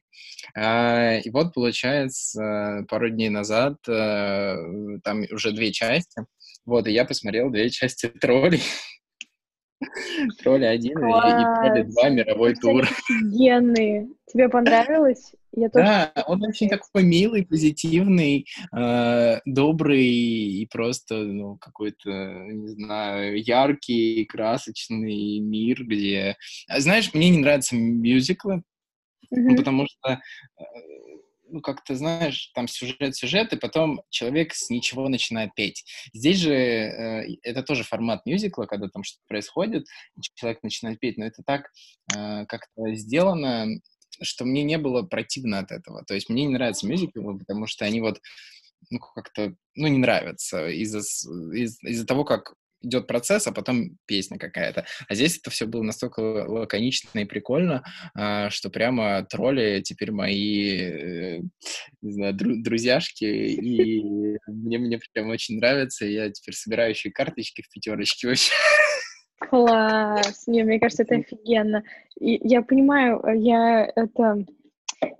А, 0.54 1.16
и 1.16 1.30
вот, 1.30 1.54
получается, 1.54 2.84
пару 2.88 3.08
дней 3.08 3.30
назад 3.30 3.78
там 3.86 5.22
уже 5.30 5.52
две 5.52 5.72
части. 5.72 6.26
Вот, 6.64 6.86
и 6.86 6.92
я 6.92 7.04
посмотрел 7.04 7.50
две 7.50 7.70
части 7.70 8.08
троллей. 8.08 8.62
Тролли 10.38 10.64
один 10.64 10.98
и, 10.98 11.10
и 11.10 11.44
Тролли 11.54 11.82
два 11.82 12.08
мировой 12.08 12.54
тур. 12.54 12.82
Офигенные. 12.82 14.08
Тебе 14.26 14.48
понравилось? 14.48 15.32
Я 15.54 15.68
тоже 15.68 15.84
да, 15.84 16.12
он 16.26 16.42
очень 16.44 16.68
такой 16.68 17.02
милый, 17.02 17.44
позитивный, 17.44 18.46
э, 18.74 19.40
добрый 19.44 20.02
и 20.02 20.66
просто, 20.66 21.16
ну, 21.16 21.58
какой-то, 21.58 22.10
не 22.10 22.68
знаю, 22.68 23.42
яркий, 23.42 24.24
красочный 24.24 25.40
мир, 25.40 25.84
где... 25.84 26.36
Знаешь, 26.74 27.12
мне 27.12 27.28
не 27.28 27.38
нравятся 27.38 27.76
мюзиклы, 27.76 28.62
mm-hmm. 29.30 29.56
потому 29.56 29.86
что 29.86 30.12
э, 30.12 30.62
ну, 31.52 31.60
как 31.60 31.84
ты 31.84 31.94
знаешь, 31.94 32.50
там 32.54 32.66
сюжет, 32.66 33.14
сюжет, 33.14 33.52
и 33.52 33.56
потом 33.56 34.02
человек 34.10 34.54
с 34.54 34.70
ничего 34.70 35.08
начинает 35.08 35.54
петь. 35.54 35.84
Здесь 36.12 36.38
же 36.38 36.54
э, 36.54 37.36
это 37.42 37.62
тоже 37.62 37.84
формат 37.84 38.24
мюзикла, 38.26 38.66
когда 38.66 38.88
там 38.88 39.04
что-то 39.04 39.22
происходит, 39.28 39.86
человек 40.34 40.62
начинает 40.62 40.98
петь, 40.98 41.18
но 41.18 41.26
это 41.26 41.42
так 41.44 41.70
э, 42.16 42.46
как-то 42.46 42.94
сделано, 42.94 43.66
что 44.20 44.44
мне 44.44 44.62
не 44.62 44.78
было 44.78 45.02
противно 45.02 45.58
от 45.58 45.70
этого. 45.70 46.04
То 46.04 46.14
есть 46.14 46.28
мне 46.28 46.44
не 46.44 46.54
нравятся 46.54 46.86
мюзиклы, 46.86 47.38
потому 47.38 47.66
что 47.66 47.84
они 47.84 48.00
вот 48.00 48.20
ну, 48.90 48.98
как-то, 48.98 49.54
ну, 49.76 49.86
не 49.86 49.98
нравятся 49.98 50.68
из-за 50.68 50.98
из- 50.98 51.82
из 51.82 52.04
того, 52.06 52.24
как 52.24 52.54
идет 52.82 53.06
процесс, 53.06 53.46
а 53.46 53.52
потом 53.52 53.96
песня 54.06 54.38
какая-то. 54.38 54.84
А 55.08 55.14
здесь 55.14 55.38
это 55.38 55.50
все 55.50 55.66
было 55.66 55.82
настолько 55.82 56.20
лаконично 56.20 57.20
и 57.20 57.24
прикольно, 57.24 57.82
а, 58.14 58.50
что 58.50 58.70
прямо 58.70 59.24
тролли 59.24 59.82
теперь 59.84 60.12
мои, 60.12 60.78
э, 60.78 61.40
не 62.02 62.12
знаю, 62.12 62.34
друзьяшки, 62.34 63.24
и 63.24 64.38
мне, 64.46 64.78
мне 64.78 65.00
прям 65.12 65.30
очень 65.30 65.58
нравится, 65.58 66.04
я 66.04 66.30
теперь 66.30 66.54
собираю 66.54 66.90
еще 66.90 67.10
карточки 67.10 67.62
в 67.62 67.70
пятерочке 67.70 68.28
вообще. 68.28 68.52
Класс! 69.50 70.46
Не, 70.46 70.62
мне 70.64 70.78
кажется, 70.78 71.02
это 71.02 71.16
офигенно. 71.16 71.82
И 72.18 72.40
я 72.42 72.62
понимаю, 72.62 73.22
я 73.34 73.90
это 73.96 74.44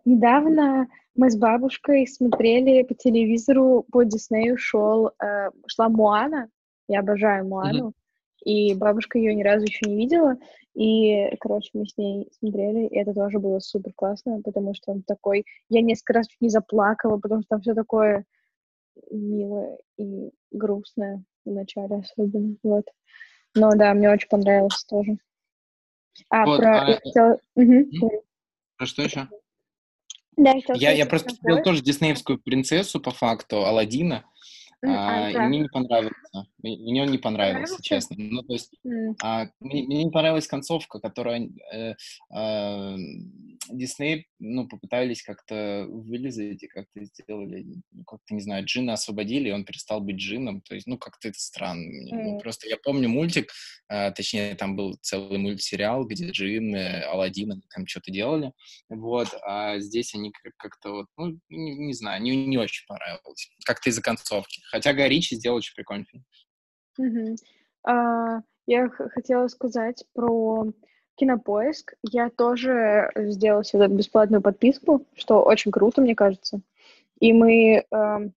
недавно 0.04 0.88
Мы 1.14 1.30
с 1.30 1.36
бабушкой 1.36 2.06
смотрели 2.06 2.82
по 2.82 2.94
телевизору, 2.94 3.84
по 3.92 4.04
Диснею 4.04 4.56
шел, 4.56 5.08
э, 5.22 5.50
шла 5.66 5.88
Муана. 5.88 6.48
Я 6.92 7.00
обожаю 7.00 7.46
Муану. 7.48 7.88
Mm-hmm. 7.88 8.44
И 8.44 8.74
бабушка 8.74 9.18
ее 9.18 9.34
ни 9.34 9.42
разу 9.42 9.64
еще 9.64 9.88
не 9.88 9.96
видела. 9.96 10.36
И, 10.74 11.34
короче, 11.40 11.70
мы 11.72 11.86
с 11.86 11.96
ней 11.96 12.28
смотрели, 12.38 12.86
и 12.86 12.96
это 12.96 13.14
тоже 13.14 13.38
было 13.38 13.60
супер 13.60 13.92
классно, 13.94 14.42
потому 14.42 14.74
что 14.74 14.92
он 14.92 15.02
такой... 15.02 15.46
Я 15.70 15.80
несколько 15.80 16.14
раз 16.14 16.28
чуть 16.28 16.40
не 16.42 16.50
заплакала, 16.50 17.18
потому 17.18 17.40
что 17.40 17.48
там 17.50 17.60
все 17.62 17.74
такое 17.74 18.26
милое 19.10 19.78
и 19.96 20.32
грустное 20.50 21.24
в 21.46 21.50
начале 21.50 21.96
особенно. 21.96 22.56
Вот. 22.62 22.84
Но 23.54 23.70
да, 23.74 23.94
мне 23.94 24.10
очень 24.10 24.28
понравилось 24.28 24.84
тоже. 24.84 25.16
А, 26.28 26.44
вот, 26.44 26.60
про... 26.60 26.82
А... 26.82 26.90
Я 26.90 26.96
хотела... 26.96 27.38
угу. 27.54 28.24
Про 28.76 28.86
что 28.86 29.02
еще? 29.02 29.28
Да, 30.36 30.52
я, 30.52 30.74
я, 30.74 30.92
я 30.92 31.06
просто 31.06 31.30
смотрел 31.30 31.62
тоже 31.62 31.82
диснеевскую 31.82 32.38
принцессу, 32.38 33.00
по 33.00 33.12
факту, 33.12 33.64
Алладина. 33.64 34.24
А, 34.84 35.28
а, 35.28 35.48
мне 35.48 35.60
не 35.60 35.68
понравился. 35.68 36.16
Мне 36.62 37.02
он 37.02 37.10
не 37.10 37.18
понравился, 37.18 37.80
честно. 37.82 38.16
Ну, 38.18 38.42
то 38.42 38.52
есть, 38.52 38.72
mm. 38.84 39.14
а, 39.22 39.46
мне, 39.60 39.84
мне 39.84 40.04
не 40.04 40.10
понравилась 40.10 40.48
концовка, 40.48 40.98
которая 40.98 41.48
э, 41.72 41.94
э, 42.34 42.96
Дисней, 43.70 44.26
ну, 44.40 44.66
попытались 44.66 45.22
как-то 45.22 45.86
вылезать 45.88 46.62
и 46.62 46.66
как-то 46.66 47.04
сделали, 47.04 47.64
ну, 47.92 48.04
как-то, 48.04 48.34
не 48.34 48.40
знаю, 48.40 48.64
Джина 48.64 48.94
освободили, 48.94 49.50
и 49.50 49.52
он 49.52 49.64
перестал 49.64 50.00
быть 50.00 50.16
Джином. 50.16 50.62
То 50.62 50.74
есть, 50.74 50.88
ну, 50.88 50.98
как-то 50.98 51.28
это 51.28 51.38
странно. 51.38 51.82
Mm. 52.12 52.40
просто 52.40 52.68
я 52.68 52.76
помню 52.76 53.08
мультик, 53.08 53.52
э, 53.88 54.10
точнее, 54.10 54.56
там 54.56 54.74
был 54.74 54.98
целый 55.00 55.38
мультсериал, 55.38 56.04
где 56.06 56.30
Джин, 56.30 56.74
Алладин 57.08 57.62
там 57.72 57.86
что-то 57.86 58.10
делали. 58.10 58.52
Вот, 58.88 59.28
а 59.42 59.78
здесь 59.78 60.14
они 60.14 60.32
как-то 60.58 60.90
вот, 60.90 61.06
ну, 61.16 61.38
не, 61.50 61.76
не 61.76 61.92
знаю, 61.92 62.20
не, 62.20 62.46
не 62.46 62.58
очень 62.58 62.84
понравилось. 62.88 63.48
Как-то 63.64 63.90
из-за 63.90 64.02
концовки. 64.02 64.60
Хотя 64.72 64.94
Горичи 64.94 65.34
сделал 65.34 65.58
очень 65.58 65.74
прикольный 65.74 66.06
фильм. 66.06 66.24
Угу. 66.98 67.36
А, 67.84 68.40
я 68.66 68.88
хотела 68.88 69.46
сказать 69.48 70.02
про 70.14 70.72
Кинопоиск. 71.16 71.94
Я 72.02 72.30
тоже 72.30 73.10
сделала 73.14 73.64
себе 73.64 73.86
бесплатную 73.86 74.40
подписку, 74.40 75.06
что 75.14 75.42
очень 75.42 75.70
круто, 75.70 76.00
мне 76.00 76.14
кажется. 76.14 76.62
И 77.20 77.34
мы 77.34 77.84
э, 77.84 78.30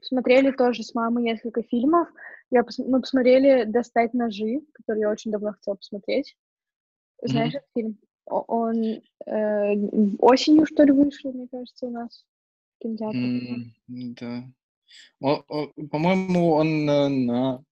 смотрели 0.00 0.52
тоже 0.52 0.84
с 0.84 0.94
мамой 0.94 1.24
несколько 1.24 1.64
фильмов. 1.64 2.08
Я 2.50 2.62
пос... 2.62 2.78
Мы 2.78 3.00
посмотрели 3.00 3.64
«Достать 3.64 4.14
ножи», 4.14 4.60
который 4.72 5.00
я 5.00 5.10
очень 5.10 5.32
давно 5.32 5.52
хотела 5.52 5.74
посмотреть. 5.74 6.36
Знаешь 7.22 7.54
mm-hmm. 7.54 7.56
этот 7.56 7.70
фильм? 7.74 7.98
Он 8.26 8.82
э, 9.26 10.16
осенью, 10.18 10.64
что 10.66 10.84
ли, 10.84 10.92
вышел, 10.92 11.32
мне 11.32 11.48
кажется, 11.48 11.86
у 11.86 11.90
нас 11.90 12.24
в 12.76 12.82
кинотеатре. 12.82 13.72
Mm, 13.88 14.14
да. 14.20 14.44
По-моему, 15.20 16.52
он 16.52 16.84
на 16.86 17.64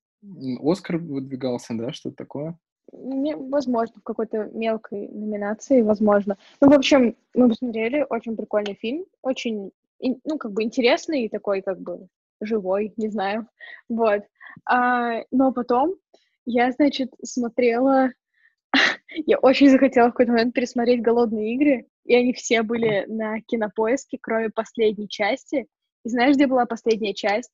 Оскар 0.63 0.99
выдвигался, 0.99 1.75
да, 1.75 1.93
что-то 1.93 2.17
такое? 2.17 2.59
Возможно, 2.93 4.01
в 4.01 4.03
какой-то 4.03 4.51
мелкой 4.53 5.09
номинации, 5.09 5.83
возможно. 5.83 6.37
Ну, 6.61 6.71
в 6.71 6.75
общем, 6.75 7.17
мы 7.35 7.49
посмотрели, 7.49 8.07
очень 8.09 8.37
прикольный 8.37 8.75
фильм, 8.75 9.05
очень, 9.23 9.73
ну, 10.01 10.39
как 10.39 10.53
бы 10.53 10.63
интересный 10.63 11.25
и 11.25 11.29
такой, 11.29 11.63
как 11.63 11.81
бы, 11.81 12.09
живой, 12.41 12.93
не 12.97 13.09
знаю, 13.09 13.49
вот. 13.89 14.23
А, 14.67 15.23
но 15.31 15.53
потом 15.53 15.97
я, 16.47 16.71
значит, 16.73 17.13
смотрела, 17.23 18.11
я 19.27 19.39
очень 19.39 19.71
захотела 19.71 20.09
в 20.09 20.11
какой-то 20.11 20.33
момент 20.33 20.55
пересмотреть 20.55 21.03
«Голодные 21.03 21.55
игры», 21.55 21.87
и 22.05 22.15
они 22.15 22.33
все 22.35 22.63
были 22.63 23.07
на 23.09 23.41
кинопоиске, 23.41 24.19
кроме 24.21 24.51
последней 24.51 25.09
части, 25.09 25.67
и 26.05 26.09
знаешь, 26.09 26.37
где 26.37 26.47
была 26.47 26.67
последняя 26.67 27.15
часть? 27.15 27.53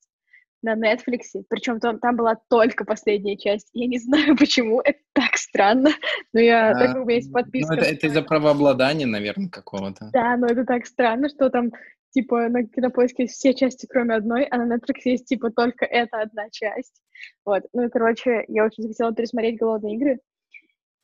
На 0.63 0.75
Netflix. 0.77 1.43
Причем 1.49 1.81
там, 1.81 1.99
там 2.01 2.17
была 2.17 2.37
только 2.51 2.85
последняя 2.85 3.39
часть. 3.39 3.71
Я 3.73 3.87
не 3.87 3.99
знаю, 3.99 4.37
почему. 4.39 4.81
Это 4.81 4.99
так 5.15 5.37
странно. 5.37 5.91
Но 6.35 6.41
я, 6.41 6.71
а, 6.71 6.75
так 6.75 6.89
как 6.89 7.03
у 7.03 7.05
меня 7.07 7.17
есть 7.17 7.33
подписка... 7.33 7.75
Ну, 7.75 7.81
это, 7.81 7.91
это 7.91 8.07
из-за 8.09 8.21
правообладания, 8.21 9.07
наверное, 9.07 9.49
какого-то. 9.49 10.11
Да, 10.13 10.37
но 10.37 10.47
это 10.49 10.67
так 10.67 10.85
странно, 10.85 11.31
что 11.31 11.49
там 11.49 11.71
типа 12.11 12.49
на 12.49 12.65
кинопоиске 12.65 13.23
есть 13.23 13.37
все 13.37 13.55
части, 13.55 13.87
кроме 13.87 14.17
одной, 14.17 14.45
а 14.45 14.59
на 14.59 14.75
Netflix 14.75 15.01
есть 15.05 15.27
типа 15.27 15.51
только 15.51 15.87
эта 15.87 16.21
одна 16.21 16.51
часть. 16.51 17.01
Вот. 17.45 17.63
Ну 17.73 17.87
и, 17.87 17.89
короче, 17.89 18.45
я 18.49 18.65
очень 18.65 18.83
захотела 18.83 19.15
пересмотреть 19.15 19.59
«Голодные 19.59 19.97
игры», 19.97 20.19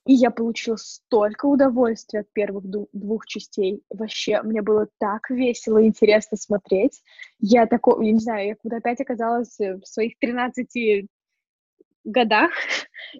и 0.06 0.12
я 0.12 0.30
получила 0.30 0.76
столько 0.76 1.46
удовольствия 1.46 2.20
от 2.20 2.32
первых 2.32 2.64
двух 2.92 3.26
частей. 3.26 3.82
Вообще, 3.90 4.40
мне 4.42 4.62
было 4.62 4.88
так 4.98 5.28
весело 5.30 5.78
и 5.78 5.86
интересно 5.86 6.36
смотреть. 6.36 7.02
Я 7.40 7.66
такой, 7.66 8.06
я 8.06 8.12
не 8.12 8.20
знаю, 8.20 8.46
я 8.46 8.54
когда 8.54 8.76
опять 8.76 9.00
оказалась 9.00 9.58
в 9.58 9.84
своих 9.84 10.16
13 10.20 11.08
годах, 12.04 12.52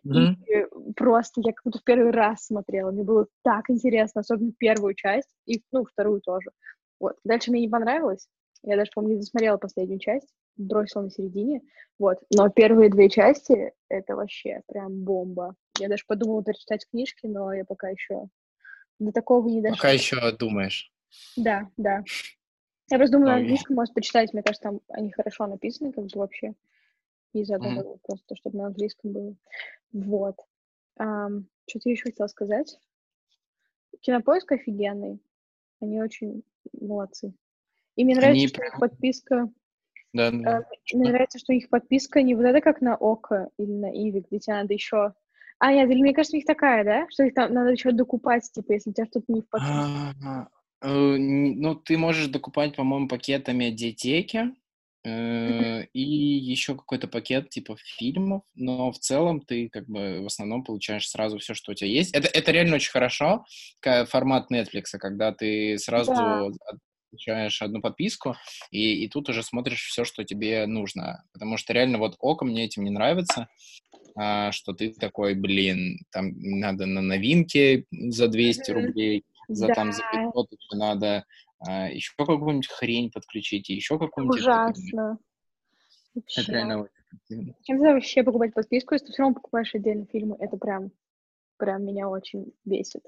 mm-hmm. 0.06 0.34
и 0.46 0.92
просто 0.94 1.40
я 1.44 1.52
как 1.52 1.64
будто 1.64 1.80
в 1.80 1.84
первый 1.84 2.12
раз 2.12 2.46
смотрела. 2.46 2.92
Мне 2.92 3.02
было 3.02 3.26
так 3.42 3.68
интересно, 3.68 4.20
особенно 4.20 4.52
первую 4.56 4.94
часть, 4.94 5.34
и, 5.44 5.62
ну, 5.72 5.84
вторую 5.84 6.20
тоже. 6.20 6.50
Вот. 7.00 7.16
Дальше 7.24 7.50
мне 7.50 7.62
не 7.62 7.68
понравилось. 7.68 8.28
Я 8.62 8.76
даже, 8.76 8.92
помню, 8.94 9.14
не 9.14 9.20
досмотрела 9.20 9.56
последнюю 9.56 9.98
часть, 9.98 10.28
бросила 10.56 11.02
на 11.02 11.10
середине. 11.10 11.62
Вот. 11.98 12.18
Но 12.34 12.48
первые 12.48 12.90
две 12.90 13.08
части— 13.08 13.72
это 13.88 14.16
вообще 14.16 14.62
прям 14.66 15.02
бомба. 15.02 15.54
Я 15.78 15.88
даже 15.88 16.04
подумала 16.06 16.42
перечитать 16.42 16.86
книжки, 16.88 17.26
но 17.26 17.52
я 17.52 17.64
пока 17.64 17.88
еще 17.88 18.28
до 18.98 19.12
такого 19.12 19.48
не 19.48 19.60
дошла. 19.60 19.76
Пока 19.76 19.90
еще 19.90 20.32
думаешь. 20.32 20.92
Да, 21.36 21.68
да. 21.76 22.02
Я 22.90 22.98
просто 22.98 23.16
думаю, 23.16 23.32
на 23.32 23.36
английском 23.36 23.76
может 23.76 23.94
почитать, 23.94 24.32
мне 24.32 24.42
кажется, 24.42 24.68
там 24.68 24.80
они 24.88 25.10
хорошо 25.10 25.46
написаны, 25.46 25.92
как 25.92 26.04
бы 26.04 26.10
вообще. 26.14 26.54
И 27.32 27.44
заодно 27.44 27.80
mm-hmm. 27.80 28.00
просто, 28.02 28.36
чтобы 28.36 28.58
на 28.58 28.66
английском 28.66 29.12
было. 29.12 29.36
Вот. 29.92 30.36
Um, 30.98 31.44
что-то 31.66 31.90
еще 31.90 32.04
хотела 32.04 32.28
сказать. 32.28 32.78
Кинопоиск 34.00 34.52
офигенный. 34.52 35.20
Они 35.80 36.00
очень 36.00 36.42
молодцы. 36.72 37.34
И 37.96 38.04
мне 38.04 38.14
нравится, 38.14 38.38
они... 38.38 38.48
что 38.48 38.64
их 38.64 38.78
подписка... 38.78 39.50
Да, 40.16 40.30
да. 40.30 40.60
Э, 40.60 40.62
мне 40.94 41.10
нравится, 41.10 41.38
что 41.38 41.52
их 41.52 41.68
подписка 41.68 42.22
не 42.22 42.34
вот 42.34 42.44
это 42.44 42.60
как 42.60 42.80
на 42.80 42.96
ОКО 42.96 43.50
или 43.58 43.70
на 43.70 43.90
Иви, 43.90 44.24
где 44.28 44.38
тебе 44.38 44.56
надо 44.56 44.72
еще 44.72 45.12
а, 45.58 45.72
нет, 45.72 45.90
или 45.90 46.02
мне 46.02 46.12
кажется, 46.12 46.36
у 46.36 46.38
них 46.38 46.46
такая, 46.46 46.84
да? 46.84 47.06
Что 47.08 47.24
их 47.24 47.34
там 47.34 47.54
надо 47.54 47.70
еще 47.70 47.90
докупать, 47.90 48.50
типа, 48.52 48.72
если 48.72 48.90
у 48.90 48.92
тебя 48.92 49.06
что-то 49.06 49.32
не 49.32 49.40
в 49.40 49.48
пакете. 49.48 50.48
Э, 50.82 51.16
ну, 51.16 51.74
ты 51.74 51.96
можешь 51.96 52.26
докупать, 52.26 52.76
по-моему, 52.76 53.08
пакет 53.08 53.48
медиатеки, 53.48 54.54
э, 55.02 55.84
и 55.94 56.00
еще 56.02 56.74
какой-то 56.74 57.08
пакет 57.08 57.48
типа 57.48 57.76
фильмов, 57.78 58.42
но 58.54 58.92
в 58.92 58.98
целом 58.98 59.40
ты 59.40 59.70
как 59.70 59.86
бы 59.86 60.20
в 60.20 60.26
основном 60.26 60.62
получаешь 60.62 61.08
сразу 61.08 61.38
все, 61.38 61.54
что 61.54 61.72
у 61.72 61.74
тебя 61.74 61.88
есть. 61.88 62.14
Это, 62.14 62.28
это 62.28 62.52
реально 62.52 62.76
очень 62.76 62.90
хорошо, 62.90 63.46
формат 63.80 64.50
Netflix, 64.52 64.84
когда 64.98 65.32
ты 65.32 65.78
сразу 65.78 66.12
да. 66.12 66.78
Получаешь 67.10 67.62
одну 67.62 67.80
подписку, 67.80 68.36
и, 68.70 69.04
и 69.04 69.08
тут 69.08 69.28
уже 69.28 69.42
смотришь 69.42 69.86
все, 69.86 70.04
что 70.04 70.24
тебе 70.24 70.66
нужно. 70.66 71.24
Потому 71.32 71.56
что 71.56 71.72
реально 71.72 71.98
вот 71.98 72.16
око 72.18 72.44
мне 72.44 72.64
этим 72.64 72.84
не 72.84 72.90
нравится 72.90 73.48
а, 74.16 74.50
что 74.50 74.72
ты 74.72 74.92
такой, 74.92 75.34
блин, 75.34 75.98
там 76.10 76.32
надо 76.38 76.86
на 76.86 77.02
новинки 77.02 77.86
за 77.90 78.28
200 78.28 78.70
рублей, 78.70 79.24
за 79.48 79.68
да. 79.68 79.74
там 79.74 79.92
за 79.92 80.02
500 80.10 80.52
еще 80.52 80.76
надо 80.76 81.24
а, 81.58 81.90
еще 81.90 82.12
какую-нибудь 82.16 82.68
хрень 82.68 83.10
подключить, 83.10 83.68
и 83.68 83.74
еще 83.74 83.98
какую-нибудь... 83.98 84.40
Ужасно. 84.40 85.18
Вообще. 86.14 86.40
Это 86.40 86.52
реально 86.52 86.88
Чем 87.28 87.78
ты 87.78 87.84
вообще 87.84 88.22
покупать 88.22 88.54
подписку, 88.54 88.94
если 88.94 89.06
ты 89.06 89.12
все 89.12 89.22
равно 89.22 89.34
покупаешь 89.34 89.74
отдельно 89.74 90.06
фильмы? 90.06 90.36
Это 90.40 90.56
прям, 90.56 90.90
прям 91.58 91.84
меня 91.84 92.08
очень 92.08 92.54
бесит. 92.64 93.02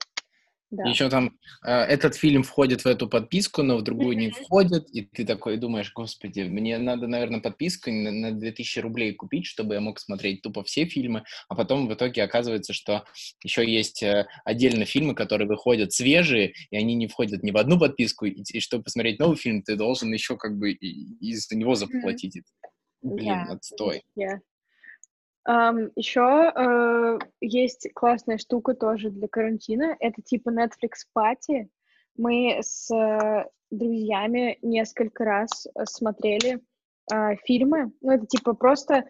Да. 0.70 0.84
Еще 0.86 1.08
там 1.08 1.38
э, 1.64 1.70
этот 1.70 2.14
фильм 2.14 2.42
входит 2.42 2.82
в 2.82 2.86
эту 2.86 3.08
подписку, 3.08 3.62
но 3.62 3.78
в 3.78 3.82
другую 3.82 4.18
не 4.18 4.30
входит, 4.30 4.86
и 4.90 5.02
ты 5.02 5.24
такой 5.24 5.56
думаешь, 5.56 5.92
господи, 5.94 6.40
мне 6.42 6.76
надо, 6.76 7.06
наверное, 7.06 7.40
подписку 7.40 7.90
на, 7.90 8.10
на 8.10 8.32
2000 8.32 8.80
рублей 8.80 9.14
купить, 9.14 9.46
чтобы 9.46 9.74
я 9.74 9.80
мог 9.80 9.98
смотреть 9.98 10.42
тупо 10.42 10.62
все 10.64 10.84
фильмы, 10.84 11.24
а 11.48 11.54
потом 11.54 11.88
в 11.88 11.94
итоге 11.94 12.22
оказывается, 12.22 12.74
что 12.74 13.04
еще 13.42 13.66
есть 13.66 14.02
э, 14.02 14.26
отдельно 14.44 14.84
фильмы, 14.84 15.14
которые 15.14 15.48
выходят 15.48 15.94
свежие, 15.94 16.52
и 16.70 16.76
они 16.76 16.94
не 16.94 17.06
входят 17.06 17.42
ни 17.42 17.50
в 17.50 17.56
одну 17.56 17.78
подписку, 17.78 18.26
и, 18.26 18.42
и 18.42 18.60
чтобы 18.60 18.84
посмотреть 18.84 19.18
новый 19.18 19.38
фильм, 19.38 19.62
ты 19.62 19.74
должен 19.74 20.12
еще 20.12 20.36
как 20.36 20.58
бы 20.58 20.72
из-за 20.72 21.56
него 21.56 21.76
заплатить. 21.76 22.42
Блин, 23.00 23.28
yeah. 23.28 23.54
отстой. 23.54 24.02
Yeah. 24.18 24.38
Um, 25.48 25.90
еще 25.96 26.20
uh, 26.20 27.18
есть 27.40 27.88
классная 27.94 28.36
штука 28.36 28.74
тоже 28.74 29.08
для 29.08 29.28
карантина. 29.28 29.96
Это 29.98 30.20
типа 30.20 30.50
Netflix 30.50 31.06
Party. 31.16 31.68
Мы 32.16 32.58
с 32.60 32.90
uh, 32.92 33.44
друзьями 33.70 34.58
несколько 34.60 35.24
раз 35.24 35.66
смотрели 35.84 36.60
uh, 37.10 37.36
фильмы. 37.44 37.92
Ну, 38.02 38.12
это 38.12 38.26
типа 38.26 38.52
просто 38.52 39.08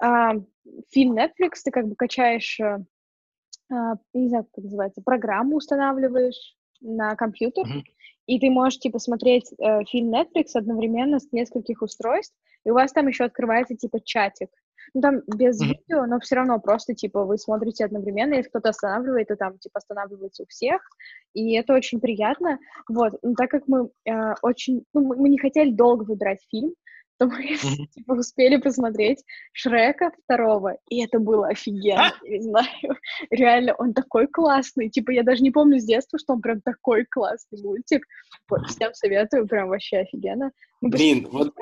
uh, 0.00 0.44
фильм 0.90 1.18
Netflix, 1.18 1.62
ты 1.64 1.72
как 1.72 1.88
бы 1.88 1.96
качаешь, 1.96 2.60
uh, 2.60 3.96
не 4.14 4.28
знаю, 4.28 4.44
как 4.44 4.52
это 4.52 4.62
называется, 4.62 5.02
программу 5.02 5.56
устанавливаешь 5.56 6.56
на 6.80 7.14
компьютер, 7.16 7.66
mm-hmm. 7.66 7.82
и 8.26 8.38
ты 8.40 8.50
можешь, 8.50 8.78
типа, 8.80 8.98
смотреть 8.98 9.52
э, 9.58 9.84
фильм 9.84 10.14
Netflix 10.14 10.52
одновременно 10.54 11.20
с 11.20 11.30
нескольких 11.32 11.82
устройств, 11.82 12.34
и 12.64 12.70
у 12.70 12.74
вас 12.74 12.92
там 12.92 13.06
еще 13.06 13.24
открывается, 13.24 13.76
типа, 13.76 14.00
чатик. 14.00 14.50
Ну, 14.94 15.00
там 15.00 15.20
без 15.26 15.60
mm-hmm. 15.60 15.68
видео, 15.68 16.06
но 16.06 16.18
все 16.20 16.36
равно 16.36 16.58
просто, 16.58 16.94
типа, 16.94 17.24
вы 17.24 17.38
смотрите 17.38 17.84
одновременно, 17.84 18.34
если 18.34 18.48
кто-то 18.48 18.70
останавливает, 18.70 19.28
то 19.28 19.36
там, 19.36 19.58
типа, 19.58 19.78
останавливается 19.78 20.42
у 20.42 20.46
всех, 20.46 20.82
и 21.34 21.54
это 21.54 21.74
очень 21.74 22.00
приятно. 22.00 22.58
Вот, 22.88 23.14
но 23.22 23.34
так 23.34 23.50
как 23.50 23.68
мы 23.68 23.90
э, 24.08 24.34
очень... 24.42 24.84
Ну, 24.94 25.06
мы, 25.06 25.16
мы 25.16 25.28
не 25.28 25.38
хотели 25.38 25.70
долго 25.70 26.04
выбирать 26.04 26.40
фильм, 26.50 26.74
то 27.20 27.26
мы 27.26 27.52
mm-hmm. 27.54 27.86
типа, 27.94 28.12
успели 28.14 28.56
посмотреть 28.56 29.22
Шрека 29.52 30.10
второго, 30.24 30.78
и 30.88 31.04
это 31.04 31.18
было 31.18 31.48
офигенно, 31.48 32.12
я 32.24 32.38
не 32.38 32.42
знаю, 32.42 32.96
реально, 33.30 33.74
он 33.78 33.92
такой 33.92 34.26
классный, 34.26 34.88
типа, 34.88 35.10
я 35.10 35.22
даже 35.22 35.42
не 35.42 35.50
помню 35.50 35.78
с 35.78 35.84
детства, 35.84 36.18
что 36.18 36.32
он 36.32 36.40
прям 36.40 36.62
такой 36.62 37.04
классный 37.04 37.62
мультик, 37.62 38.06
вот, 38.48 38.66
всем 38.68 38.94
советую, 38.94 39.46
прям 39.46 39.68
вообще 39.68 39.98
офигенно. 39.98 40.50
Мы 40.80 40.88
Блин, 40.88 41.28
вот 41.30 41.54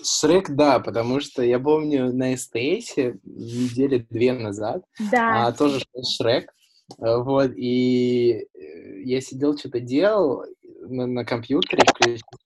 Шрек, 0.00 0.50
да, 0.50 0.78
потому 0.78 1.18
что 1.18 1.42
я 1.42 1.58
помню 1.58 2.12
на 2.12 2.36
СТС 2.36 2.96
недели 3.24 4.06
две 4.10 4.32
назад, 4.32 4.84
да. 5.10 5.48
а, 5.48 5.52
тоже 5.52 5.80
Шрек, 6.16 6.52
вот, 6.98 7.52
и 7.56 8.46
э, 8.54 9.02
я 9.02 9.20
сидел, 9.20 9.56
что-то 9.56 9.80
делал, 9.80 10.44
на, 10.88 11.06
на 11.06 11.24
компьютере, 11.24 11.82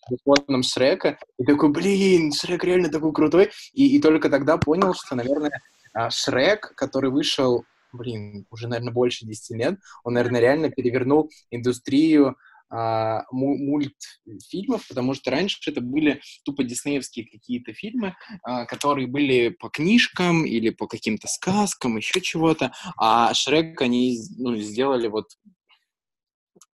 телефоном 0.09 0.63
Шрека, 0.63 1.19
и 1.39 1.45
такой, 1.45 1.71
блин, 1.71 2.33
Шрек 2.33 2.65
реально 2.65 2.91
такой 2.91 3.13
крутой, 3.13 3.51
и, 3.73 3.97
и 3.97 4.01
только 4.01 4.29
тогда 4.29 4.59
понял, 4.59 4.95
что, 4.95 5.15
наверное, 5.15 5.51
а, 5.93 6.11
Шрек, 6.11 6.75
который 6.75 7.11
вышел, 7.11 7.65
блин, 7.93 8.47
уже, 8.51 8.69
наверное, 8.69 8.93
больше 8.93 9.27
10 9.27 9.57
лет, 9.57 9.79
он, 10.05 10.15
наверное, 10.15 10.41
реально 10.41 10.71
перевернул 10.71 11.31
индустрию 11.51 12.37
а, 12.71 13.23
мультфильмов, 13.31 14.87
потому 14.89 15.15
что 15.15 15.31
раньше 15.31 15.59
это 15.71 15.81
были 15.81 16.21
тупо 16.45 16.65
диснеевские 16.65 17.27
какие-то 17.27 17.73
фильмы, 17.73 18.15
а, 18.43 18.67
которые 18.67 19.07
были 19.07 19.51
по 19.51 19.69
книжкам 19.69 20.45
или 20.45 20.71
по 20.71 20.87
каким-то 20.87 21.29
сказкам, 21.29 21.97
еще 21.97 22.21
чего-то, 22.21 22.73
а 22.99 23.33
Шрек 23.35 23.81
они 23.81 24.19
ну, 24.39 24.57
сделали 24.57 25.09
вот 25.09 25.27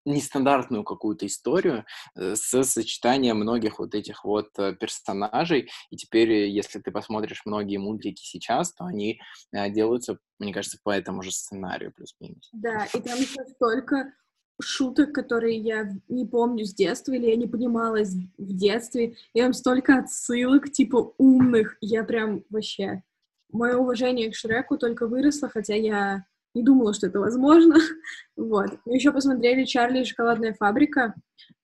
нестандартную 0.05 0.83
какую-то 0.83 1.25
историю 1.25 1.85
э, 2.15 2.35
с 2.35 2.63
сочетанием 2.63 3.37
многих 3.37 3.79
вот 3.79 3.95
этих 3.95 4.23
вот 4.23 4.49
э, 4.57 4.75
персонажей. 4.75 5.69
И 5.89 5.97
теперь, 5.97 6.31
э, 6.31 6.49
если 6.49 6.79
ты 6.79 6.91
посмотришь 6.91 7.43
многие 7.45 7.77
мультики 7.77 8.21
сейчас, 8.21 8.73
то 8.73 8.85
они 8.85 9.19
делаются, 9.51 10.17
мне 10.39 10.53
кажется, 10.53 10.77
по 10.83 10.89
этому 10.89 11.21
же 11.21 11.31
сценарию 11.31 11.93
плюс-минус. 11.93 12.49
Да, 12.53 12.85
и 12.85 12.99
там 12.99 13.19
еще 13.19 13.43
столько 13.55 14.13
шуток, 14.61 15.13
которые 15.13 15.57
я 15.57 15.91
не 16.07 16.25
помню 16.25 16.65
с 16.65 16.73
детства, 16.73 17.13
или 17.13 17.27
я 17.27 17.35
не 17.35 17.47
понимала 17.47 17.99
в 18.37 18.53
детстве, 18.53 19.15
и 19.33 19.41
там 19.41 19.53
столько 19.53 19.99
отсылок, 19.99 20.71
типа, 20.71 21.13
умных, 21.17 21.77
я 21.81 22.03
прям 22.03 22.43
вообще... 22.49 23.03
Мое 23.51 23.77
уважение 23.77 24.31
к 24.31 24.35
Шреку 24.35 24.79
только 24.79 25.05
выросло, 25.05 25.47
хотя 25.47 25.75
я 25.75 26.25
не 26.55 26.63
думала, 26.63 26.91
что 26.95 27.05
это 27.05 27.19
возможно. 27.19 27.75
вот. 28.35 28.79
Мы 28.85 28.95
еще 28.95 29.11
посмотрели 29.11 29.63
«Чарли 29.63 30.01
и 30.01 30.05
шоколадная 30.05 30.53
фабрика», 30.53 31.13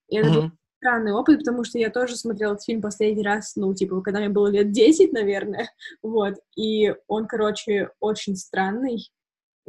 и 0.08 0.18
это 0.18 0.30
mm-hmm. 0.30 0.34
был 0.34 0.52
странный 0.78 1.12
опыт, 1.12 1.40
потому 1.40 1.64
что 1.64 1.78
я 1.78 1.90
тоже 1.90 2.16
смотрела 2.16 2.54
этот 2.54 2.66
фильм 2.66 2.82
последний 2.82 3.24
раз, 3.24 3.56
ну, 3.56 3.74
типа, 3.74 4.02
когда 4.02 4.20
мне 4.20 4.30
было 4.30 4.48
лет 4.48 4.72
10, 4.72 5.12
наверное, 5.14 5.70
вот, 6.02 6.36
и 6.56 6.94
он, 7.08 7.28
короче, 7.28 7.92
очень 8.00 8.36
странный. 8.36 9.10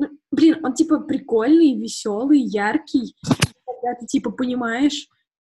Ну, 0.01 0.09
блин, 0.31 0.65
он, 0.65 0.73
типа, 0.73 1.01
прикольный, 1.01 1.77
веселый, 1.77 2.41
яркий, 2.41 3.15
когда 3.67 4.01
ты, 4.01 4.07
типа, 4.07 4.31
понимаешь, 4.31 5.09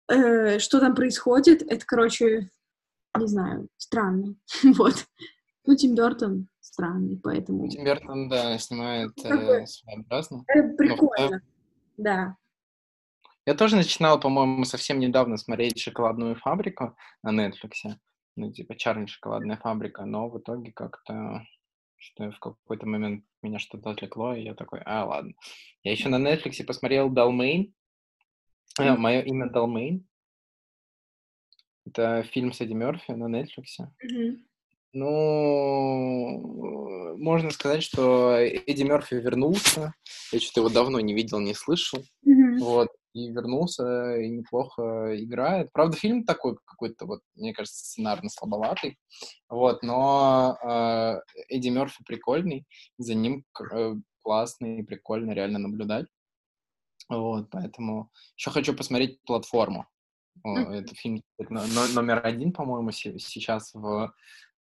э, 0.09 0.61
что 0.61 0.78
там 0.78 0.94
происходит, 0.94 1.62
это, 1.62 1.84
короче, 1.84 2.49
не 3.18 3.26
знаю, 3.26 3.68
странно, 3.76 4.36
вот. 4.76 5.07
Ну, 5.64 5.74
Тим 5.74 5.97
Бертон 5.97 6.47
странный, 6.61 7.18
поэтому... 7.20 7.68
Тим 7.68 7.84
Бертон, 7.84 8.28
да, 8.28 8.57
снимает 8.59 9.11
э, 9.24 9.66
своеобразно. 9.66 10.44
Это 10.47 10.76
прикольно, 10.76 11.42
Но, 11.97 12.05
да. 12.05 12.36
Я 13.47 13.55
тоже 13.55 13.74
начинал, 13.74 14.20
по-моему, 14.20 14.64
совсем 14.64 15.01
недавно 15.01 15.38
смотреть 15.38 15.80
«Шоколадную 15.80 16.36
фабрику» 16.36 16.97
на 17.24 17.34
Netflix. 17.34 17.97
Ну, 18.36 18.53
типа 18.53 18.76
«Чарли 18.76 19.07
шоколадная 19.07 19.57
фабрика», 19.57 20.05
но 20.05 20.28
в 20.28 20.38
итоге 20.38 20.70
как-то 20.70 21.42
что 21.99 22.30
в 22.30 22.38
какой-то 22.38 22.86
момент 22.86 23.24
меня 23.42 23.59
что-то 23.59 23.90
отвлекло, 23.90 24.34
и 24.34 24.42
я 24.42 24.55
такой, 24.55 24.80
а, 24.84 25.05
ладно. 25.05 25.34
Я 25.82 25.92
еще 25.92 26.09
на 26.09 26.16
Netflix 26.16 26.64
посмотрел 26.64 27.11
«Далмейн», 27.11 27.74
mm-hmm. 28.78 28.97
мое 28.97 29.20
имя 29.22 29.49
Далмейн. 29.51 30.07
Это 31.86 32.22
фильм 32.24 32.53
с 32.53 32.61
Эдди 32.61 32.72
Мерфи 32.72 33.12
на 33.12 33.26
Netflix. 33.26 33.78
Mm-hmm. 34.05 34.38
Ну, 34.92 36.36
можно 37.18 37.51
сказать, 37.51 37.82
что 37.82 38.36
Эдди 38.38 38.82
Мерфи 38.82 39.14
вернулся. 39.14 39.92
Я 40.32 40.40
что-то 40.40 40.61
его 40.61 40.70
давно 40.70 41.01
не 41.01 41.14
видел, 41.14 41.38
не 41.38 41.55
слышал. 41.55 42.01
Mm-hmm. 42.26 42.59
Вот. 42.61 42.88
И 43.17 43.31
вернулся, 43.31 44.17
и 44.17 44.29
неплохо 44.29 45.17
играет. 45.17 45.73
Правда, 45.73 45.97
фильм 45.97 46.25
такой 46.25 46.57
какой-то, 46.67 47.07
вот, 47.07 47.21
мне 47.35 47.55
кажется, 47.55 47.83
сценарно 47.83 48.29
слабоватый. 48.29 48.99
Вот, 49.49 49.83
но 49.83 50.59
э, 50.62 51.21
Эдди 51.49 51.69
Мерфи 51.69 52.05
прикольный, 52.05 52.67
за 52.99 53.14
ним 53.14 53.45
э, 53.73 53.95
классно 54.23 54.67
и 54.67 54.83
прикольно 54.83 55.33
реально 55.33 55.59
наблюдать. 55.61 56.07
Вот, 57.09 57.49
поэтому 57.51 58.11
еще 58.37 58.51
хочу 58.51 58.75
посмотреть 58.75 59.23
платформу. 59.23 59.87
Это 60.45 60.95
фильм 60.95 61.23
номер 61.49 62.21
один, 62.23 62.53
по-моему, 62.53 62.91
сейчас 62.91 63.73
в 63.73 64.12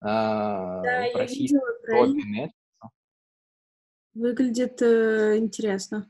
а, 0.00 0.82
да, 0.82 1.06
в 1.08 1.12
топе 1.12 2.52
Выглядит 4.14 4.80
э, 4.80 5.38
интересно. 5.38 6.08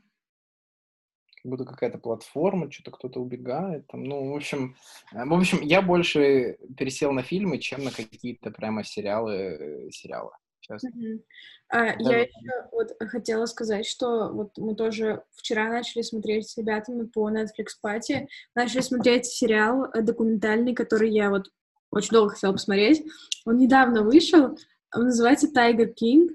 Будто 1.45 1.63
какая-то 1.63 1.99
платформа, 1.99 2.71
что-то 2.71 2.91
кто-то 2.91 3.19
убегает. 3.19 3.85
Там, 3.87 4.03
ну, 4.03 4.31
в 4.31 4.35
общем, 4.35 4.75
э, 5.13 5.25
в 5.25 5.33
общем, 5.33 5.61
я 5.61 5.81
больше 5.81 6.57
пересел 6.75 7.11
на 7.11 7.21
фильмы, 7.21 7.59
чем 7.59 7.83
на 7.83 7.91
какие-то 7.91 8.49
прямо 8.51 8.83
сериалы, 8.83 9.33
э, 9.33 9.91
сериалы. 9.91 10.31
Честно. 10.59 10.89
Uh-huh. 10.89 11.23
А, 11.69 11.95
да. 11.97 12.11
Я 12.11 12.19
еще 12.21 12.67
вот 12.71 12.95
хотела 12.99 13.45
сказать, 13.45 13.85
что 13.85 14.29
вот 14.29 14.57
мы 14.57 14.75
тоже 14.75 15.23
вчера 15.35 15.69
начали 15.69 16.01
смотреть 16.01 16.49
с 16.49 16.57
ребятами 16.57 17.05
по 17.05 17.29
Netflix 17.29 17.73
Party, 17.83 18.27
начали 18.55 18.81
смотреть 18.81 19.27
сериал 19.27 19.85
э, 19.85 20.01
документальный, 20.01 20.73
который 20.73 21.11
я 21.11 21.29
вот 21.29 21.51
очень 21.91 22.11
долго 22.11 22.33
хотела 22.33 22.53
посмотреть. 22.53 23.05
Он 23.45 23.57
недавно 23.57 24.01
вышел, 24.01 24.57
он 24.95 25.03
называется 25.03 25.47
Tiger 25.47 25.93
King, 25.93 26.29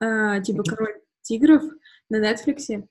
э, 0.00 0.42
типа 0.42 0.64
Король 0.64 1.00
тигров 1.22 1.62
на 2.08 2.16
Netflix. 2.16 2.88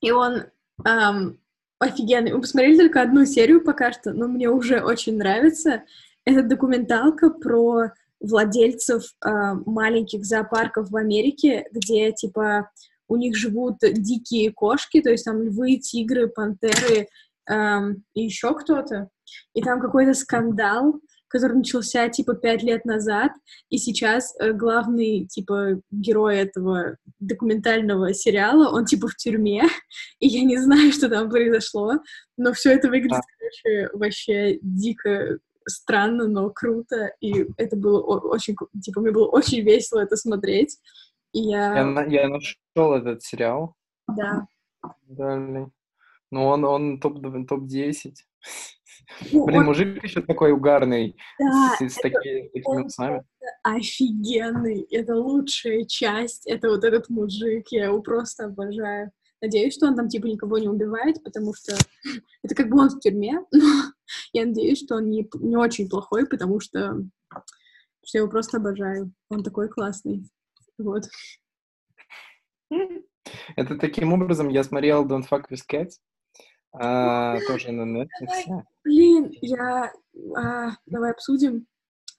И 0.00 0.10
он 0.10 0.44
эм, 0.84 1.38
офигенный. 1.78 2.32
Мы 2.32 2.40
посмотрели 2.40 2.78
только 2.78 3.02
одну 3.02 3.24
серию 3.24 3.62
пока 3.62 3.92
что, 3.92 4.12
но 4.12 4.28
мне 4.28 4.48
уже 4.48 4.82
очень 4.82 5.16
нравится. 5.16 5.82
Это 6.24 6.42
документалка 6.42 7.30
про 7.30 7.92
владельцев 8.20 9.02
э, 9.24 9.30
маленьких 9.66 10.24
зоопарков 10.24 10.90
в 10.90 10.96
Америке, 10.96 11.66
где, 11.72 12.12
типа, 12.12 12.70
у 13.08 13.16
них 13.16 13.34
живут 13.36 13.78
дикие 13.80 14.52
кошки, 14.52 15.00
то 15.00 15.10
есть 15.10 15.24
там 15.24 15.42
львы, 15.42 15.78
тигры, 15.78 16.28
пантеры 16.28 17.08
эм, 17.48 18.04
и 18.14 18.22
еще 18.22 18.54
кто-то. 18.54 19.08
И 19.54 19.62
там 19.62 19.80
какой-то 19.80 20.14
скандал, 20.14 21.00
который 21.30 21.58
начался, 21.58 22.08
типа, 22.08 22.34
пять 22.34 22.62
лет 22.62 22.84
назад, 22.84 23.32
и 23.70 23.78
сейчас 23.78 24.34
э, 24.38 24.52
главный, 24.52 25.26
типа, 25.26 25.80
герой 25.90 26.38
этого 26.38 26.96
документального 27.20 28.12
сериала, 28.12 28.68
он, 28.70 28.84
типа, 28.84 29.08
в 29.08 29.16
тюрьме, 29.16 29.62
и 30.18 30.26
я 30.26 30.44
не 30.44 30.58
знаю, 30.58 30.92
что 30.92 31.08
там 31.08 31.30
произошло, 31.30 31.94
но 32.36 32.52
все 32.52 32.72
это 32.72 32.88
выглядит, 32.88 33.22
короче, 33.38 33.90
вообще 33.94 34.58
дико 34.60 35.38
странно, 35.66 36.26
но 36.26 36.50
круто, 36.50 37.14
и 37.20 37.46
это 37.56 37.76
было 37.76 38.00
очень, 38.00 38.56
типа, 38.82 39.00
мне 39.00 39.12
было 39.12 39.28
очень 39.28 39.60
весело 39.60 40.00
это 40.00 40.16
смотреть, 40.16 40.78
и 41.32 41.42
я... 41.42 41.74
Я, 41.74 42.04
я 42.06 42.28
нашел 42.28 42.94
этот 42.94 43.22
сериал. 43.22 43.76
Да. 44.08 44.48
Далее. 45.06 45.70
Ну, 46.32 46.44
он, 46.44 46.64
он 46.64 47.00
топ-10. 47.00 47.46
Топ 47.46 47.64
ну, 49.32 49.44
Блин, 49.46 49.60
он... 49.60 49.66
мужик 49.66 50.02
еще 50.02 50.22
такой 50.22 50.52
угарный, 50.52 51.16
да, 51.38 51.76
с, 51.78 51.82
с 51.82 51.96
таки, 51.96 52.50
такими 52.52 52.84
усами. 52.84 53.24
Офигенный, 53.62 54.82
это 54.90 55.16
лучшая 55.16 55.84
часть, 55.84 56.46
это 56.46 56.70
вот 56.70 56.84
этот 56.84 57.08
мужик, 57.08 57.66
я 57.70 57.86
его 57.86 58.00
просто 58.02 58.46
обожаю. 58.46 59.10
Надеюсь, 59.42 59.74
что 59.74 59.86
он 59.86 59.96
там 59.96 60.08
типа 60.08 60.26
никого 60.26 60.58
не 60.58 60.68
убивает, 60.68 61.22
потому 61.24 61.54
что 61.54 61.74
это 62.42 62.54
как 62.54 62.68
бы 62.68 62.78
он 62.80 62.90
в 62.90 63.00
тюрьме, 63.00 63.40
но 63.52 63.92
я 64.32 64.46
надеюсь, 64.46 64.82
что 64.84 64.96
он 64.96 65.08
не, 65.10 65.28
не 65.34 65.56
очень 65.56 65.88
плохой, 65.88 66.26
потому 66.26 66.60
что, 66.60 66.96
что 68.04 68.18
я 68.18 68.20
его 68.20 68.28
просто 68.28 68.58
обожаю. 68.58 69.12
Он 69.28 69.42
такой 69.42 69.68
классный. 69.68 70.28
Вот. 70.78 71.04
Это 73.56 73.76
таким 73.76 74.12
образом 74.12 74.48
я 74.48 74.64
смотрел 74.64 75.06
Don't 75.06 75.28
Fuck 75.28 75.44
With 75.50 75.62
Cats, 75.70 75.94
А, 76.72 77.38
тоже 77.46 77.72
на 77.72 78.02
Netflix. 78.02 78.62
Блин, 78.84 79.30
я... 79.40 79.92
А, 80.36 80.70
давай 80.86 81.10
обсудим 81.12 81.66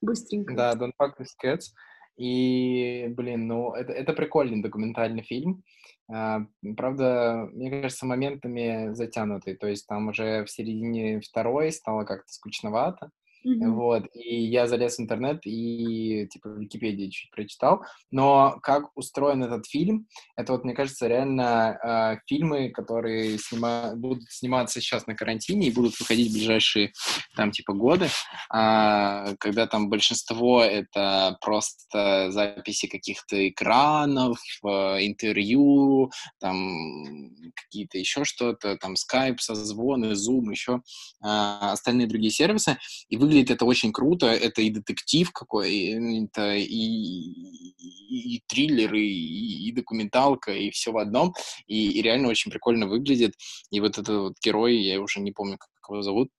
быстренько. 0.01 0.53
Да, 0.53 0.73
Don't 0.73 0.93
Fuck 0.99 1.13
with 1.19 1.29
Cats. 1.43 1.71
И, 2.17 3.07
блин, 3.15 3.47
ну, 3.47 3.73
это, 3.73 3.93
это 3.93 4.13
прикольный 4.13 4.61
документальный 4.61 5.23
фильм. 5.23 5.63
А, 6.11 6.41
правда, 6.75 7.49
мне 7.53 7.81
кажется, 7.81 8.05
моментами 8.05 8.93
затянутый. 8.93 9.55
То 9.55 9.67
есть 9.67 9.87
там 9.87 10.09
уже 10.09 10.43
в 10.43 10.51
середине 10.51 11.21
второй 11.21 11.71
стало 11.71 12.03
как-то 12.03 12.31
скучновато. 12.31 13.11
Mm-hmm. 13.45 13.69
Вот, 13.71 14.03
и 14.13 14.43
я 14.45 14.67
залез 14.67 14.97
в 14.97 15.01
интернет 15.01 15.41
и, 15.45 16.27
типа, 16.31 16.49
в 16.49 16.59
Википедии 16.59 17.09
чуть 17.09 17.31
прочитал. 17.31 17.81
Но 18.11 18.59
как 18.61 18.95
устроен 18.95 19.43
этот 19.43 19.65
фильм, 19.65 20.07
это 20.35 20.53
вот, 20.53 20.63
мне 20.63 20.75
кажется, 20.75 21.07
реально 21.07 21.77
э, 21.83 22.17
фильмы, 22.27 22.69
которые 22.69 23.39
снима... 23.39 23.93
будут 23.95 24.23
сниматься 24.29 24.79
сейчас 24.79 25.07
на 25.07 25.15
карантине 25.15 25.67
и 25.67 25.73
будут 25.73 25.99
выходить 25.99 26.29
в 26.29 26.33
ближайшие, 26.33 26.93
там, 27.35 27.51
типа, 27.51 27.73
годы, 27.73 28.05
э, 28.05 29.35
когда 29.39 29.65
там 29.65 29.89
большинство 29.89 30.63
это 30.63 31.37
просто 31.41 32.29
записи 32.31 32.87
каких-то 32.87 33.49
экранов, 33.49 34.39
э, 34.63 34.67
интервью, 35.07 36.11
там, 36.39 37.31
какие-то 37.55 37.97
еще 37.97 38.23
что-то, 38.23 38.77
там, 38.77 38.93
Skype, 38.93 39.37
созвоны, 39.39 40.11
Zoom, 40.11 40.51
еще 40.51 40.81
э, 41.23 41.27
остальные 41.27 42.05
другие 42.05 42.31
сервисы, 42.31 42.77
и 43.09 43.17
вы 43.17 43.30
выглядит 43.31 43.51
это 43.51 43.65
очень 43.65 43.93
круто, 43.93 44.27
это 44.27 44.61
и 44.61 44.69
детектив 44.69 45.31
какой, 45.31 46.25
это 46.25 46.53
и, 46.53 46.65
и, 46.65 48.35
и 48.35 48.43
триллер, 48.47 48.93
и, 48.93 49.69
и 49.69 49.71
документалка, 49.71 50.51
и 50.51 50.69
все 50.69 50.91
в 50.91 50.97
одном, 50.97 51.33
и, 51.65 51.91
и 51.91 52.01
реально 52.01 52.27
очень 52.27 52.51
прикольно 52.51 52.87
выглядит. 52.87 53.33
И 53.71 53.79
вот 53.79 53.97
этот 53.97 54.17
вот 54.17 54.33
герой, 54.43 54.75
я 54.77 54.99
уже 54.99 55.21
не 55.21 55.31
помню, 55.31 55.57
как 55.57 55.69
его 55.89 56.01
зовут. 56.01 56.29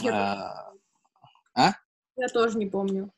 Я 0.00 0.12
а? 0.12 0.72
а? 1.54 1.72
Я 2.16 2.28
тоже 2.28 2.58
не 2.58 2.66
помню. 2.66 3.12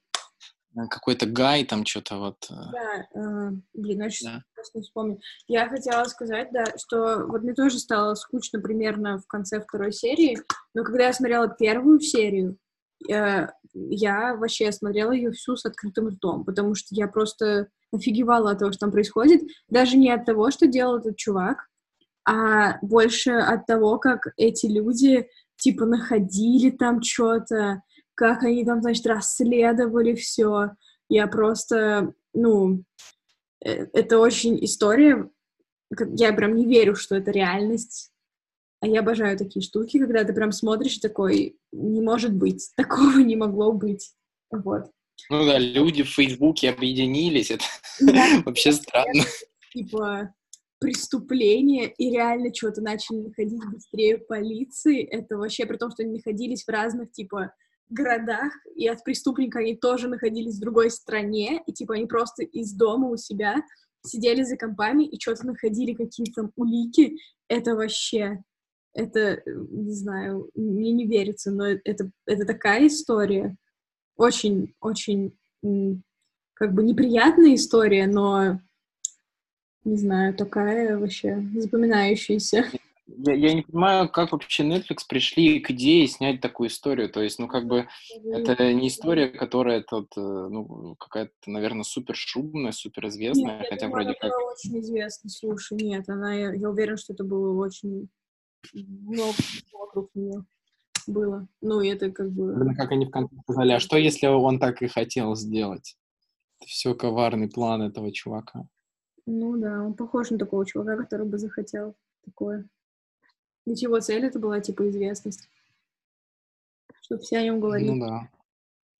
Какой-то 0.90 1.26
Гай, 1.26 1.64
там 1.64 1.86
что-то 1.86 2.18
вот. 2.18 2.50
Э. 2.50 2.54
Да, 2.72 3.06
э, 3.14 3.50
блин, 3.74 4.02
я 4.02 4.10
сейчас 4.10 4.32
да. 4.32 4.42
просто 4.54 4.78
не 4.78 4.82
вспомню. 4.82 5.20
Я 5.46 5.68
хотела 5.68 6.04
сказать, 6.04 6.48
да, 6.52 6.64
что 6.76 7.26
вот 7.28 7.42
мне 7.42 7.54
тоже 7.54 7.78
стало 7.78 8.14
скучно 8.16 8.60
примерно 8.60 9.18
в 9.18 9.26
конце 9.26 9.60
второй 9.60 9.92
серии, 9.92 10.36
но 10.74 10.82
когда 10.82 11.06
я 11.06 11.12
смотрела 11.12 11.48
первую 11.48 12.00
серию, 12.00 12.58
я 13.06 14.34
вообще 14.36 14.72
смотрела 14.72 15.12
ее 15.12 15.32
всю 15.32 15.56
с 15.56 15.64
открытым 15.64 16.08
ртом, 16.08 16.44
потому 16.44 16.74
что 16.74 16.88
я 16.90 17.08
просто 17.08 17.68
офигевала 17.92 18.52
от 18.52 18.58
того, 18.58 18.72
что 18.72 18.80
там 18.80 18.92
происходит. 18.92 19.42
Даже 19.68 19.96
не 19.96 20.10
от 20.10 20.24
того, 20.24 20.50
что 20.50 20.66
делал 20.66 20.98
этот 20.98 21.16
чувак, 21.16 21.68
а 22.26 22.78
больше 22.80 23.32
от 23.32 23.66
того, 23.66 23.98
как 23.98 24.28
эти 24.36 24.66
люди, 24.66 25.28
типа, 25.56 25.84
находили 25.84 26.70
там 26.70 27.02
что-то, 27.02 27.82
как 28.14 28.42
они 28.42 28.64
там, 28.64 28.80
значит, 28.80 29.06
расследовали 29.06 30.14
все. 30.14 30.70
Я 31.08 31.26
просто, 31.26 32.14
ну, 32.32 32.84
э, 33.64 33.86
это 33.92 34.18
очень 34.18 34.64
история, 34.64 35.28
я 36.16 36.32
прям 36.32 36.54
не 36.54 36.66
верю, 36.66 36.94
что 36.96 37.16
это 37.16 37.30
реальность. 37.30 38.10
А 38.84 38.86
я 38.86 39.00
обожаю 39.00 39.38
такие 39.38 39.62
штуки, 39.62 39.98
когда 39.98 40.24
ты 40.24 40.34
прям 40.34 40.52
смотришь 40.52 40.98
такой, 40.98 41.56
не 41.72 42.02
может 42.02 42.34
быть, 42.34 42.70
такого 42.76 43.20
не 43.20 43.34
могло 43.34 43.72
быть. 43.72 44.12
Вот. 44.50 44.90
Ну 45.30 45.46
да, 45.46 45.56
люди 45.58 46.02
в 46.02 46.10
Фейсбуке 46.10 46.68
объединились, 46.68 47.50
это 47.50 47.64
да. 48.00 48.42
вообще 48.44 48.72
странно. 48.72 49.24
Типа 49.72 50.34
преступление 50.80 51.94
и 51.96 52.10
реально 52.10 52.54
что-то 52.54 52.82
начали 52.82 53.22
находить 53.22 53.62
быстрее 53.72 54.18
полиции. 54.18 55.02
Это 55.02 55.38
вообще 55.38 55.64
при 55.64 55.78
том, 55.78 55.90
что 55.90 56.02
они 56.02 56.16
находились 56.16 56.64
в 56.64 56.68
разных, 56.68 57.10
типа, 57.10 57.54
городах, 57.88 58.52
и 58.76 58.86
от 58.86 59.02
преступника 59.02 59.60
они 59.60 59.76
тоже 59.76 60.08
находились 60.08 60.56
в 60.56 60.60
другой 60.60 60.90
стране, 60.90 61.62
и, 61.66 61.72
типа, 61.72 61.94
они 61.94 62.04
просто 62.04 62.42
из 62.42 62.74
дома 62.74 63.08
у 63.08 63.16
себя 63.16 63.62
сидели 64.04 64.42
за 64.42 64.58
компами 64.58 65.04
и 65.04 65.18
что-то 65.18 65.46
находили, 65.46 65.94
какие-то 65.94 66.42
там 66.42 66.52
улики. 66.56 67.16
Это 67.48 67.76
вообще 67.76 68.42
это, 68.94 69.42
не 69.46 69.92
знаю, 69.92 70.50
мне 70.54 70.92
не 70.92 71.06
верится, 71.06 71.50
но 71.50 71.66
это, 71.66 72.10
это 72.26 72.46
такая 72.46 72.86
история, 72.86 73.56
очень, 74.16 74.74
очень, 74.80 75.34
как 76.54 76.72
бы 76.72 76.82
неприятная 76.82 77.54
история, 77.54 78.06
но, 78.06 78.60
не 79.84 79.96
знаю, 79.96 80.34
такая 80.34 80.96
вообще 80.96 81.44
запоминающаяся. 81.56 82.66
Я, 83.06 83.34
я 83.34 83.52
не 83.52 83.62
понимаю, 83.62 84.08
как 84.08 84.32
вообще 84.32 84.62
Netflix 84.62 85.00
пришли 85.06 85.60
к 85.60 85.72
идее 85.72 86.06
снять 86.06 86.40
такую 86.40 86.70
историю. 86.70 87.10
То 87.10 87.20
есть, 87.20 87.38
ну, 87.38 87.48
как 87.48 87.66
бы, 87.66 87.86
это 88.24 88.72
не 88.72 88.88
история, 88.88 89.28
которая 89.28 89.82
тут, 89.82 90.16
э, 90.16 90.20
ну, 90.20 90.96
какая-то, 90.98 91.32
наверное, 91.46 91.82
супер 91.82 92.14
шумная, 92.16 92.72
супер 92.72 93.08
известная, 93.08 93.58
нет, 93.58 93.66
хотя 93.68 93.88
думаю, 93.88 94.04
вроде 94.06 94.18
как... 94.18 94.32
очень 94.32 94.80
известная, 94.80 95.28
слушай, 95.28 95.76
нет, 95.76 96.08
она, 96.08 96.34
я, 96.34 96.54
я 96.54 96.70
уверена, 96.70 96.96
что 96.96 97.12
это 97.12 97.24
было 97.24 97.54
очень 97.62 98.08
много 98.72 99.34
вокруг 99.72 100.10
нее 100.14 100.44
было. 101.06 101.46
Ну, 101.60 101.80
и 101.80 101.88
это 101.88 102.10
как 102.10 102.30
бы... 102.32 102.74
Как 102.76 102.92
они 102.92 103.06
в 103.06 103.10
конце 103.10 103.34
сказали, 103.42 103.72
а 103.72 103.80
что, 103.80 103.96
если 103.96 104.26
он 104.26 104.58
так 104.58 104.82
и 104.82 104.86
хотел 104.86 105.34
сделать? 105.34 105.96
Это 106.60 106.68
все 106.68 106.94
коварный 106.94 107.48
план 107.48 107.82
этого 107.82 108.12
чувака. 108.12 108.66
Ну 109.26 109.56
да, 109.58 109.82
он 109.82 109.94
похож 109.94 110.30
на 110.30 110.38
такого 110.38 110.66
чувака, 110.66 110.96
который 110.96 111.26
бы 111.26 111.38
захотел 111.38 111.94
такое. 112.24 112.68
Ведь 113.66 113.82
его 113.82 114.00
цель 114.00 114.24
это 114.24 114.38
была, 114.38 114.60
типа, 114.60 114.88
известность. 114.88 115.48
Чтобы 117.02 117.22
все 117.22 117.38
о 117.38 117.42
нем 117.42 117.60
говорили. 117.60 117.90
Ну 117.90 118.00
да. 118.00 118.30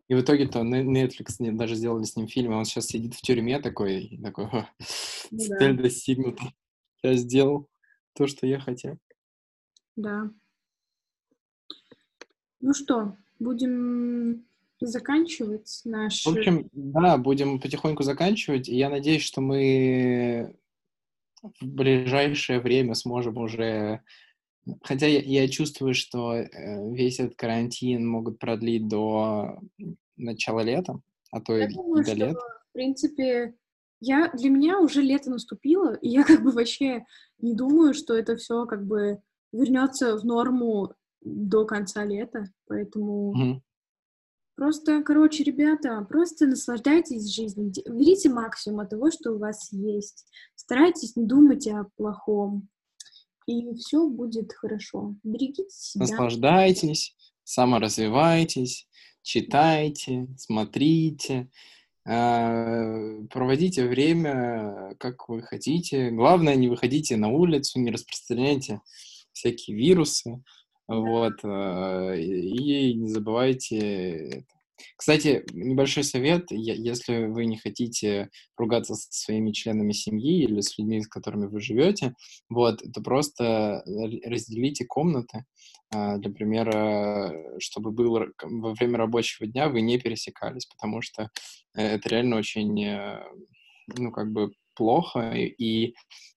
И 0.08 0.14
в 0.14 0.20
итоге-то 0.20 0.60
Netflix 0.60 1.36
даже 1.52 1.76
сделали 1.76 2.04
с 2.04 2.16
ним 2.16 2.28
фильм, 2.28 2.52
и 2.52 2.56
он 2.56 2.64
сейчас 2.64 2.86
сидит 2.86 3.14
в 3.14 3.22
тюрьме 3.22 3.58
такой, 3.58 4.18
такой, 4.22 4.46
ну, 5.30 5.38
цель 5.38 5.76
да. 5.76 5.82
достигнута. 5.82 6.42
Я 7.02 7.14
сделал 7.14 7.68
то, 8.12 8.26
что 8.26 8.46
я 8.46 8.60
хотел. 8.60 8.98
Да. 9.96 10.30
Ну 12.60 12.72
что, 12.72 13.16
будем 13.38 14.44
заканчивать 14.80 15.82
наш... 15.84 16.24
В 16.24 16.28
общем, 16.28 16.68
да, 16.72 17.18
будем 17.18 17.60
потихоньку 17.60 18.02
заканчивать. 18.02 18.68
И 18.68 18.76
я 18.76 18.90
надеюсь, 18.90 19.22
что 19.22 19.40
мы 19.40 20.56
в 21.42 21.66
ближайшее 21.66 22.60
время 22.60 22.94
сможем 22.94 23.36
уже... 23.38 24.02
Хотя 24.82 25.06
я, 25.06 25.20
я 25.20 25.48
чувствую, 25.48 25.94
что 25.94 26.34
э, 26.34 26.48
весь 26.92 27.20
этот 27.20 27.36
карантин 27.36 28.06
могут 28.06 28.38
продлить 28.38 28.88
до 28.88 29.60
начала 30.16 30.60
лета, 30.60 31.00
а 31.30 31.42
то 31.42 31.54
я 31.54 31.66
и 31.66 31.74
думаю, 31.74 32.02
до 32.02 32.14
лета. 32.14 32.40
В 32.70 32.72
принципе, 32.72 33.54
я, 34.00 34.30
для 34.32 34.48
меня 34.48 34.80
уже 34.80 35.02
лето 35.02 35.30
наступило, 35.30 35.94
и 35.94 36.08
я 36.08 36.24
как 36.24 36.42
бы 36.42 36.50
вообще 36.50 37.04
не 37.38 37.54
думаю, 37.54 37.92
что 37.92 38.14
это 38.14 38.36
все 38.36 38.64
как 38.64 38.86
бы 38.86 39.20
вернется 39.54 40.16
в 40.16 40.24
норму 40.24 40.92
до 41.20 41.64
конца 41.64 42.04
лета, 42.04 42.50
поэтому 42.66 43.34
mm-hmm. 43.34 43.60
просто, 44.56 45.02
короче, 45.02 45.44
ребята, 45.44 46.04
просто 46.08 46.46
наслаждайтесь 46.46 47.32
жизнью, 47.34 47.72
берите 47.88 48.28
максимум 48.28 48.80
от 48.80 48.90
того, 48.90 49.10
что 49.10 49.32
у 49.32 49.38
вас 49.38 49.72
есть, 49.72 50.26
старайтесь 50.54 51.16
не 51.16 51.26
думать 51.26 51.66
о 51.68 51.86
плохом, 51.96 52.68
и 53.46 53.74
все 53.74 54.08
будет 54.08 54.52
хорошо. 54.52 55.14
Берегите 55.22 55.68
себя. 55.68 56.06
Наслаждайтесь, 56.06 57.14
саморазвивайтесь, 57.42 58.88
читайте, 59.22 60.28
смотрите, 60.36 61.50
а, 62.06 63.22
проводите 63.30 63.86
время, 63.86 64.94
как 64.98 65.28
вы 65.28 65.42
хотите. 65.42 66.10
Главное, 66.10 66.54
не 66.54 66.68
выходите 66.68 67.16
на 67.16 67.28
улицу, 67.28 67.80
не 67.80 67.90
распространяйте 67.90 68.80
всякие 69.34 69.76
вирусы, 69.76 70.42
вот, 70.88 71.44
э, 71.44 72.20
и 72.20 72.94
не 72.94 73.08
забывайте 73.08 74.44
кстати, 74.96 75.44
небольшой 75.52 76.02
совет, 76.02 76.50
если 76.50 77.26
вы 77.26 77.46
не 77.46 77.56
хотите 77.56 78.30
ругаться 78.56 78.94
со 78.94 79.06
своими 79.10 79.52
членами 79.52 79.92
семьи 79.92 80.42
или 80.42 80.60
с 80.60 80.76
людьми, 80.78 81.00
с 81.00 81.08
которыми 81.08 81.46
вы 81.46 81.60
живете, 81.60 82.14
вот, 82.48 82.82
то 82.92 83.00
просто 83.00 83.84
разделите 84.24 84.84
комнаты, 84.84 85.44
для 85.90 86.30
примера, 86.30 87.32
чтобы 87.60 87.92
было 87.92 88.26
во 88.42 88.74
время 88.74 88.98
рабочего 88.98 89.46
дня 89.46 89.68
вы 89.68 89.80
не 89.80 89.98
пересекались, 89.98 90.66
потому 90.66 91.02
что 91.02 91.30
э, 91.76 91.82
это 91.82 92.08
реально 92.08 92.36
очень, 92.36 92.82
э, 92.82 93.22
ну, 93.96 94.10
как 94.10 94.32
бы 94.32 94.50
плохо, 94.74 95.32
и 95.34 95.94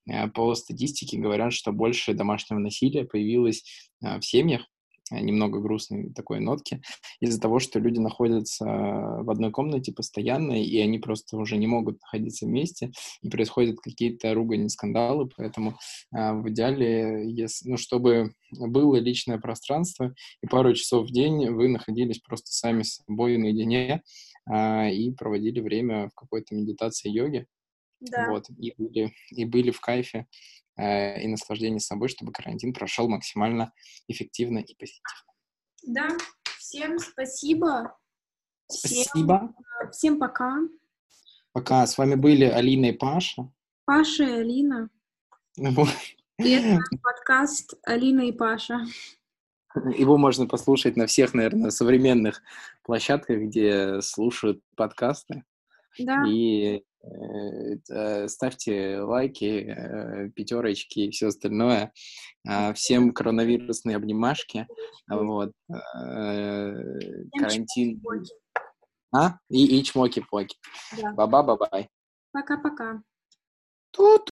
э, 0.09 0.27
по 0.29 0.53
статистике 0.55 1.17
говорят, 1.17 1.53
что 1.53 1.71
больше 1.71 2.13
домашнего 2.13 2.59
насилия 2.59 3.05
появилось 3.05 3.63
э, 4.03 4.19
в 4.19 4.25
семьях, 4.25 4.67
немного 5.11 5.59
грустной 5.59 6.11
такой 6.13 6.39
нотки, 6.39 6.81
из-за 7.19 7.39
того, 7.39 7.59
что 7.59 7.79
люди 7.79 7.99
находятся 7.99 8.65
в 8.65 9.29
одной 9.29 9.51
комнате 9.51 9.93
постоянно, 9.93 10.61
и 10.61 10.77
они 10.79 10.99
просто 10.99 11.37
уже 11.37 11.57
не 11.57 11.67
могут 11.67 12.01
находиться 12.01 12.45
вместе, 12.45 12.91
и 13.21 13.29
происходят 13.29 13.79
какие-то 13.79 14.33
ругани, 14.33 14.67
скандалы, 14.67 15.29
поэтому 15.35 15.77
э, 16.15 16.33
в 16.33 16.49
идеале, 16.49 17.29
если, 17.31 17.69
ну, 17.69 17.77
чтобы 17.77 18.33
было 18.51 18.97
личное 18.97 19.37
пространство, 19.37 20.13
и 20.41 20.47
пару 20.47 20.73
часов 20.73 21.07
в 21.07 21.11
день 21.11 21.49
вы 21.49 21.67
находились 21.69 22.19
просто 22.19 22.51
сами 22.51 22.83
с 22.83 23.01
собой 23.07 23.37
наедине 23.37 24.01
э, 24.51 24.91
и 24.91 25.11
проводили 25.11 25.59
время 25.59 26.09
в 26.09 26.13
какой-то 26.15 26.55
медитации 26.55 27.09
йоги, 27.09 27.45
да. 27.99 28.29
вот, 28.29 28.49
и 28.49 28.73
были, 28.77 29.13
и 29.31 29.45
были 29.45 29.71
в 29.71 29.81
кайфе 29.81 30.27
Э, 30.77 31.19
и 31.19 31.27
наслаждение 31.27 31.79
собой, 31.79 32.07
чтобы 32.07 32.31
карантин 32.31 32.71
прошел 32.71 33.09
максимально 33.09 33.73
эффективно 34.07 34.59
и 34.59 34.75
позитивно. 34.75 35.33
Да, 35.83 36.07
всем 36.59 36.99
спасибо. 36.99 37.97
Спасибо. 38.67 39.37
Всем, 39.37 39.91
всем 39.91 40.19
пока. 40.19 40.59
Пока. 41.51 41.87
С 41.87 41.97
вами 41.97 42.15
были 42.15 42.45
Алина 42.45 42.87
и 42.87 42.91
Паша. 42.91 43.51
Паша 43.85 44.23
и 44.23 44.31
Алина. 44.41 44.89
И 45.57 46.51
это 46.51 46.79
подкаст 47.01 47.73
Алина 47.83 48.21
и 48.21 48.31
Паша. 48.31 48.85
Его 49.95 50.17
можно 50.17 50.45
послушать 50.45 50.95
на 50.95 51.07
всех, 51.07 51.33
наверное, 51.33 51.71
современных 51.71 52.43
площадках, 52.83 53.39
где 53.39 54.01
слушают 54.01 54.61
подкасты. 54.75 55.43
Да. 55.97 56.23
И 56.27 56.77
э, 56.77 56.81
ставьте 58.27 58.99
лайки, 59.01 59.45
э, 59.45 60.29
пятерочки 60.31 60.99
и 60.99 61.11
все 61.11 61.27
остальное. 61.27 61.91
Э, 62.47 62.73
всем 62.73 63.11
коронавирусные 63.11 63.95
обнимашки. 63.95 64.67
Вот. 65.09 65.51
Э, 65.69 66.73
карантин. 67.37 68.01
А? 69.13 69.37
И, 69.49 69.79
и 69.79 69.83
чмоки-поки. 69.83 70.57
Да. 71.01 71.13
Баба-бабай. 71.13 71.89
Пока-пока. 72.31 73.01
Тут. 73.91 74.29